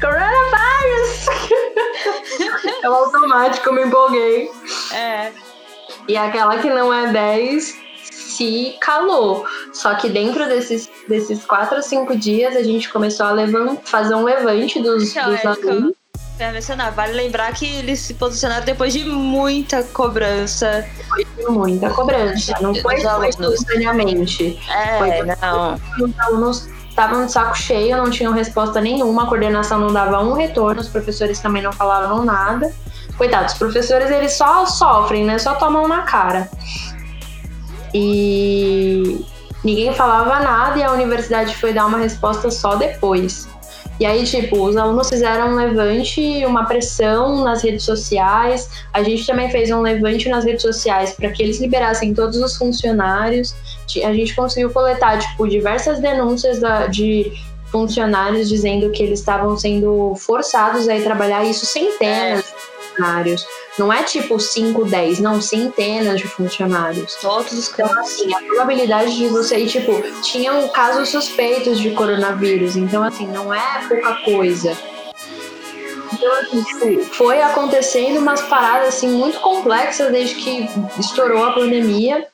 [0.02, 1.28] Coronavirus!
[2.84, 4.50] é o automático, eu me empolguei.
[4.94, 5.32] É.
[6.08, 7.78] E aquela que não é 10
[8.12, 9.46] se calou.
[9.74, 14.16] Só que dentro desses, desses 4 ou 5 dias a gente começou a levan- fazer
[14.16, 15.94] um levante dos, Então, dos alunos.
[16.54, 16.92] mencionar.
[16.92, 20.86] Vale lembrar que eles se posicionaram depois de muita cobrança.
[21.48, 22.54] Muita cobrança.
[22.62, 22.96] Não foi
[23.30, 24.60] espontaneamente.
[24.70, 25.76] É, Foi- não.
[26.06, 30.34] Os alunos estavam de saco cheio, não tinham resposta nenhuma, a coordenação não dava um
[30.34, 32.74] retorno, os professores também não falavam nada.
[33.18, 35.38] Coitados, os professores eles só sofrem, né?
[35.40, 36.50] Só tomam na cara.
[37.94, 39.24] E
[39.64, 43.48] ninguém falava nada e a universidade foi dar uma resposta só depois.
[44.00, 48.68] E aí, tipo, os alunos fizeram um levante, uma pressão nas redes sociais.
[48.92, 52.58] A gente também fez um levante nas redes sociais para que eles liberassem todos os
[52.58, 53.54] funcionários.
[54.04, 57.32] A gente conseguiu coletar, tipo, diversas denúncias da, de
[57.72, 62.71] funcionários dizendo que eles estavam sendo forçados a ir trabalhar, isso centenas é.
[62.92, 63.46] Funcionários.
[63.80, 67.16] Não é tipo 5, 10, não, centenas de funcionários.
[67.16, 72.76] Todos os Então, assim, a probabilidade de você ir, tipo, tinham casos suspeitos de coronavírus,
[72.76, 74.78] então, assim, não é pouca coisa.
[76.14, 80.70] Então, assim, tipo, foi acontecendo umas paradas, assim, muito complexas desde que
[81.00, 82.28] estourou a pandemia.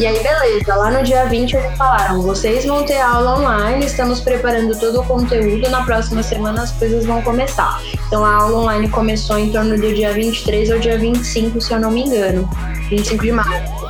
[0.00, 4.18] E aí, beleza, lá no dia 20 eles falaram: vocês vão ter aula online, estamos
[4.18, 7.78] preparando todo o conteúdo, na próxima semana as coisas vão começar.
[8.06, 11.78] Então a aula online começou em torno do dia 23 ao dia 25, se eu
[11.78, 12.48] não me engano.
[12.88, 13.88] 25 de março.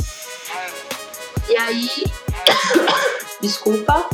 [1.48, 1.88] E aí.
[3.40, 4.04] Desculpa.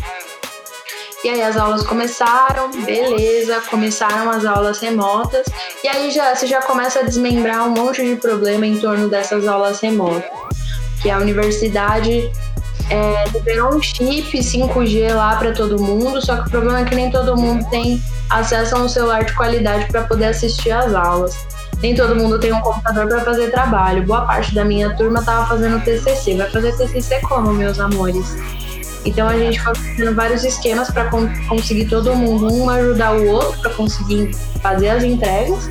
[1.25, 5.47] E aí as aulas começaram, beleza, começaram as aulas remotas.
[5.83, 9.49] E aí já, você já começa a desmembrar um monte de problema em torno dessas
[9.49, 10.47] aulas remotas
[11.03, 12.31] que a universidade
[12.91, 16.95] é, liberou um chip 5G lá para todo mundo, só que o problema é que
[16.95, 21.37] nem todo mundo tem acesso a um celular de qualidade para poder assistir às aulas.
[21.83, 24.03] Nem todo mundo tem um computador para fazer trabalho.
[24.05, 26.37] Boa parte da minha turma estava fazendo TCC.
[26.37, 28.35] Vai fazer TCC como, meus amores?
[29.05, 31.11] Então a gente foi fazendo vários esquemas para
[31.49, 35.69] conseguir todo mundo um ajudar o outro para conseguir fazer as entregas.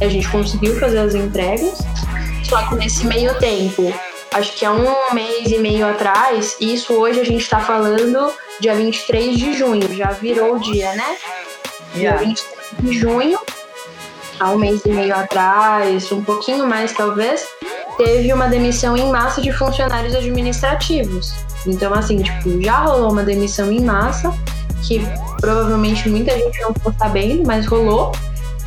[0.00, 1.78] A gente conseguiu fazer as entregas.
[2.44, 3.92] Só que nesse meio tempo
[4.34, 8.74] acho que há um mês e meio atrás, isso hoje a gente está falando dia
[8.74, 11.16] 23 de junho, já virou o dia, né?
[11.94, 12.42] Dia 23
[12.80, 13.38] de junho,
[14.40, 17.46] há um mês e meio atrás, um pouquinho mais talvez,
[17.96, 21.32] teve uma demissão em massa de funcionários administrativos.
[21.64, 24.34] Então, assim, tipo, já rolou uma demissão em massa,
[24.82, 25.00] que
[25.40, 28.10] provavelmente muita gente não ficou sabendo, mas rolou.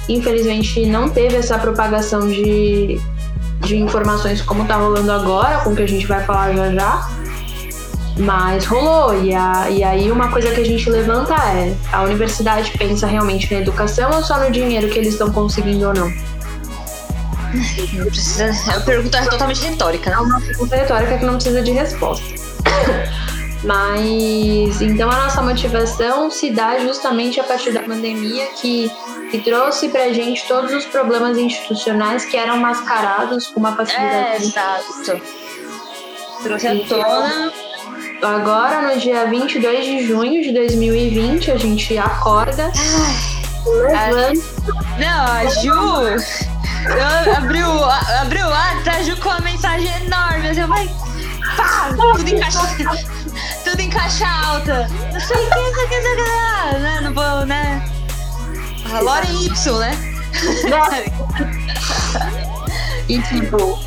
[0.08, 3.00] Infelizmente, não teve essa propagação de
[3.60, 7.10] de informações como tá rolando agora, com o que a gente vai falar já já.
[8.20, 12.72] Mas rolou, e, a, e aí uma coisa que a gente levanta é: a universidade
[12.78, 16.12] pensa realmente na educação ou só no dinheiro que eles estão conseguindo ou não?
[17.94, 18.46] Não precisa.
[18.46, 20.16] É uma pergunta totalmente retórica, né?
[20.16, 22.26] É uma pergunta retórica que não precisa de resposta.
[23.64, 28.92] Mas então a nossa motivação se dá justamente a partir da pandemia que,
[29.30, 34.16] que trouxe pra gente todos os problemas institucionais que eram mascarados com uma facilidade.
[34.16, 35.22] É, exato.
[36.44, 37.52] Trouxe à tona.
[38.22, 42.72] Agora, no dia 22 de junho de 2020, a gente acorda.
[43.66, 44.42] levanta.
[45.00, 46.38] Não, a Ju.
[46.88, 47.84] Eu abri o,
[48.22, 50.48] abri o ar pra Ju com uma mensagem enorme.
[50.48, 50.90] Eu falei,
[51.56, 53.18] pá, tudo encaixado
[53.64, 54.88] tudo em caixa alta.
[55.12, 57.02] Não sei o que, não sei o que, não sei o que, né?
[57.02, 57.97] Não vou, né?
[58.94, 59.92] A Lore Y, né?
[63.10, 63.80] e tipo,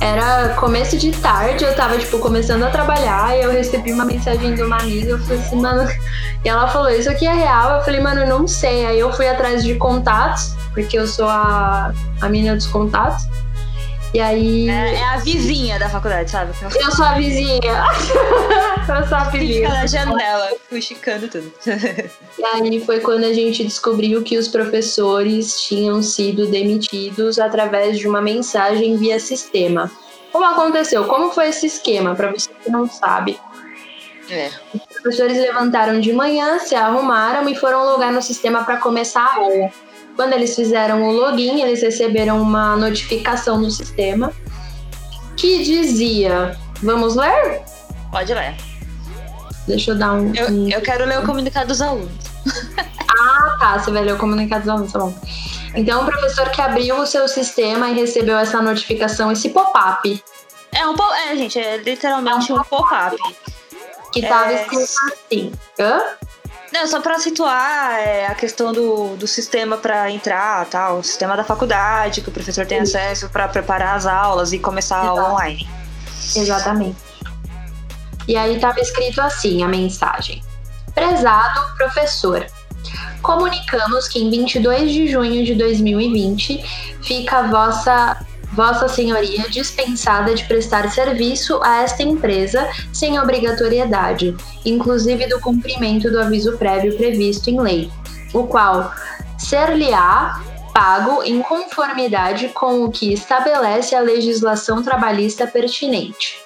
[0.00, 4.54] era começo de tarde, eu tava, tipo, começando a trabalhar e eu recebi uma mensagem
[4.54, 5.88] de uma amiga, eu falei assim, mano.
[6.44, 7.78] E ela falou, isso aqui é real?
[7.78, 8.86] Eu falei, mano, não sei.
[8.86, 13.26] Aí eu fui atrás de contatos, porque eu sou a, a menina dos contatos.
[14.14, 14.68] E aí.
[14.68, 16.52] É, é, a vizinha da faculdade, sabe?
[16.62, 17.60] Eu sou a vizinha.
[18.88, 19.54] eu sou a vizinha.
[19.54, 21.52] Fica na janela, fuxicando tudo.
[22.38, 28.08] e aí foi quando a gente descobriu que os professores tinham sido demitidos através de
[28.08, 29.90] uma mensagem via sistema.
[30.32, 31.04] Como aconteceu?
[31.04, 32.14] Como foi esse esquema?
[32.14, 33.38] Para você que não sabe.
[34.30, 34.50] É.
[34.74, 39.34] Os professores levantaram de manhã, se arrumaram e foram logar no sistema para começar a
[39.36, 39.70] aula.
[40.18, 44.32] Quando eles fizeram o login, eles receberam uma notificação no sistema
[45.36, 47.62] que dizia: Vamos ler?
[48.10, 48.56] Pode ler.
[49.68, 50.34] Deixa eu dar um.
[50.34, 50.68] Eu, um...
[50.68, 52.10] eu quero ler o comunicado dos alunos.
[52.76, 53.78] ah, tá.
[53.78, 55.14] Você vai ler o comunicado dos alunos, tá bom.
[55.76, 60.20] Então, o professor que abriu o seu sistema e recebeu essa notificação, esse pop-up.
[60.72, 61.14] É um pop.
[61.28, 63.16] É, gente, é literalmente é um, um pop-up.
[64.12, 64.62] Que tava é...
[64.62, 65.52] escrito assim.
[65.78, 66.02] Hã?
[66.72, 71.36] Não, só para situar é, a questão do, do sistema para entrar, tal, o sistema
[71.36, 72.96] da faculdade, que o professor tem Isso.
[72.96, 75.18] acesso para preparar as aulas e começar Exato.
[75.18, 75.68] a aula online.
[76.36, 76.98] Exatamente.
[78.26, 80.42] E aí estava escrito assim a mensagem:
[80.94, 82.46] Prezado professor,
[83.22, 86.62] comunicamos que em 22 de junho de 2020
[87.02, 95.26] fica a vossa Vossa Senhoria dispensada de prestar serviço a esta empresa sem obrigatoriedade, inclusive
[95.26, 97.90] do cumprimento do aviso prévio previsto em lei,
[98.32, 98.92] o qual
[99.38, 100.42] ser-lhe-á
[100.72, 106.40] pago em conformidade com o que estabelece a legislação trabalhista pertinente.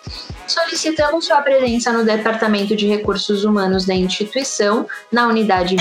[0.46, 5.76] Solicitamos sua presença no Departamento de Recursos Humanos da instituição, na unidade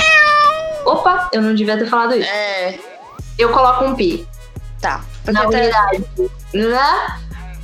[0.86, 2.30] Opa, eu não devia ter falado isso.
[2.30, 2.80] É.
[3.38, 4.28] Eu coloco um pi.
[4.82, 5.06] Tá.
[5.24, 6.06] Porque na até- unidade,
[6.54, 7.18] né?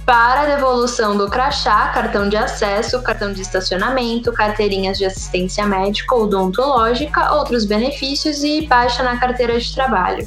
[0.05, 6.23] Para devolução do crachá, cartão de acesso, cartão de estacionamento, carteirinhas de assistência médica ou
[6.23, 10.25] odontológica, outros benefícios e baixa na carteira de trabalho.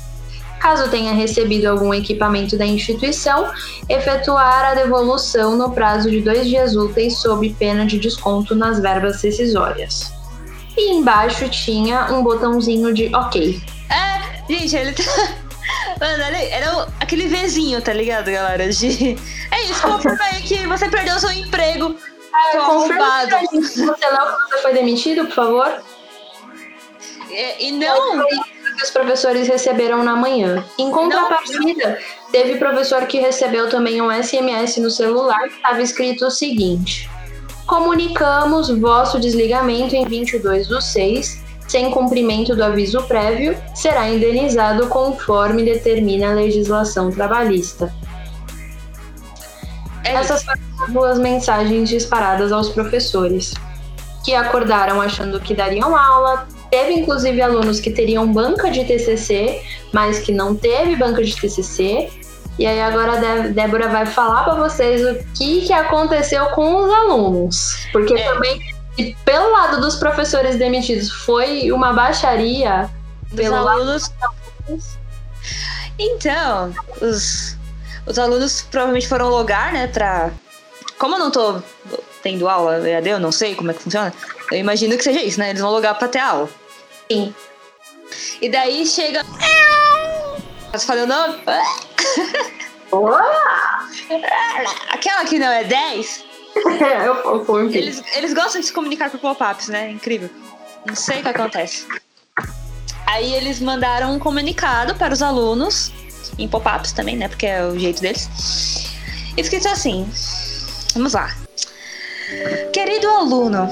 [0.59, 3.51] Caso tenha recebido algum equipamento da instituição,
[3.89, 9.23] efetuar a devolução no prazo de dois dias úteis sob pena de desconto nas verbas
[9.23, 10.13] rescisórias.
[10.77, 13.63] E embaixo tinha um botãozinho de OK.
[13.89, 15.03] É, gente, ele tá.
[16.01, 18.69] Mano, ele era o- aquele Vzinho, tá ligado, galera?
[18.71, 19.17] De.
[19.51, 21.95] É isso, confirma aí que você perdeu seu emprego.
[22.53, 24.27] Seu Confirma pra gente se você não
[24.63, 25.83] foi demitido, por favor.
[27.29, 28.25] E, e não.
[28.77, 30.65] que os professores receberam na manhã.
[30.79, 31.99] Em contrapartida,
[32.33, 37.11] teve professor que recebeu também um SMS no celular que estava escrito o seguinte:
[37.67, 41.41] Comunicamos vosso desligamento em 22 do 6,
[41.71, 47.95] sem cumprimento do aviso prévio, será indenizado conforme determina a legislação trabalhista.
[50.03, 53.55] É Essas foram as duas mensagens disparadas aos professores,
[54.25, 56.49] que acordaram achando que dariam aula.
[56.71, 59.63] Teve inclusive alunos que teriam banca de TCC,
[59.93, 62.11] mas que não teve banca de TCC.
[62.59, 66.83] E aí agora a Dé- Débora vai falar para vocês o que, que aconteceu com
[66.85, 68.25] os alunos, porque É.
[68.33, 68.61] também
[68.99, 72.91] e pelo lado dos professores demitidos foi uma baixaria.
[73.31, 74.13] dos pelo alunos.
[75.99, 77.57] Então, os,
[78.07, 80.31] os alunos provavelmente foram logar, né, pra.
[80.99, 81.63] Como eu não tô
[82.23, 84.13] tendo aula EAD, eu não sei como é que funciona,
[84.51, 85.51] eu imagino que seja isso, né?
[85.51, 86.49] Eles vão logar pra ter aula.
[87.11, 87.35] Sim.
[88.41, 89.25] E daí chega.
[90.73, 91.41] Você fala o nome?
[94.91, 96.25] Aquela que não é 10,
[97.05, 99.91] eu, eu, eu, eles, eles gostam de se comunicar por pop-ups, né?
[99.91, 100.31] Incrível.
[100.87, 101.87] Não sei o que acontece.
[103.07, 105.93] Aí eles mandaram um comunicado para os alunos,
[106.39, 107.29] em pop-ups também, né?
[107.29, 108.29] Porque é o jeito deles.
[109.37, 110.09] Escrito assim:
[110.95, 111.35] Vamos lá.
[112.73, 113.69] Querido aluno,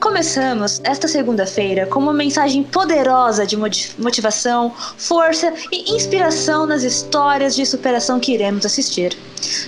[0.00, 7.64] começamos esta segunda-feira com uma mensagem poderosa de motivação, força e inspiração nas histórias de
[7.64, 9.16] superação que iremos assistir.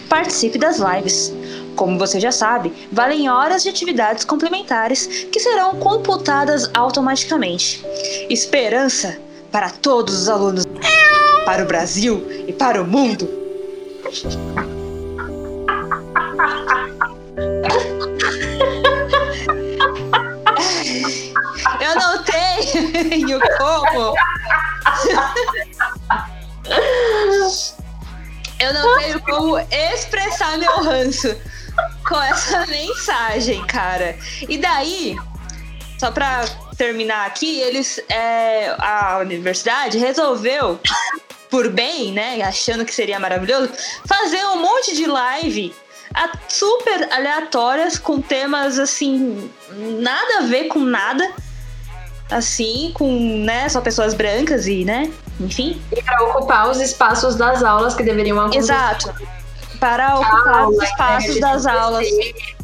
[0.09, 1.33] Participe das lives.
[1.77, 7.85] Como você já sabe, valem horas de atividades complementares que serão computadas automaticamente.
[8.31, 9.19] Esperança
[9.53, 10.65] para todos os alunos,
[11.45, 13.29] para o Brasil e para o mundo.
[21.79, 24.15] Eu não tenho como.
[28.59, 31.37] Eu não tenho como expressar meu ranço
[32.07, 34.19] com essa mensagem, cara.
[34.49, 35.17] E daí,
[35.99, 36.45] só pra
[36.77, 38.01] terminar aqui, eles.
[38.09, 40.79] é, a universidade resolveu,
[41.51, 42.43] por bem, né?
[42.43, 43.71] Achando que seria maravilhoso,
[44.05, 45.75] fazer um monte de live
[46.49, 51.31] super aleatórias com temas assim, nada a ver com nada.
[52.29, 55.81] Assim, com, né, só pessoas brancas e, né, enfim.
[56.05, 58.73] para ocupar os espaços das aulas que deveriam acontecer.
[58.73, 59.15] Exato.
[59.79, 62.07] Para ocupar os Aula, espaços né, das de aulas.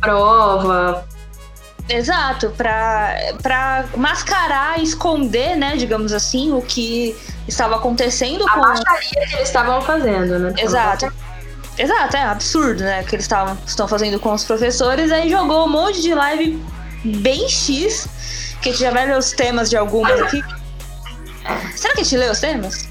[0.01, 1.05] Prova.
[1.89, 9.35] Exato, para mascarar, esconder, né, digamos assim, o que estava acontecendo A com baixaria que
[9.35, 10.55] eles estavam fazendo, né?
[10.59, 11.13] Exato.
[11.77, 13.03] Exato, é absurdo, né?
[13.03, 15.11] Que eles tavam, estão fazendo com os professores.
[15.11, 16.63] Aí jogou um monte de live
[17.05, 18.09] bem X.
[18.61, 20.43] Que a gente já vai ler os temas de algumas aqui.
[21.75, 22.89] Será que a gente lê os temas?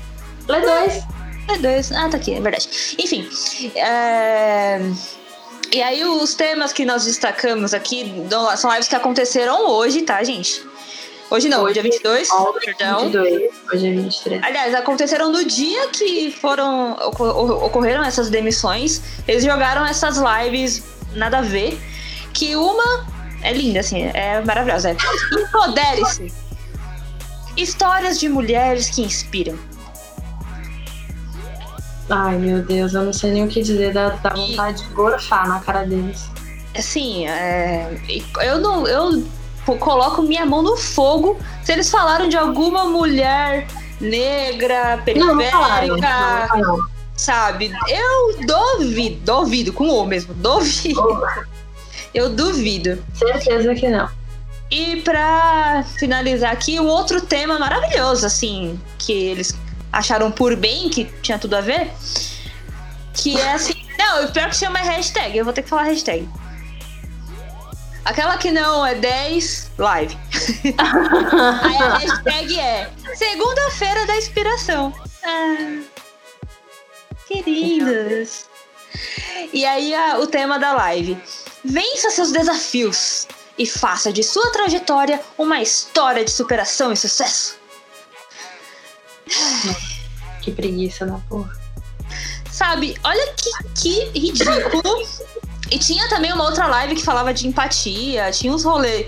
[0.47, 1.03] Lê dois.
[1.47, 1.91] É dois.
[1.91, 2.69] Ah, tá aqui, é verdade.
[2.97, 3.27] Enfim.
[3.75, 4.79] é,
[5.73, 8.13] E aí os temas que nós destacamos aqui
[8.57, 10.63] são lives que aconteceram hoje, tá, gente?
[11.29, 13.03] Hoje não, Hoje, dia 22, Ó, perdão.
[13.09, 13.51] 22.
[13.73, 14.43] Hoje é 23.
[14.43, 19.01] Aliás, aconteceram no dia que foram ocorreram essas demissões.
[19.25, 20.83] Eles jogaram essas lives
[21.15, 21.79] nada a ver.
[22.33, 23.05] Que uma
[23.43, 24.91] é linda, assim, é maravilhosa.
[24.91, 24.95] É.
[25.41, 26.33] Empodere-se.
[27.55, 29.57] Histórias de mulheres que inspiram.
[32.11, 33.93] Ai, meu Deus, eu não sei nem o que dizer.
[33.93, 36.29] Dá, dá vontade de gorfar na cara deles.
[36.77, 37.97] Assim, é,
[38.43, 38.85] eu não.
[38.85, 39.23] Eu
[39.79, 43.67] coloco minha mão no fogo se eles falaram de alguma mulher
[43.99, 45.35] negra, Não, não.
[45.35, 46.77] Não, periférica, não falaram.
[47.15, 47.71] sabe?
[47.87, 51.21] Eu duvido, duvido, com o mesmo, duvido.
[52.13, 53.01] Eu duvido.
[53.13, 54.09] Certeza que não.
[54.69, 59.53] E pra finalizar aqui, um outro tema maravilhoso, assim, que eles
[59.91, 61.91] acharam por bem, que tinha tudo a ver,
[63.13, 63.73] que é assim.
[63.97, 66.27] Não, o pior que chama é hashtag, eu vou ter que falar hashtag.
[68.03, 70.17] Aquela que não é 10, live.
[71.63, 74.91] Aí a hashtag é Segunda-feira da Inspiração.
[75.23, 75.81] Ah,
[77.27, 78.49] queridas.
[79.53, 81.17] E aí a- o tema da live.
[81.63, 83.27] Vença seus desafios
[83.57, 87.59] e faça de sua trajetória uma história de superação e sucesso.
[90.41, 91.51] Que preguiça da porra.
[92.49, 95.03] Sabe, olha que, que ridículo.
[95.69, 99.07] E tinha também uma outra live que falava de empatia, tinha uns rolês.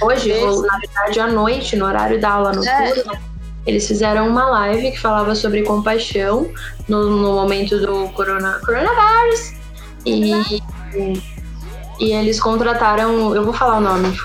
[0.00, 3.20] Hoje, Esse- na verdade, à noite, no horário da aula noturna,
[3.66, 6.50] eles fizeram uma live que falava sobre compaixão
[6.88, 9.52] no, no momento do corona, coronavírus.
[10.06, 10.32] E,
[12.00, 13.34] e eles contrataram.
[13.34, 14.16] Eu vou falar o nome,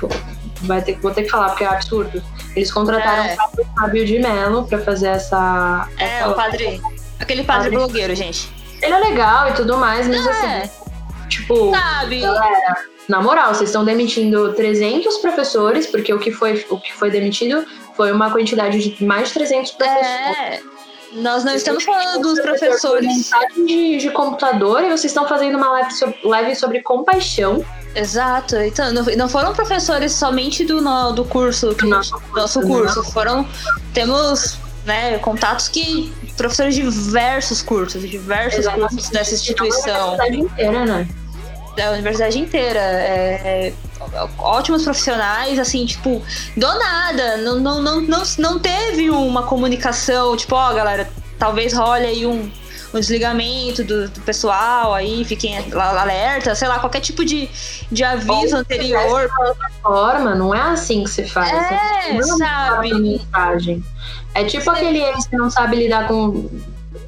[0.63, 2.21] vai ter, vou ter que falar, porque é absurdo.
[2.55, 3.33] Eles contrataram É.
[3.33, 5.87] o Padre Fábio de Mello pra fazer essa.
[5.97, 6.81] É, essa o padre.
[7.19, 7.77] Aquele padre Padre.
[7.77, 8.49] blogueiro, gente.
[8.81, 10.29] Ele é legal e tudo mais, mas É.
[10.63, 10.69] assim,
[11.29, 11.71] tipo.
[11.71, 12.21] Sabe?
[13.07, 17.65] Na moral, vocês estão demitindo 300 professores, porque o que foi, o que foi demitido
[17.95, 20.07] foi uma quantidade de mais de 300 professores.
[20.07, 20.59] É.
[21.13, 23.29] Nós não estamos falando dos professores.
[23.55, 27.63] De, de computador e vocês estão fazendo uma live sobre, live sobre compaixão.
[27.95, 28.55] Exato.
[28.57, 33.03] Então, não, não foram professores somente do, no- do curso, que, Do nosso nosso curso.
[33.11, 33.47] Foram.
[33.93, 36.11] Temos né, contatos que.
[36.35, 38.89] Professores de diversos cursos, diversos Exatamente.
[38.89, 40.13] cursos dessa A instituição.
[40.15, 41.07] universidade inteira, né?
[41.77, 42.79] da universidade inteira.
[42.79, 43.73] É, é,
[44.39, 46.21] ótimos profissionais, assim, tipo,
[46.57, 47.37] do nada.
[47.37, 52.51] Não, não, não, não, não teve uma comunicação, tipo, ó, galera, talvez role aí um,
[52.93, 57.49] um desligamento do, do pessoal aí, fiquem alerta, sei lá, qualquer tipo de,
[57.91, 59.29] de aviso Ou anterior.
[59.81, 61.51] Forma, não é assim que se faz.
[61.51, 62.93] É, Você não sabe?
[62.93, 63.83] mensagem.
[64.35, 66.49] É tipo aquele ex que não sabe lidar com.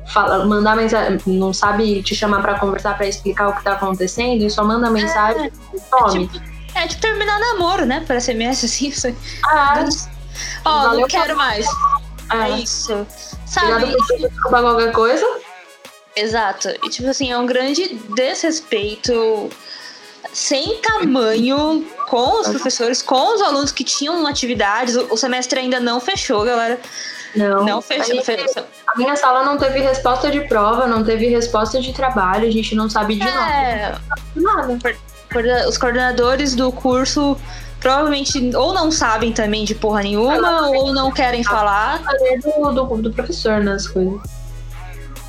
[0.07, 4.43] fala- mandar mensagem, não sabe te chamar pra conversar, pra explicar o que tá acontecendo,
[4.43, 6.27] e só manda mensagem e some.
[6.27, 6.43] tipo,
[6.75, 8.03] é tipo terminar namoro, né?
[8.05, 8.87] Para SMS assim.
[8.89, 9.15] isso-
[9.45, 9.85] ah,
[10.65, 11.65] Ó, não Valeu, quero mais.
[12.31, 12.57] É é.
[12.59, 12.87] isso.
[13.57, 13.95] Cuidado Sabe?
[14.19, 15.25] desculpar qualquer coisa.
[16.15, 16.69] Exato.
[16.83, 19.49] E tipo assim, é um grande desrespeito
[20.31, 24.95] sem tamanho com os professores, com os alunos que tinham atividades.
[24.95, 26.79] O semestre ainda não fechou, galera.
[27.35, 27.65] Não.
[27.65, 28.15] Não fechou.
[28.87, 32.73] a minha sala não teve resposta de prova, não teve resposta de trabalho, a gente
[32.75, 33.51] não sabe de nada.
[33.51, 33.95] É,
[34.35, 34.79] Nada.
[35.31, 37.37] coordena- os coordenadores do curso
[37.81, 42.01] provavelmente ou não sabem também de porra nenhuma ou não querem falar.
[42.41, 44.21] Do, do, do professor, né, as coisas.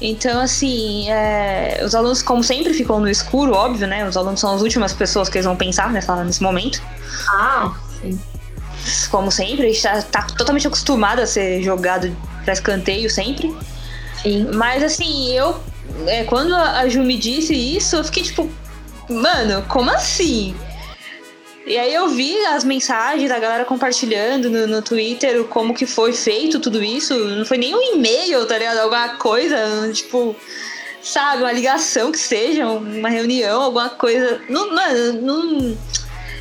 [0.00, 4.06] Então, assim, é, os alunos, como sempre, ficam no escuro, óbvio, né?
[4.06, 6.82] Os alunos são as últimas pessoas que eles vão pensar nessa, nesse momento.
[7.30, 8.18] Ah, sim.
[9.10, 13.54] Como sempre, a gente tá, totalmente acostumado a ser jogado pra escanteio sempre.
[14.22, 14.50] Sim.
[14.54, 15.58] Mas assim, eu.
[16.06, 18.50] é, quando a a Ju me disse isso, eu fiquei tipo,
[19.08, 20.54] mano, como assim?
[21.66, 26.12] E aí eu vi as mensagens da galera compartilhando no, no Twitter como que foi
[26.12, 27.12] feito tudo isso.
[27.14, 28.78] Não foi nem um e-mail, tá ligado?
[28.78, 30.36] Alguma coisa, tipo,
[31.02, 34.40] sabe, uma ligação que seja, uma reunião, alguma coisa.
[34.48, 35.76] Não, mano, não.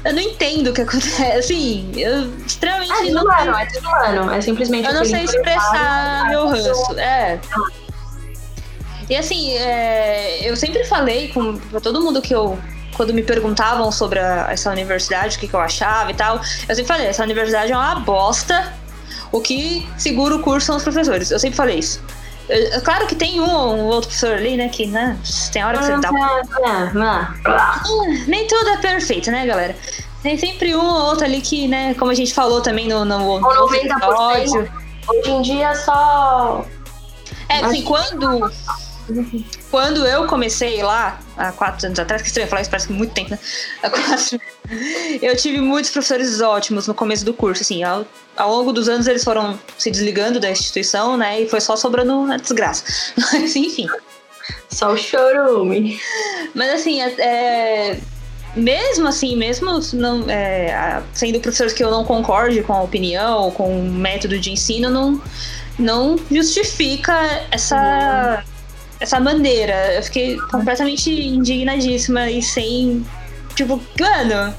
[0.03, 1.23] Eu não entendo o que acontece.
[1.33, 4.31] Assim, eu extremamente É não é desumano.
[4.31, 6.99] É simplesmente eu não sei expressar meu empresário, ranço.
[6.99, 7.39] É.
[9.09, 12.57] E assim, é, eu sempre falei com pra todo mundo que eu.
[12.95, 16.37] Quando me perguntavam sobre a- essa universidade, o que, que eu achava e tal,
[16.67, 18.73] eu sempre falei: essa universidade é uma bosta.
[19.31, 21.29] O que segura o curso são os professores.
[21.31, 22.01] Eu sempre falei isso.
[22.47, 24.69] Eu- claro que tem um ou um outro professor ali, né?
[24.69, 25.17] Que né,
[25.51, 26.09] tem hora que você dá
[27.45, 27.83] Ah,
[28.27, 29.75] nem tudo é perfeito, né, galera?
[30.23, 33.17] Tem sempre um ou outro ali que, né, como a gente falou também no, no,
[33.39, 33.75] no Ou 90%.
[33.85, 34.71] episódio.
[35.07, 36.65] Hoje em dia só.
[37.49, 37.83] É, assim, Acho-
[39.05, 43.13] quando, quando eu comecei lá, há quatro anos atrás, que estranho falar isso, parece muito
[43.13, 43.39] tempo, né?
[43.83, 44.39] Há quatro,
[45.21, 49.07] eu tive muitos professores ótimos no começo do curso, assim, ao, ao longo dos anos
[49.07, 52.83] eles foram se desligando da instituição, né, e foi só sobrando a desgraça.
[53.31, 53.87] Mas, enfim.
[54.69, 55.99] Só o chorume.
[56.53, 57.99] Mas assim, é, é,
[58.55, 63.79] mesmo assim, mesmo não, é, sendo professores que eu não concorde com a opinião, com
[63.79, 65.21] o método de ensino, não,
[65.79, 67.13] não justifica
[67.51, 68.43] essa,
[69.05, 69.93] essa maneira.
[69.93, 73.05] Eu fiquei completamente indignadíssima e sem.
[73.55, 74.53] Tipo, mano,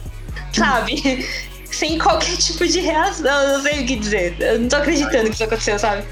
[0.52, 1.26] sabe?
[1.70, 4.36] sem qualquer tipo de reação, eu não sei o que dizer.
[4.40, 6.04] Eu não tô acreditando que isso aconteceu, sabe?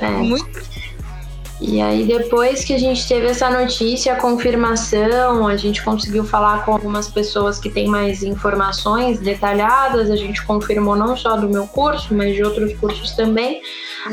[0.00, 0.73] Muito
[1.60, 6.64] E aí, depois que a gente teve essa notícia, a confirmação, a gente conseguiu falar
[6.64, 10.10] com algumas pessoas que têm mais informações detalhadas.
[10.10, 13.62] A gente confirmou não só do meu curso, mas de outros cursos também.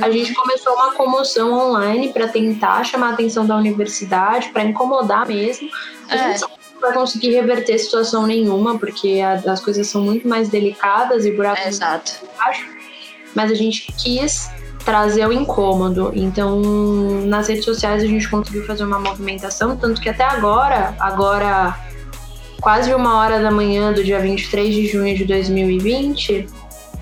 [0.02, 5.28] A gente começou uma comoção online para tentar chamar a atenção da universidade, para incomodar
[5.28, 5.68] mesmo.
[6.10, 6.18] A É.
[6.28, 11.32] gente sabe vai conseguir reverter situação nenhuma, porque as coisas são muito mais delicadas e
[11.32, 12.14] buracos É, exato.
[13.36, 14.50] Mas a gente quis
[14.84, 16.12] trazer o incômodo.
[16.14, 16.62] Então,
[17.26, 21.78] nas redes sociais a gente conseguiu fazer uma movimentação, tanto que até agora, agora
[22.62, 26.48] quase uma hora da manhã do dia 23 de junho de 2020,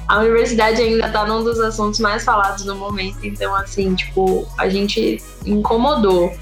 [0.08, 3.20] a universidade ainda está num dos assuntos mais falados no momento.
[3.24, 6.34] Então, assim, tipo, a gente incomodou.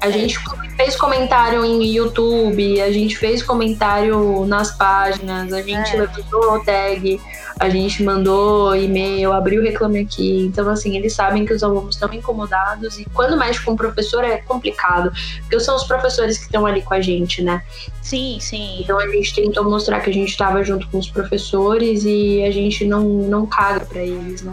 [0.00, 0.38] A gente
[0.76, 6.00] fez comentário em YouTube, a gente fez comentário nas páginas, a gente É.
[6.00, 7.20] levantou o tag,
[7.58, 10.46] a gente mandou e-mail, abriu reclame aqui.
[10.46, 14.22] Então, assim, eles sabem que os alunos estão incomodados e quando mexe com o professor
[14.22, 17.62] é complicado, porque são os professores que estão ali com a gente, né?
[18.00, 18.80] Sim, sim.
[18.80, 22.52] Então a gente tentou mostrar que a gente estava junto com os professores e a
[22.52, 24.52] gente não, não caga pra eles, né?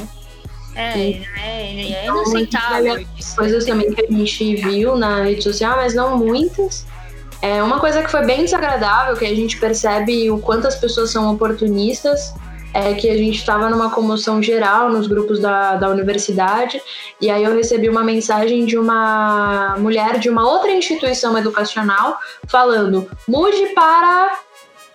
[0.76, 3.05] É, é, é Então, inaceitável.
[3.36, 6.86] Coisas também que a gente viu na rede social, mas não muitas.
[7.41, 11.11] É uma coisa que foi bem desagradável, que a gente percebe o quanto as pessoas
[11.11, 12.34] são oportunistas,
[12.73, 16.82] é que a gente estava numa comoção geral nos grupos da, da universidade,
[17.21, 22.17] e aí eu recebi uma mensagem de uma mulher de uma outra instituição educacional
[22.47, 24.39] falando: mude para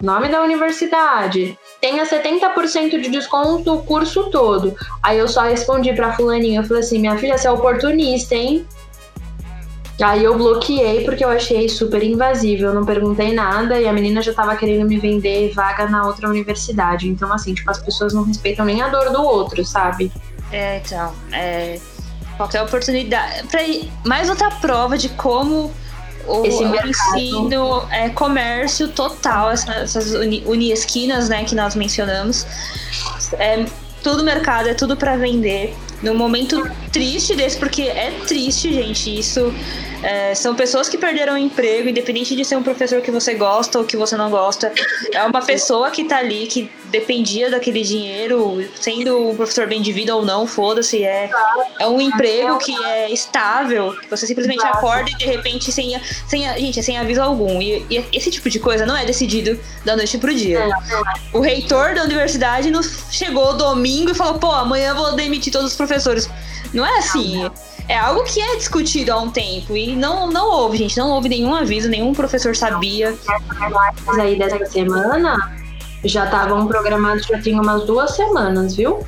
[0.02, 4.74] nome da universidade, tenha 70% de desconto o curso todo.
[5.02, 8.66] Aí eu só respondi pra fulaninha, eu falei assim, minha filha, você é oportunista, hein?
[10.02, 14.22] Aí eu bloqueei porque eu achei super invasivo, eu não perguntei nada e a menina
[14.22, 17.06] já tava querendo me vender vaga na outra universidade.
[17.06, 20.10] Então, assim, tipo, as pessoas não respeitam nem a dor do outro, sabe?
[20.50, 21.12] É, então.
[21.32, 21.78] É,
[22.38, 23.46] qualquer oportunidade.
[23.48, 23.60] Pra,
[24.06, 25.70] mais outra prova de como
[26.26, 26.88] o, Esse o mercado.
[27.18, 32.46] ensino é comércio total, essa- essas uni, uniesquinas, né, que nós mencionamos.
[33.34, 33.64] É
[34.02, 35.76] tudo mercado, é tudo pra vender.
[36.02, 39.18] Num momento triste desse, porque é triste, gente.
[39.18, 39.52] Isso
[40.02, 43.78] é, são pessoas que perderam o emprego, independente de ser um professor que você gosta
[43.78, 44.72] ou que você não gosta.
[45.12, 49.92] É uma pessoa que tá ali, que dependia daquele dinheiro, sendo um professor bem de
[49.92, 51.04] vida ou não, foda-se.
[51.04, 51.30] É,
[51.78, 56.42] é um emprego que é estável, que você simplesmente acorda e de repente sem, sem,
[56.58, 57.60] gente, é sem aviso algum.
[57.60, 60.68] E, e esse tipo de coisa não é decidido da noite pro dia.
[61.32, 65.70] O reitor da universidade nos chegou domingo e falou: pô, amanhã eu vou demitir todos
[65.70, 66.28] os professores.
[66.72, 67.48] Não é assim.
[67.88, 70.96] É algo que é discutido há um tempo e não, não houve, gente.
[70.96, 73.16] Não houve nenhum aviso, nenhum professor sabia.
[74.06, 75.36] Mas aí dessa semana
[76.04, 79.04] já estavam programados, já tinha umas duas semanas, viu?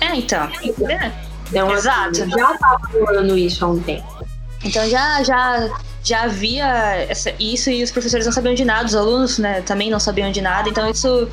[0.00, 0.44] É, então.
[0.88, 1.10] É.
[1.48, 2.30] Então, assim, Exato.
[2.30, 4.24] já tava rolando isso há um tempo.
[4.64, 5.68] Então já, já,
[6.02, 6.66] já havia
[7.08, 10.30] essa- isso e os professores não sabiam de nada, os alunos né, também não sabiam
[10.30, 10.68] de nada.
[10.68, 11.28] Então isso.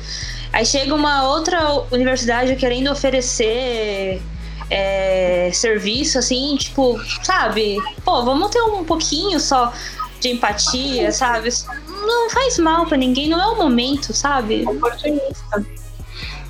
[0.52, 1.58] Aí chega uma outra
[1.90, 4.22] universidade querendo oferecer
[4.70, 7.78] é, serviço, assim, tipo, sabe?
[8.04, 9.72] Pô, vamos ter um pouquinho só
[10.20, 11.50] de empatia, sabe?
[11.88, 14.64] Não faz mal pra ninguém, não é o momento, sabe?
[14.66, 15.64] oportunista.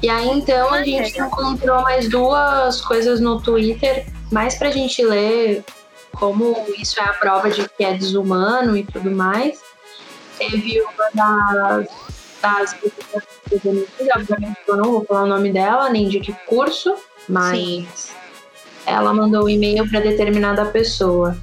[0.02, 5.64] E aí então a gente encontrou mais duas coisas no Twitter, mais pra gente ler
[6.12, 9.60] como isso é a prova de que é desumano e tudo mais.
[10.38, 11.88] Teve uma das,
[12.42, 12.76] das
[14.14, 16.94] obviamente eu não vou falar o nome dela, nem de que curso,
[17.28, 17.86] mas Sim.
[18.86, 21.36] ela mandou um e-mail para determinada pessoa.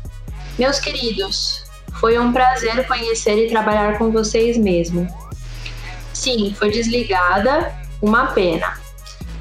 [0.57, 1.63] Meus queridos,
[1.99, 5.07] foi um prazer conhecer e trabalhar com vocês mesmo.
[6.13, 8.79] Sim, foi desligada, uma pena.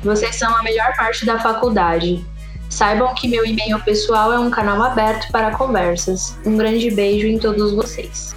[0.02, 2.24] Vocês são a melhor parte da faculdade.
[2.68, 6.36] Saibam que meu e-mail pessoal é um canal aberto para conversas.
[6.46, 8.34] Um grande beijo em todos vocês.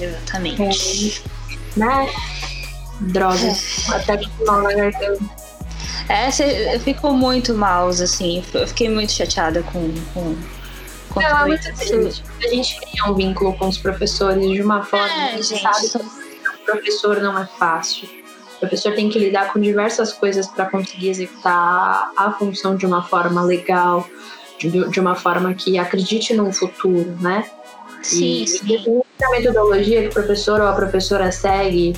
[0.00, 1.22] Exatamente.
[1.76, 2.10] Né?
[3.00, 3.56] Droga.
[3.94, 4.72] Até que mal na
[6.08, 8.42] É, cê- eu fico muito mal, assim.
[8.52, 9.92] Eu fiquei muito chateada com.
[10.12, 10.36] com,
[11.10, 12.24] com É, tudo triste.
[12.42, 15.62] A gente cria um vínculo com os professores de uma forma É, que a gente
[15.62, 18.08] sabe que o professor não é fácil.
[18.56, 23.02] O professor tem que lidar com diversas coisas para conseguir executar a função de uma
[23.02, 24.08] forma legal,
[24.58, 27.44] de, de uma forma que acredite no futuro, né?
[28.02, 28.60] Sim, e, sim.
[28.64, 31.92] independente da metodologia que o professor ou a professora segue,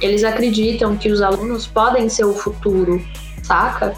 [0.00, 3.02] eles acreditam que os alunos podem ser o futuro,
[3.46, 3.94] saca?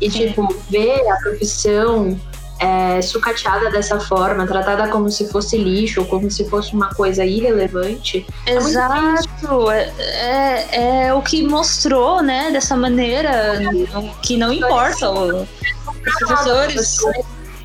[0.00, 0.28] E, Sim.
[0.28, 2.18] tipo, ver a profissão
[2.60, 8.26] é, sucateada dessa forma, tratada como se fosse lixo, como se fosse uma coisa irrelevante,
[8.46, 9.70] muito Exato.
[9.70, 13.60] É, é, é o que mostrou, né, dessa maneira,
[14.22, 15.10] que não importa.
[15.10, 15.48] Os
[16.26, 16.96] professores.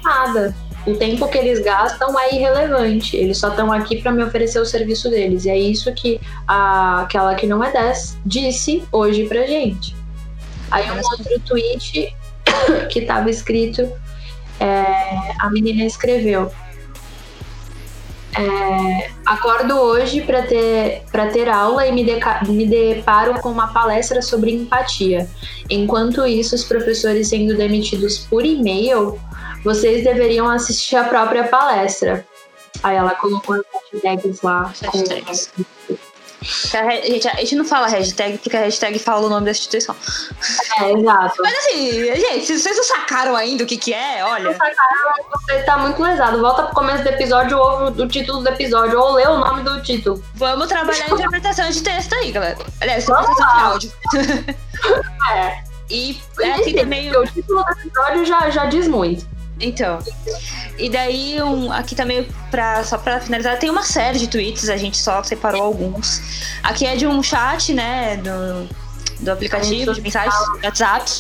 [0.04, 0.56] nada.
[0.86, 3.16] O tempo que eles gastam é irrelevante.
[3.16, 5.46] Eles só estão aqui para me oferecer o serviço deles.
[5.46, 9.96] E é isso que a, aquela que não é 10 disse hoje pra gente.
[10.74, 12.16] Aí um outro tweet
[12.90, 13.84] que tava escrito,
[14.60, 16.52] é, a menina escreveu.
[18.36, 23.72] é, acordo hoje para ter, pra ter aula e me, deca, me deparo com uma
[23.72, 25.30] palestra sobre empatia.
[25.70, 29.20] Enquanto isso, os professores sendo demitidos por e-mail,
[29.64, 32.26] vocês deveriam assistir a própria palestra.
[32.82, 33.62] Aí ela colocou as
[33.94, 34.74] hashtags lá.
[34.82, 35.52] Hashtags.
[36.74, 39.96] A gente, a gente não fala hashtag porque a hashtag fala o nome da instituição.
[40.80, 41.36] É, exato.
[41.42, 44.46] Mas assim, gente, se vocês não sacaram ainda o que que é, olha.
[44.46, 46.40] Não sacaram, você tá muito lesado.
[46.42, 49.82] Volta pro começo do episódio, ouve o título do episódio, ou lê o nome do
[49.82, 50.24] título.
[50.36, 52.58] Vamos trabalhar a interpretação de texto aí, galera.
[52.82, 53.94] Aliás, interpretação de áudio.
[55.32, 55.64] É.
[55.90, 57.16] E é aqui também.
[57.16, 59.26] O título do episódio já, já diz muito.
[59.60, 60.00] Então.
[60.78, 64.78] E daí, um, aqui também, pra, só pra finalizar, tem uma série de tweets, a
[64.78, 66.22] gente só separou alguns.
[66.64, 68.68] Aqui é de um chat, né, do,
[69.20, 71.12] do aplicativo de mensagens, WhatsApp,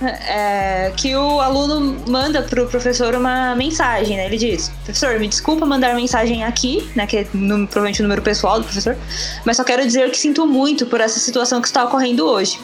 [0.28, 4.26] é, que o aluno manda pro professor uma mensagem, né?
[4.26, 8.20] Ele diz, professor, me desculpa mandar mensagem aqui, né, que é no, provavelmente o número
[8.20, 8.96] pessoal do professor,
[9.44, 12.60] mas só quero dizer que sinto muito por essa situação que está ocorrendo hoje.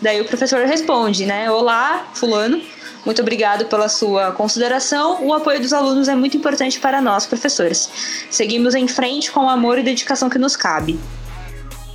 [0.00, 2.60] Daí o professor responde, né, olá, fulano,
[3.04, 5.24] muito obrigado pela sua consideração.
[5.24, 7.88] O apoio dos alunos é muito importante para nós, professores.
[8.30, 10.98] Seguimos em frente com o amor e dedicação que nos cabe.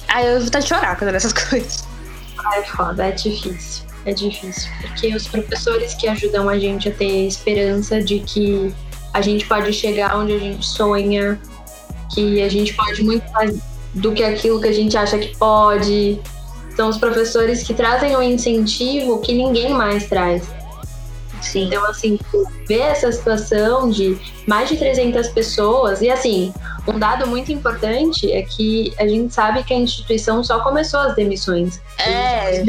[0.08, 1.86] Ai, eu vou estar de chorar com essas coisas.
[2.38, 3.84] Ah, é foda, é difícil.
[4.06, 4.70] É difícil.
[4.82, 8.74] Porque os professores que ajudam a gente a ter esperança de que
[9.14, 11.40] a gente pode chegar onde a gente sonha,
[12.14, 13.58] que a gente pode muito mais
[13.94, 16.20] do que aquilo que a gente acha que pode.
[16.76, 20.44] São os professores que trazem um incentivo que ninguém mais traz.
[21.44, 21.66] Sim.
[21.66, 22.18] Então, assim,
[22.68, 24.18] ver essa situação de
[24.48, 26.54] mais de 300 pessoas, e assim,
[26.88, 31.16] um dado muito importante é que a gente sabe que a instituição só começou as
[31.16, 31.82] demissões.
[32.00, 32.64] É.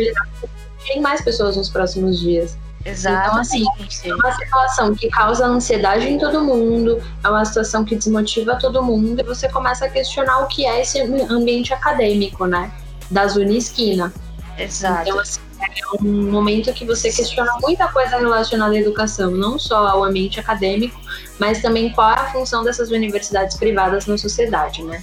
[0.86, 2.58] Tem mais pessoas nos próximos dias.
[2.84, 3.28] Exato.
[3.28, 3.64] Então, assim,
[4.04, 8.82] é uma situação que causa ansiedade em todo mundo, é uma situação que desmotiva todo
[8.82, 12.70] mundo, e você começa a questionar o que é esse ambiente acadêmico, né?
[13.10, 14.12] Da zona esquina.
[14.58, 15.08] Exato.
[15.08, 19.86] Então, assim, é um momento que você questiona muita coisa relacionada à educação, não só
[19.86, 21.00] ao ambiente acadêmico,
[21.38, 25.02] mas também qual é a função dessas universidades privadas na sociedade, né?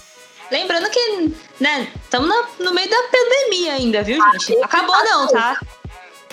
[0.51, 2.29] Lembrando que, né, estamos
[2.59, 4.61] no meio da pandemia ainda, viu, gente?
[4.63, 5.57] Acabou não, tá?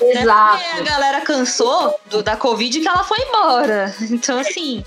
[0.01, 0.63] Exato.
[0.63, 3.95] É a galera cansou do, da Covid que ela foi embora.
[4.11, 4.85] Então, assim.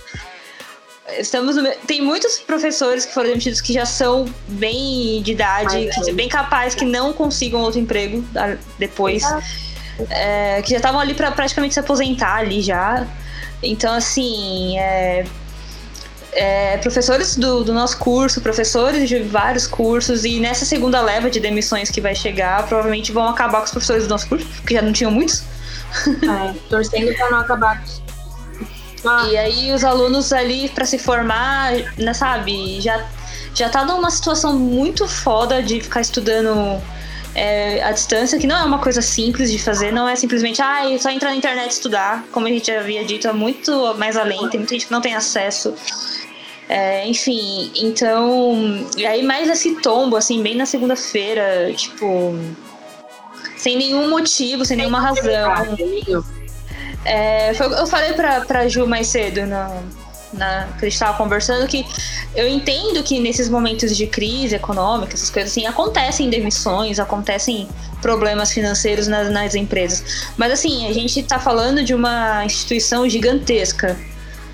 [1.19, 6.11] Estamos no, tem muitos professores que foram demitidos que já são bem de idade, que,
[6.13, 8.23] bem capazes que não consigam outro emprego
[8.77, 9.23] depois.
[10.09, 13.05] É, que já estavam ali para praticamente se aposentar ali já.
[13.61, 15.23] Então, assim, é,
[16.33, 21.39] é, professores do, do, nosso curso, professores de vários cursos, e nessa segunda leva de
[21.39, 24.81] demissões que vai chegar, provavelmente vão acabar com os professores do nosso curso, porque já
[24.81, 25.43] não tinham muitos.
[26.07, 28.01] É, torcendo para não acabar com
[29.06, 29.28] ah.
[29.30, 33.06] E aí os alunos ali para se formar, né, sabe, já,
[33.53, 36.82] já tá numa situação muito foda de ficar estudando
[37.34, 40.84] é, à distância, que não é uma coisa simples de fazer, não é simplesmente, ah,
[40.99, 44.18] só entrar na internet e estudar, como a gente já havia dito, é muito mais
[44.18, 45.73] além, tem muita gente que não tem acesso.
[46.69, 48.88] É, enfim, então.
[48.95, 52.34] E aí mais esse tombo, assim, bem na segunda-feira, tipo.
[53.57, 55.52] Sem nenhum motivo, sem nenhuma razão.
[57.06, 59.82] É, foi, eu falei pra, pra Ju mais cedo, na,
[60.34, 61.86] na, que a gente tava conversando, que
[62.36, 67.68] eu entendo que nesses momentos de crise econômica, essas coisas assim, acontecem demissões, acontecem
[68.02, 70.32] problemas financeiros nas, nas empresas.
[70.38, 73.98] Mas assim, a gente tá falando de uma instituição gigantesca.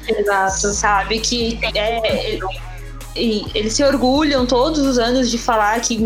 [0.07, 0.69] Exato.
[0.73, 1.19] Sabe?
[1.19, 2.39] Que é,
[3.15, 5.97] eles se orgulham todos os anos de falar que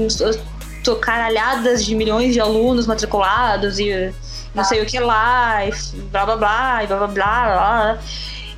[0.84, 4.12] tô caralhadas de milhões de alunos matriculados e
[4.53, 5.72] não sei o que lá, e
[6.11, 7.44] blá blá blá, e blá blá blá.
[7.45, 7.99] blá.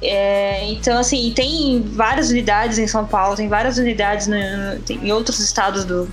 [0.01, 5.11] É, então, assim, tem várias unidades em São Paulo, tem várias unidades no, no, em
[5.13, 6.09] outros estados do,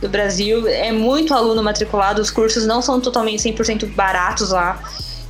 [0.00, 0.66] do Brasil.
[0.66, 4.80] É muito aluno matriculado, os cursos não são totalmente 100% baratos lá.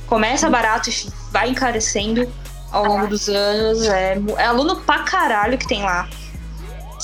[0.07, 0.93] Começa barato e
[1.31, 2.31] vai encarecendo
[2.71, 3.83] ao longo dos anos.
[3.83, 6.07] É, é aluno pra caralho que tem lá.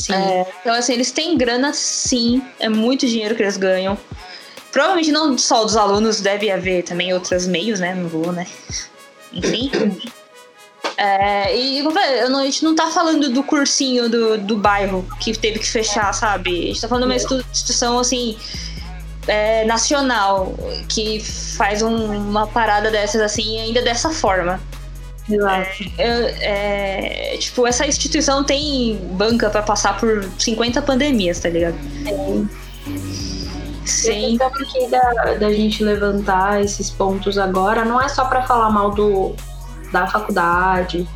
[0.09, 3.97] É, então, assim, eles têm grana sim, é muito dinheiro que eles ganham.
[4.75, 7.95] Provavelmente não só dos alunos, deve haver também outros meios, né?
[7.95, 8.45] Não vou, né?
[9.31, 9.71] Enfim.
[10.97, 15.31] É, e eu não, a gente não tá falando do cursinho do, do bairro que
[15.37, 16.49] teve que fechar, sabe?
[16.51, 18.37] A gente tá falando de uma instituição assim.
[19.27, 20.53] É, nacional
[20.89, 21.21] que
[21.57, 24.61] faz um, uma parada dessas assim ainda dessa forma.
[25.97, 31.75] É, é, tipo, essa instituição tem banca para passar por 50 pandemias, tá ligado?
[32.05, 33.34] É.
[33.85, 34.37] Sim.
[34.41, 38.91] A aqui da, da gente levantar esses pontos agora não é só para falar mal
[38.91, 39.35] do,
[39.91, 41.07] da faculdade,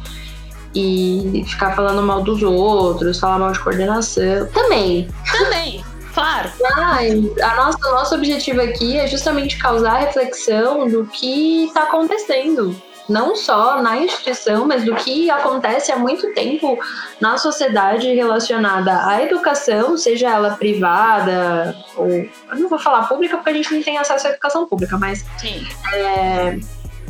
[0.76, 4.48] e ficar falando mal dos outros, falar mal de coordenação.
[4.54, 5.08] Também.
[5.32, 5.84] Também,
[6.14, 6.50] claro.
[6.62, 12.76] Mas a nossa, nosso objetivo aqui é justamente causar reflexão do que está acontecendo.
[13.10, 16.78] Não só na instituição, mas do que acontece há muito tempo
[17.20, 22.08] na sociedade relacionada à educação, seja ela privada ou.
[22.08, 25.26] Eu não vou falar pública porque a gente não tem acesso à educação pública, mas.
[25.38, 25.68] Sim.
[25.94, 26.60] É,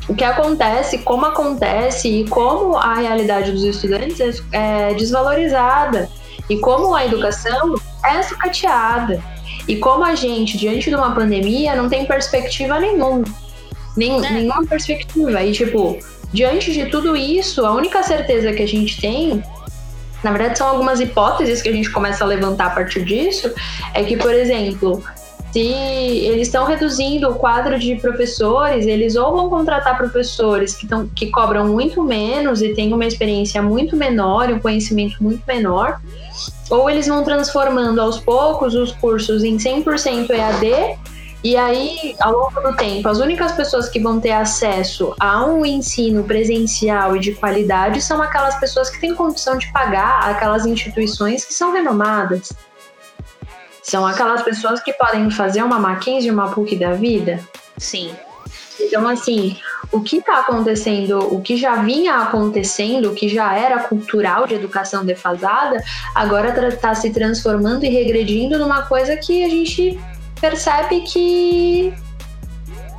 [0.08, 6.10] o que acontece, como acontece e como a realidade dos estudantes é desvalorizada
[6.50, 9.22] e como a educação é sucateada
[9.68, 13.24] e como a gente, diante de uma pandemia, não tem perspectiva nenhuma.
[14.00, 14.32] Nem, É.
[14.32, 15.44] Nenhuma perspectiva.
[15.44, 16.00] E, tipo,
[16.34, 19.44] diante de tudo isso, a única certeza que a gente tem,
[20.24, 23.52] na verdade, são algumas hipóteses que a gente começa a levantar a partir disso,
[23.94, 25.04] é que, por exemplo,
[25.52, 31.08] se eles estão reduzindo o quadro de professores, eles ou vão contratar professores que, tão,
[31.08, 36.00] que cobram muito menos e têm uma experiência muito menor e um conhecimento muito menor,
[36.70, 41.00] ou eles vão transformando aos poucos os cursos em 100% EAD,
[41.42, 45.66] e aí, ao longo do tempo, as únicas pessoas que vão ter acesso a um
[45.66, 51.46] ensino presencial e de qualidade são aquelas pessoas que têm condição de pagar aquelas instituições
[51.46, 52.52] que são renomadas.
[53.82, 57.40] São aquelas pessoas que podem fazer uma Mackenzie uma PUC da vida.
[57.78, 58.14] Sim.
[58.78, 59.58] Então, assim,
[59.94, 64.56] o que está acontecendo, o que já vinha acontecendo, o que já era cultural de
[64.56, 65.82] educação defasada,
[66.14, 69.98] agora está se transformando e regredindo numa coisa que a gente
[70.40, 71.94] percebe que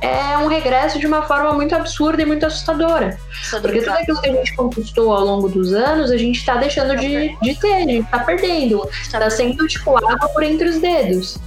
[0.01, 3.17] é um regresso de uma forma muito absurda e muito assustadora.
[3.51, 6.97] Porque tudo aquilo que a gente conquistou ao longo dos anos, a gente está deixando
[6.97, 8.87] de, de ter, a gente está perdendo.
[9.01, 11.37] Está sendo tipo água por entre os dedos.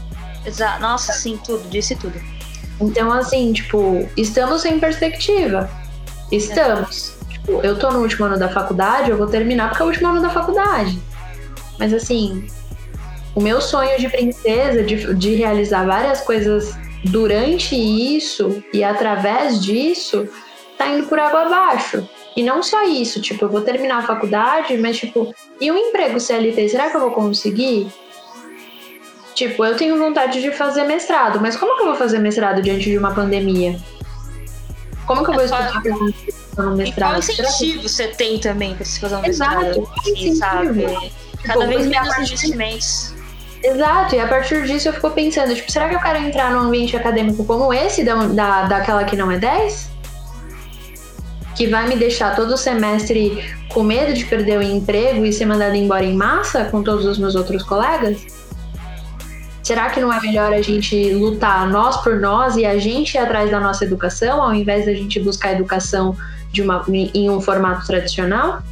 [0.46, 2.20] Exa Nossa, sim, tudo, disse tudo.
[2.80, 5.68] Então, assim, tipo, estamos sem perspectiva.
[6.30, 7.14] Estamos.
[7.28, 10.08] Tipo, eu tô no último ano da faculdade, eu vou terminar porque é o último
[10.08, 11.00] ano da faculdade.
[11.78, 12.46] Mas, assim,
[13.34, 16.74] o meu sonho de princesa, de, de realizar várias coisas
[17.04, 20.28] durante isso e através disso,
[20.78, 22.08] tá indo por água abaixo.
[22.36, 26.18] E não só isso, tipo, eu vou terminar a faculdade, mas, tipo, e um emprego
[26.18, 27.86] CLT, será que eu vou conseguir?
[29.34, 32.84] Tipo, eu tenho vontade de fazer mestrado, mas como que eu vou fazer mestrado diante
[32.90, 33.78] de uma pandemia?
[35.06, 37.22] Como que eu vou É estudar pra fazer um E qual mestrado?
[37.22, 39.82] Será que- incentivo você tem também pra se fazer um Exato, mestrado?
[39.82, 40.84] qual Assim, sabe?
[41.44, 43.13] Cada Tipo, vez menos investimentos.
[43.64, 46.60] Exato, e a partir disso eu fico pensando, tipo, será que eu quero entrar num
[46.60, 49.90] ambiente acadêmico como esse, da, da, daquela que não é 10?
[51.56, 53.42] Que vai me deixar todo semestre
[53.72, 57.16] com medo de perder o emprego e ser mandado embora em massa com todos os
[57.16, 58.26] meus outros colegas?
[59.62, 63.18] Será que não é melhor a gente lutar nós por nós e a gente ir
[63.18, 66.14] atrás da nossa educação, ao invés da gente buscar educação
[66.52, 68.62] de uma, em um formato tradicional?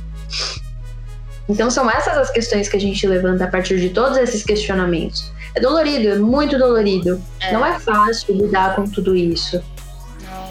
[1.48, 5.30] Então são essas as questões que a gente levanta a partir de todos esses questionamentos.
[5.54, 7.22] É dolorido, é muito dolorido.
[7.40, 7.52] É.
[7.52, 9.62] Não é fácil lidar com tudo isso.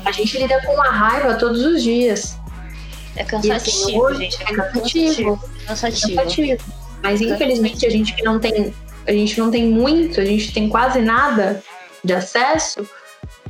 [0.05, 2.37] A gente lida com uma raiva todos os dias.
[3.15, 4.41] É E cansativo, assim, hoje gente.
[4.41, 5.43] é cansativo.
[5.67, 6.15] Cansativo.
[6.15, 6.63] cansativo.
[7.01, 8.73] Mas infelizmente a gente que não tem,
[9.07, 11.63] a gente não tem muito, a gente tem quase nada
[12.03, 12.87] de acesso,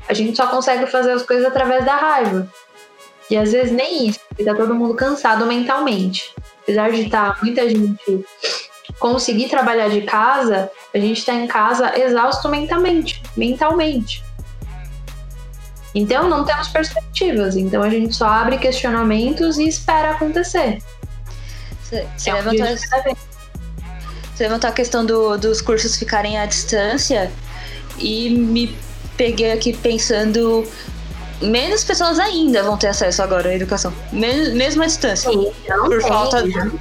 [0.07, 2.47] a gente só consegue fazer as coisas através da raiva.
[3.29, 6.33] E às vezes nem isso, porque tá todo mundo cansado mentalmente.
[6.71, 8.25] Apesar de estar muita gente
[8.97, 14.23] conseguir trabalhar de casa, a gente tá em casa exausto mentalmente, mentalmente.
[15.93, 20.77] Então não temos perspectivas, então a gente só abre questionamentos e espera acontecer.
[21.83, 22.81] Você, você É levantou, vez.
[24.33, 27.29] você levantou a questão do- dos cursos ficarem à distância
[27.99, 28.73] e me
[29.17, 30.65] peguei aqui pensando.
[31.41, 33.93] Menos pessoas ainda vão ter acesso agora à educação.
[34.11, 35.29] Mesmo, mesmo à distância.
[35.31, 36.71] Sim, não Por tem, falta- né?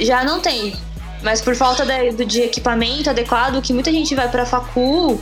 [0.00, 0.76] Já não tem.
[1.22, 5.20] Mas por falta de, de equipamento adequado, que muita gente vai pra facul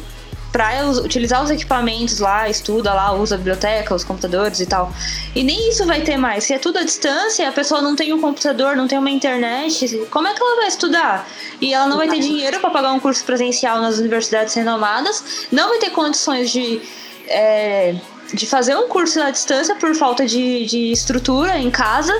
[0.50, 4.92] pra us- utilizar os equipamentos lá, estuda lá, usa a biblioteca, os computadores e tal.
[5.34, 6.44] E nem isso vai ter mais.
[6.44, 10.06] Se é tudo à distância, a pessoa não tem um computador, não tem uma internet,
[10.10, 11.28] como é que ela vai estudar?
[11.60, 15.68] E ela não vai ter dinheiro pra pagar um curso presencial nas universidades renomadas, não
[15.68, 16.82] vai ter condições de.
[17.28, 17.94] é,
[18.32, 22.12] de fazer um curso à distância por falta de, de estrutura em casa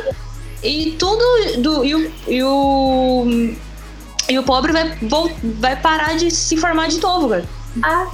[0.62, 1.24] e tudo
[1.58, 3.54] do e o, e o,
[4.28, 4.98] e o pobre vai,
[5.58, 7.48] vai parar de se formar de novo, velho.
[7.82, 8.06] Ah,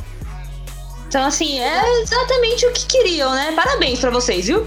[1.08, 3.52] Então, assim, é exatamente o que queriam, né?
[3.52, 4.66] Parabéns pra vocês, viu?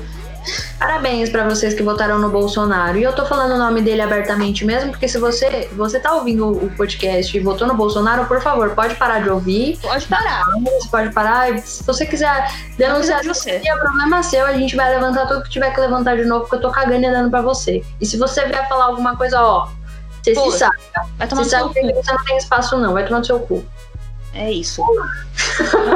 [0.79, 2.97] Parabéns para vocês que votaram no Bolsonaro.
[2.97, 6.49] E eu tô falando o nome dele abertamente mesmo, porque se você você tá ouvindo
[6.49, 9.77] o podcast e votou no Bolsonaro, por favor, pode parar de ouvir.
[9.81, 10.43] Pode parar.
[10.79, 11.57] Você pode parar.
[11.59, 13.59] Se você quiser denunciar, de você.
[13.59, 16.41] se é problema seu, a gente vai levantar tudo que tiver que levantar de novo,
[16.41, 17.83] porque eu tô cagando e dando pra você.
[17.99, 19.67] E se você vier falar alguma coisa, ó,
[20.21, 20.77] você se Pô, sabe.
[21.17, 22.03] Vai tomar Você no sabe seu que cu.
[22.03, 22.93] você não tem espaço, não.
[22.93, 23.65] Vai tomar no seu cu.
[24.33, 24.81] É isso.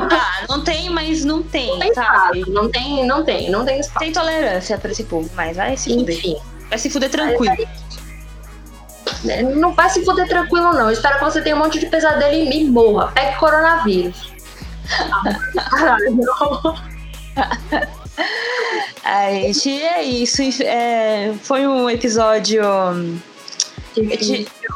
[0.09, 2.39] Dá, não tem, mas não tem, Não tem sabe?
[2.39, 2.51] espaço.
[2.51, 3.99] Não tem, não tem, não tem espaço.
[3.99, 6.17] Tem tolerância pra esse povo, mas vai se fuder.
[6.17, 6.35] Enfim.
[6.69, 7.55] Vai se fuder tranquilo.
[9.23, 10.87] né, Não vai se fuder tranquilo, não.
[10.87, 13.11] Eu espero que você tenha um monte de pesadelo e morra.
[13.13, 14.33] Pegue coronavírus.
[15.71, 16.75] Caralho, não.
[19.03, 20.41] Ai, gente, é isso.
[20.63, 22.61] É, foi um episódio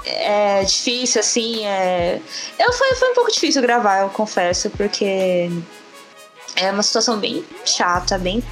[0.05, 1.65] é, é, difícil, assim.
[1.65, 2.19] É...
[2.57, 5.49] Eu, foi, foi um pouco difícil gravar, eu confesso, porque
[6.55, 8.43] é uma situação bem chata, bem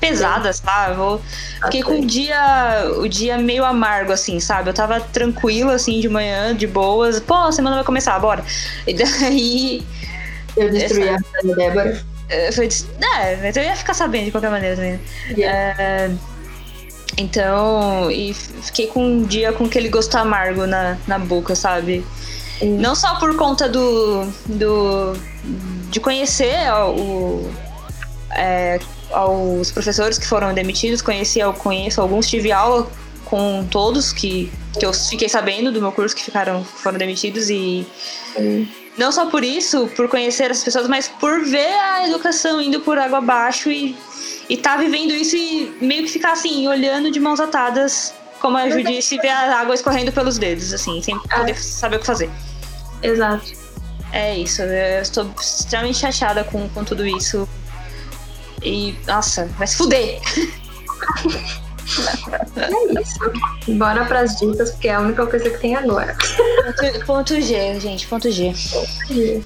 [0.00, 0.98] pesada, sabe?
[0.98, 1.20] Eu
[1.64, 4.68] fiquei com o dia, o dia meio amargo, assim, sabe?
[4.68, 7.20] Eu tava tranquila, assim, de manhã, de boas.
[7.20, 8.44] Pô, a semana vai começar, bora.
[8.86, 9.86] E daí.
[10.56, 12.04] Eu destruí a vida da Débora.
[12.28, 15.00] eh, Foi, é, mas eu ia ficar sabendo de qualquer maneira também.
[15.38, 16.10] É,
[17.16, 22.04] então, e fiquei com um dia com aquele gosto amargo na, na boca, sabe?
[22.58, 22.78] Sim.
[22.78, 24.24] Não só por conta do.
[24.46, 25.12] do
[25.90, 26.56] de conhecer
[26.96, 27.50] o,
[28.30, 28.78] é,
[29.10, 32.90] aos professores que foram demitidos, conheci, eu conheço alguns, tive aula
[33.26, 37.86] com todos que, que eu fiquei sabendo do meu curso que ficaram foram demitidos e
[38.34, 38.68] Sim.
[38.96, 42.98] não só por isso, por conhecer as pessoas, mas por ver a educação indo por
[42.98, 43.94] água abaixo e,
[44.48, 48.68] e tá vivendo isso e meio que ficar assim, olhando de mãos atadas, como a
[48.68, 52.30] Ju disse, ver a água escorrendo pelos dedos, assim, sem poder saber o que fazer.
[53.02, 53.52] Exato.
[54.12, 57.48] É isso, eu estou extremamente chateada com, com tudo isso.
[58.62, 60.20] E, nossa, vai se fuder!
[62.56, 63.18] É isso.
[63.76, 66.16] Bora pras dicas, porque é a única coisa que tem agora.
[66.16, 68.54] Ponto, ponto G, gente, ponto G.
[68.72, 69.44] Ponto G.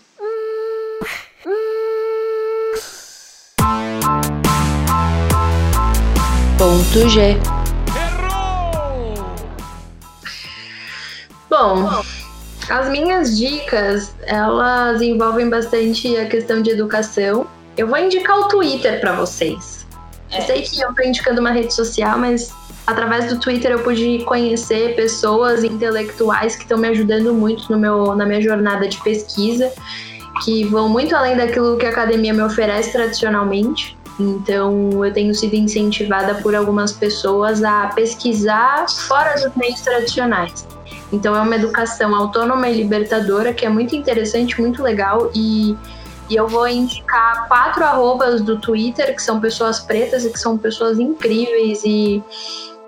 [11.48, 12.02] Bom,
[12.68, 17.46] as minhas dicas, elas envolvem bastante a questão de educação.
[17.76, 19.86] Eu vou indicar o Twitter pra vocês.
[20.32, 20.38] É.
[20.38, 22.52] Eu sei que eu tô indicando uma rede social, mas
[22.84, 28.16] através do Twitter eu pude conhecer pessoas intelectuais que estão me ajudando muito no meu,
[28.16, 29.72] na minha jornada de pesquisa,
[30.44, 33.95] que vão muito além daquilo que a academia me oferece tradicionalmente.
[34.18, 40.66] Então, eu tenho sido incentivada por algumas pessoas a pesquisar fora dos meios tradicionais.
[41.12, 45.76] Então, é uma educação autônoma e libertadora que é muito interessante, muito legal e
[46.28, 50.58] e eu vou indicar quatro arrobas do Twitter, que são pessoas pretas e que são
[50.58, 51.84] pessoas incríveis.
[51.84, 52.22] E,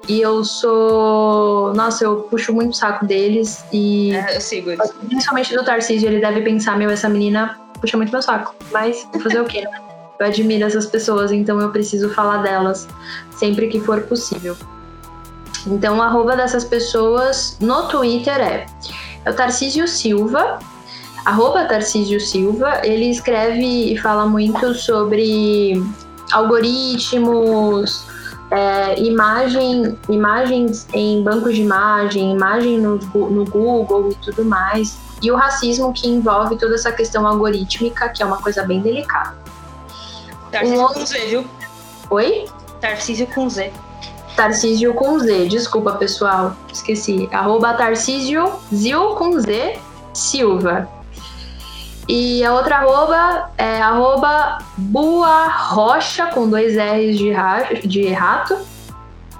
[0.09, 1.72] e eu sou.
[1.74, 3.64] Nossa, eu puxo muito o saco deles.
[3.72, 4.90] E É, eu sigo eles.
[5.06, 8.55] principalmente do Tarcísio, ele deve pensar: meu, essa menina puxa muito meu saco.
[8.72, 9.62] Mas fazer o quê?
[9.62, 9.88] né?
[10.19, 12.89] Eu admiro essas pessoas, então eu preciso falar delas
[13.31, 14.57] sempre que for possível.
[15.66, 18.66] Então, o arroba dessas pessoas no Twitter é,
[19.24, 20.59] é o Tarcísio Silva,
[21.24, 25.81] arroba Tarcísio Silva, ele escreve e fala muito sobre
[26.32, 28.05] algoritmos,
[28.51, 35.31] é, imagem, imagens em bancos de imagem, imagem no, no Google e tudo mais, e
[35.31, 39.47] o racismo que envolve toda essa questão algorítmica, que é uma coisa bem delicada.
[40.50, 41.44] Tarcísio Um com Z, viu?
[42.10, 42.44] Oi?
[42.80, 43.72] Tarcísio com Z.
[44.36, 47.28] Tarcísio com Z, desculpa pessoal, esqueci.
[47.32, 49.78] Arroba Tarcísio Zil com Z
[50.14, 50.88] Silva.
[52.08, 58.56] E a outra arroba é arroba Bua Rocha com dois R's de, ra- de rato.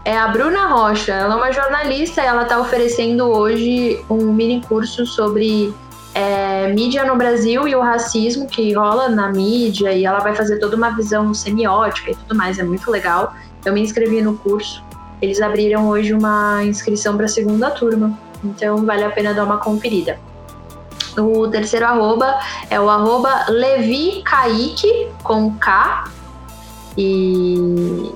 [0.05, 4.60] É a Bruna Rocha, ela é uma jornalista e ela está oferecendo hoje um mini
[4.66, 5.72] curso sobre
[6.19, 10.59] é, mídia no Brasil e o racismo que rola na mídia e ela vai fazer
[10.59, 13.35] toda uma visão semiótica e tudo mais, é muito legal.
[13.65, 14.82] Eu me inscrevi no curso.
[15.23, 19.59] Eles abriram hoje uma inscrição para a segunda turma, então vale a pena dar uma
[19.59, 20.19] conferida.
[21.16, 22.36] O terceiro arroba
[22.69, 26.05] é o arroba Levi Kaique, com K.
[26.97, 28.12] E,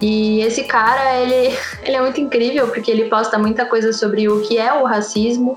[0.00, 4.42] e esse cara, ele, ele é muito incrível, porque ele posta muita coisa sobre o
[4.42, 5.56] que é o racismo,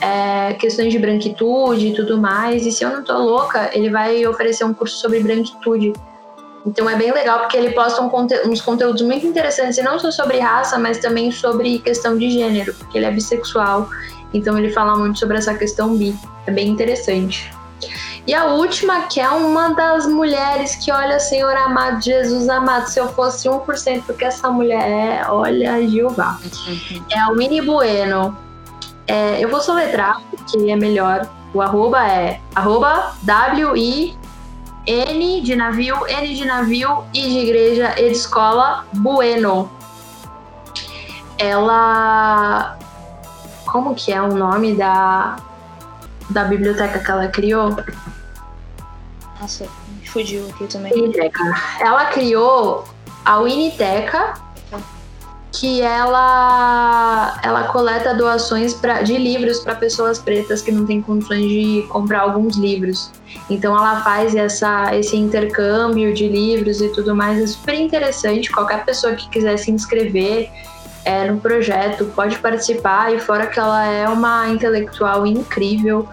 [0.00, 2.64] é, questões de branquitude e tudo mais.
[2.64, 5.92] E se eu não tô louca, ele vai oferecer um curso sobre branquitude.
[6.64, 9.98] Então é bem legal porque ele posta um conte- uns conteúdos muito interessantes, e não
[9.98, 13.88] só sobre raça, mas também sobre questão de gênero, porque ele é bissexual.
[14.32, 16.14] Então ele fala muito sobre essa questão bi.
[16.46, 17.50] É bem interessante.
[18.26, 23.00] E a última, que é uma das mulheres que, olha, Senhor amado, Jesus amado, se
[23.00, 26.38] eu fosse 1% do que essa mulher é, olha, Jeová.
[27.10, 28.36] É a Winnie Bueno.
[29.06, 31.28] É, eu vou soletrar, porque é melhor.
[31.52, 34.16] O arroba é arroba W-I
[34.86, 39.70] N de navio, N de navio, I de igreja, E de escola, Bueno.
[41.38, 42.78] Ela.
[43.66, 45.36] Como que é o nome da,
[46.30, 47.76] da biblioteca que ela criou?
[49.40, 49.66] Nossa,
[49.98, 50.92] me fugiu aqui também.
[50.92, 51.42] Winiteca.
[51.80, 52.84] Ela criou
[53.24, 54.34] a Winiteca,
[55.52, 61.48] que ela ela coleta doações pra, de livros para pessoas pretas que não têm condições
[61.48, 63.10] de comprar alguns livros.
[63.48, 68.50] Então ela faz essa, esse intercâmbio de livros e tudo mais, é super interessante.
[68.50, 70.50] Qualquer pessoa que quiser se inscrever
[71.10, 76.08] é, no projeto pode participar, e fora que ela é uma intelectual incrível.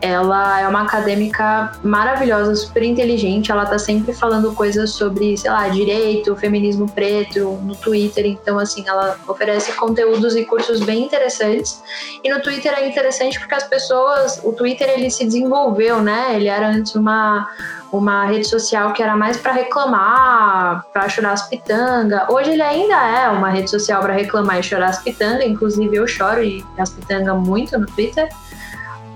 [0.00, 3.50] Ela é uma acadêmica maravilhosa, super inteligente.
[3.50, 8.26] Ela tá sempre falando coisas sobre, sei lá, direito, feminismo preto no Twitter.
[8.26, 11.82] Então, assim, ela oferece conteúdos e cursos bem interessantes.
[12.22, 16.36] E no Twitter é interessante porque as pessoas, o Twitter ele se desenvolveu, né?
[16.36, 17.48] Ele era antes uma
[17.90, 22.28] uma rede social que era mais para reclamar, para chorar as pitangas.
[22.28, 26.06] Hoje ele ainda é uma rede social para reclamar e chorar as pitangas, inclusive eu
[26.06, 28.28] choro e as pitangas muito no Twitter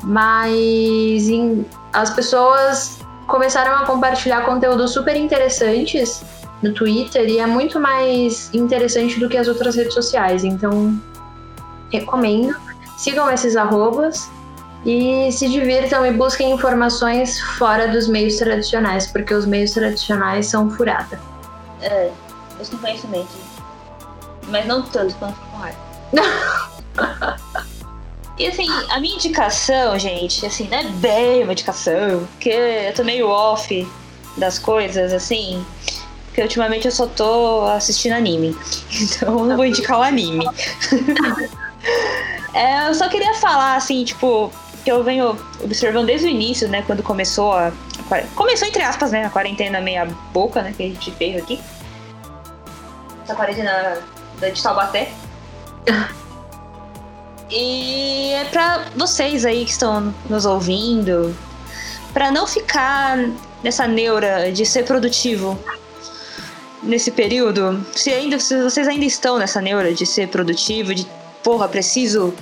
[0.03, 6.23] mas em, as pessoas começaram a compartilhar conteúdos super interessantes
[6.62, 10.45] no Twitter e é muito mais interessante do que as outras redes sociais.
[10.45, 11.01] Então,
[11.91, 12.55] recomendo.
[12.97, 14.31] Sigam esses arrobas
[14.85, 20.70] e se divirtam e busquem informações fora dos meios tradicionais, porque os meios tradicionais são
[20.70, 21.19] furada.
[21.81, 22.11] É,
[22.59, 23.29] eu não conheço mesmo.
[24.49, 25.79] Mas não tanto quanto com raiva.
[28.43, 33.05] E assim, a minha indicação, gente, assim, não é bem uma indicação, porque eu tô
[33.05, 33.89] meio off
[34.36, 35.64] das coisas, assim.
[36.27, 38.56] Porque ultimamente eu só tô assistindo anime.
[39.01, 40.44] Então eu não vou indicar o anime.
[42.52, 44.52] é, eu só queria falar, assim, tipo,
[44.85, 46.82] que eu venho observando desde o início, né?
[46.85, 47.70] Quando começou a.
[48.35, 49.24] Começou, entre aspas, né?
[49.24, 50.74] A quarentena meia boca, né?
[50.77, 51.60] Que a gente fez aqui.
[53.23, 53.98] Essa quarentena
[54.40, 55.12] de Taubaté.
[57.55, 61.37] E é para vocês aí que estão nos ouvindo,
[62.11, 63.19] para não ficar
[63.62, 65.59] nessa neura de ser produtivo
[66.83, 71.07] nesse período, se ainda se vocês ainda estão nessa neura de ser produtivo, de
[71.43, 72.33] porra, preciso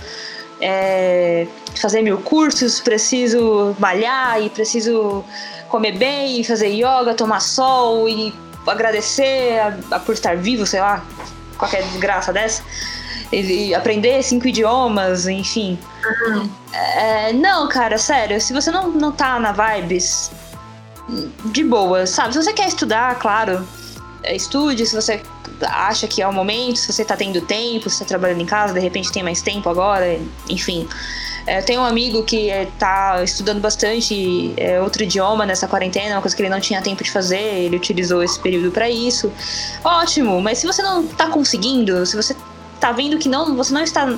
[0.61, 5.25] é, fazer mil cursos, preciso malhar e preciso
[5.69, 8.33] comer bem, fazer yoga, tomar sol e
[8.65, 11.05] agradecer a, a por estar vivo, sei lá,
[11.59, 12.63] qualquer desgraça dessa
[13.33, 15.79] ele aprender cinco idiomas, enfim.
[16.05, 16.51] Uhum.
[16.73, 20.31] É, não, cara, sério, se você não, não tá na vibes,
[21.47, 22.33] de boa, sabe?
[22.33, 23.67] Se você quer estudar, claro,
[24.23, 25.21] é, estude, se você
[25.63, 28.73] acha que é o momento, se você tá tendo tempo, se tá trabalhando em casa,
[28.73, 30.89] de repente tem mais tempo agora, enfim.
[31.47, 36.21] É, tem um amigo que é, tá estudando bastante é, outro idioma nessa quarentena, uma
[36.21, 39.33] coisa que ele não tinha tempo de fazer, ele utilizou esse período para isso.
[39.83, 42.37] Ótimo, mas se você não tá conseguindo, se você
[42.81, 44.13] tá vendo que não, você não está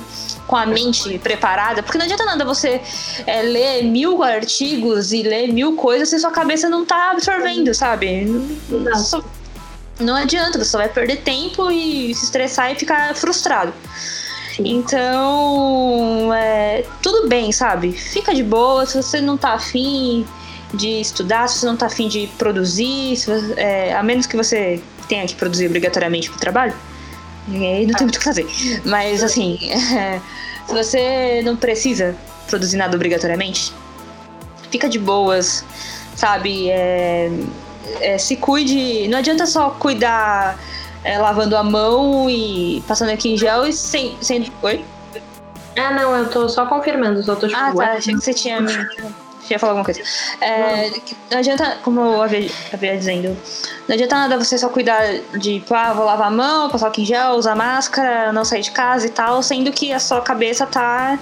[0.47, 2.81] com a mente preparada, porque não adianta nada você
[3.27, 8.25] é, ler mil artigos e ler mil coisas se sua cabeça não tá absorvendo, sabe?
[8.69, 9.23] Não, só,
[9.99, 13.73] não adianta, você só vai perder tempo e se estressar e ficar frustrado.
[14.59, 17.91] Então, é, tudo bem, sabe?
[17.91, 20.25] Fica de boa, se você não tá afim
[20.73, 24.81] de estudar, se você não tá afim de produzir, você, é, a menos que você
[25.07, 26.73] tenha que produzir obrigatoriamente pro trabalho,
[27.47, 28.47] e aí não tem muito o que fazer.
[28.85, 30.19] Mas assim, é,
[30.67, 32.15] se você não precisa
[32.47, 33.73] produzir nada obrigatoriamente,
[34.69, 35.63] fica de boas,
[36.15, 36.69] sabe?
[36.69, 37.29] É,
[37.99, 39.07] é, se cuide.
[39.07, 40.59] Não adianta só cuidar
[41.03, 44.17] é, lavando a mão e passando aqui em gel e sem.
[44.21, 44.51] sem...
[44.61, 44.83] Oi?
[45.77, 47.59] Ah, não, eu tô só confirmando, só tô tipo.
[47.59, 48.61] Ah, tá, achei que você tinha
[49.53, 50.01] ia falar alguma coisa.
[50.41, 50.89] É,
[51.31, 53.37] não adianta, como eu havia, havia, dizendo,
[53.87, 55.01] não adianta nada você só cuidar
[55.37, 58.61] de, tipo, ah, vou lavar a mão, passar o em gel, usar máscara, não sair
[58.61, 61.17] de casa e tal, sendo que a sua cabeça tá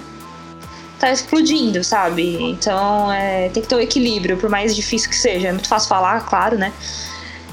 [0.98, 2.40] tá explodindo, sabe?
[2.40, 5.48] Então é, tem que ter um equilíbrio, por mais difícil que seja.
[5.48, 6.72] É muito fácil falar, claro, né?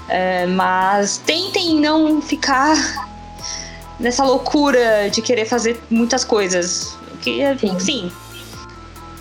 [0.07, 2.75] É, mas tentem não ficar
[3.99, 6.95] nessa loucura de querer fazer muitas coisas.
[7.21, 8.11] Que, sim, sim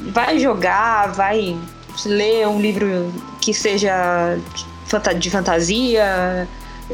[0.00, 1.56] vai jogar, vai
[2.06, 4.38] ler um livro que seja
[5.18, 6.48] de fantasia,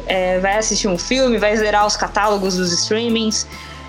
[0.07, 3.47] é, vai assistir um filme, vai zerar os catálogos dos streamings.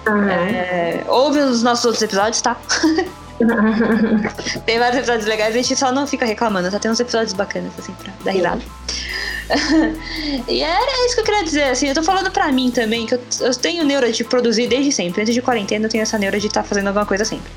[0.07, 0.29] Uhum.
[0.29, 2.57] É, ouve os nossos outros episódios, tá?
[4.65, 7.73] Tem vários episódios legais, a gente só não fica reclamando, só tem uns episódios bacanas,
[7.77, 8.61] assim, pra dar risada.
[10.47, 13.13] e era isso que eu queria dizer, assim, eu tô falando pra mim também, que
[13.13, 15.21] eu, eu tenho neura de produzir desde sempre.
[15.21, 17.51] Antes de quarentena eu tenho essa neura de estar tá fazendo alguma coisa sempre.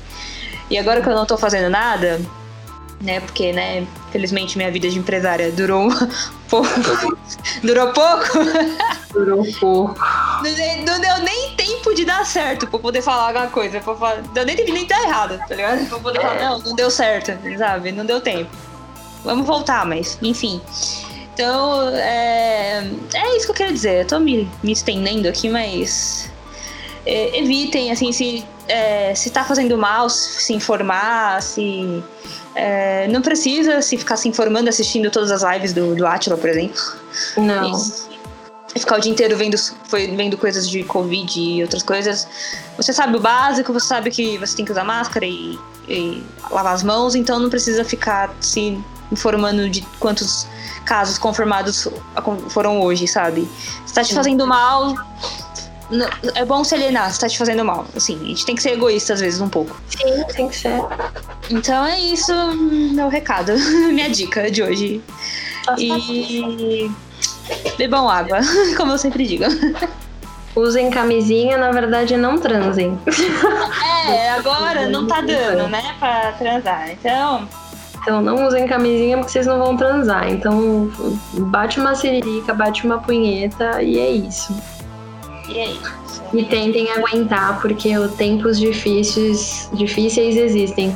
[0.69, 2.21] E agora que eu não tô fazendo nada,
[3.01, 6.07] né, porque, né, felizmente minha vida de empresária durou um
[6.49, 7.17] pouco.
[7.63, 8.25] durou pouco?
[9.11, 9.95] Durou pouco.
[9.99, 13.79] Não, não, deu nem tempo de dar certo pra poder falar alguma coisa.
[13.79, 15.87] Pra falar, não deu nem tempo de nem dar errado, tá ligado?
[15.87, 17.91] Pra poder falar, não, não deu certo, sabe?
[17.91, 18.49] Não deu tempo.
[19.23, 20.61] Vamos voltar, mas, enfim.
[21.33, 24.01] Então, é, é isso que eu quero dizer.
[24.01, 26.29] Eu tô me, me estendendo aqui, mas
[27.05, 32.03] é, evitem, assim, se, é, se tá fazendo mal, se informar, se.
[32.55, 36.49] É, não precisa se ficar se informando assistindo todas as lives do, do Atila, por
[36.49, 36.81] exemplo.
[37.35, 37.71] Não.
[38.75, 42.27] E ficar o dia inteiro vendo, foi, vendo coisas de Covid e outras coisas.
[42.77, 46.73] Você sabe o básico, você sabe que você tem que usar máscara e, e lavar
[46.73, 48.79] as mãos, então não precisa ficar se
[49.11, 50.47] informando de quantos
[50.85, 51.87] casos confirmados
[52.49, 53.49] foram hoje, sabe?
[53.87, 54.95] Se tá te fazendo mal,
[56.35, 57.85] é bom se alienar se tá te fazendo mal.
[57.95, 59.79] Assim, a gente tem que ser egoísta às vezes um pouco.
[59.87, 60.79] Sim, tem que ser.
[61.49, 62.33] Então é isso,
[62.93, 63.53] meu recado,
[63.91, 65.01] minha dica de hoje.
[65.67, 66.91] Nossa, e
[67.77, 68.39] bebam água,
[68.77, 69.45] como eu sempre digo.
[70.55, 72.99] Usem camisinha, na verdade não transem.
[74.07, 76.91] É, agora não tá dando, né, pra transar.
[76.91, 77.47] Então,
[78.01, 80.29] então não usem camisinha porque vocês não vão transar.
[80.29, 80.91] Então
[81.33, 84.53] bate uma siririca, bate uma punheta e é isso.
[85.49, 86.21] E é isso.
[86.33, 90.95] E tentem aguentar, porque os tempos difíceis, difíceis existem.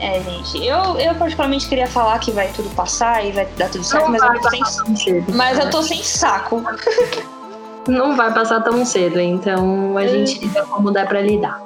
[0.00, 3.84] É, gente, eu, eu particularmente queria falar que vai tudo passar e vai dar tudo
[3.84, 6.62] certo, mas eu tô sem cedo, Mas eu tô sem saco.
[7.86, 11.60] Não vai passar tão cedo, então a gente lida como dá pra lidar.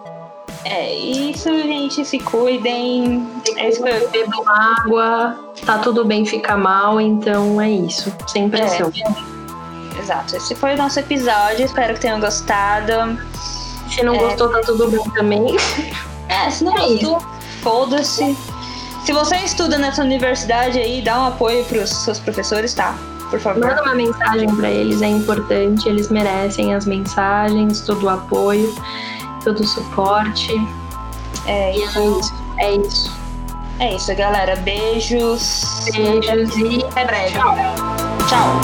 [0.65, 2.05] É isso, gente.
[2.05, 3.27] Se cuidem.
[3.57, 5.39] É isso que Bebam água.
[5.65, 7.01] Tá tudo bem, fica mal.
[7.01, 8.13] Então é isso.
[8.27, 8.91] Sem pressão.
[8.97, 9.36] É.
[10.07, 10.37] Exato.
[10.37, 11.65] Esse foi o nosso episódio.
[11.65, 13.19] Espero que tenham gostado.
[13.91, 14.19] Se não é...
[14.19, 15.57] gostou, tá tudo bem também.
[16.29, 17.21] É, se não é gostou,
[17.63, 18.37] foda-se.
[19.05, 22.97] Se você estuda nessa universidade aí, dá um apoio pros seus professores, tá?
[23.31, 23.65] Por favor.
[23.65, 25.89] Manda uma mensagem para eles, é importante.
[25.89, 28.75] Eles merecem as mensagens, todo o apoio
[29.47, 30.53] todo o suporte.
[31.47, 32.35] É, é isso.
[32.59, 33.16] É isso.
[33.79, 34.57] É isso, galera.
[34.57, 35.65] Beijos.
[35.93, 37.39] Beijos e até breve.
[37.39, 37.55] Tchau.
[38.27, 38.57] Tchau.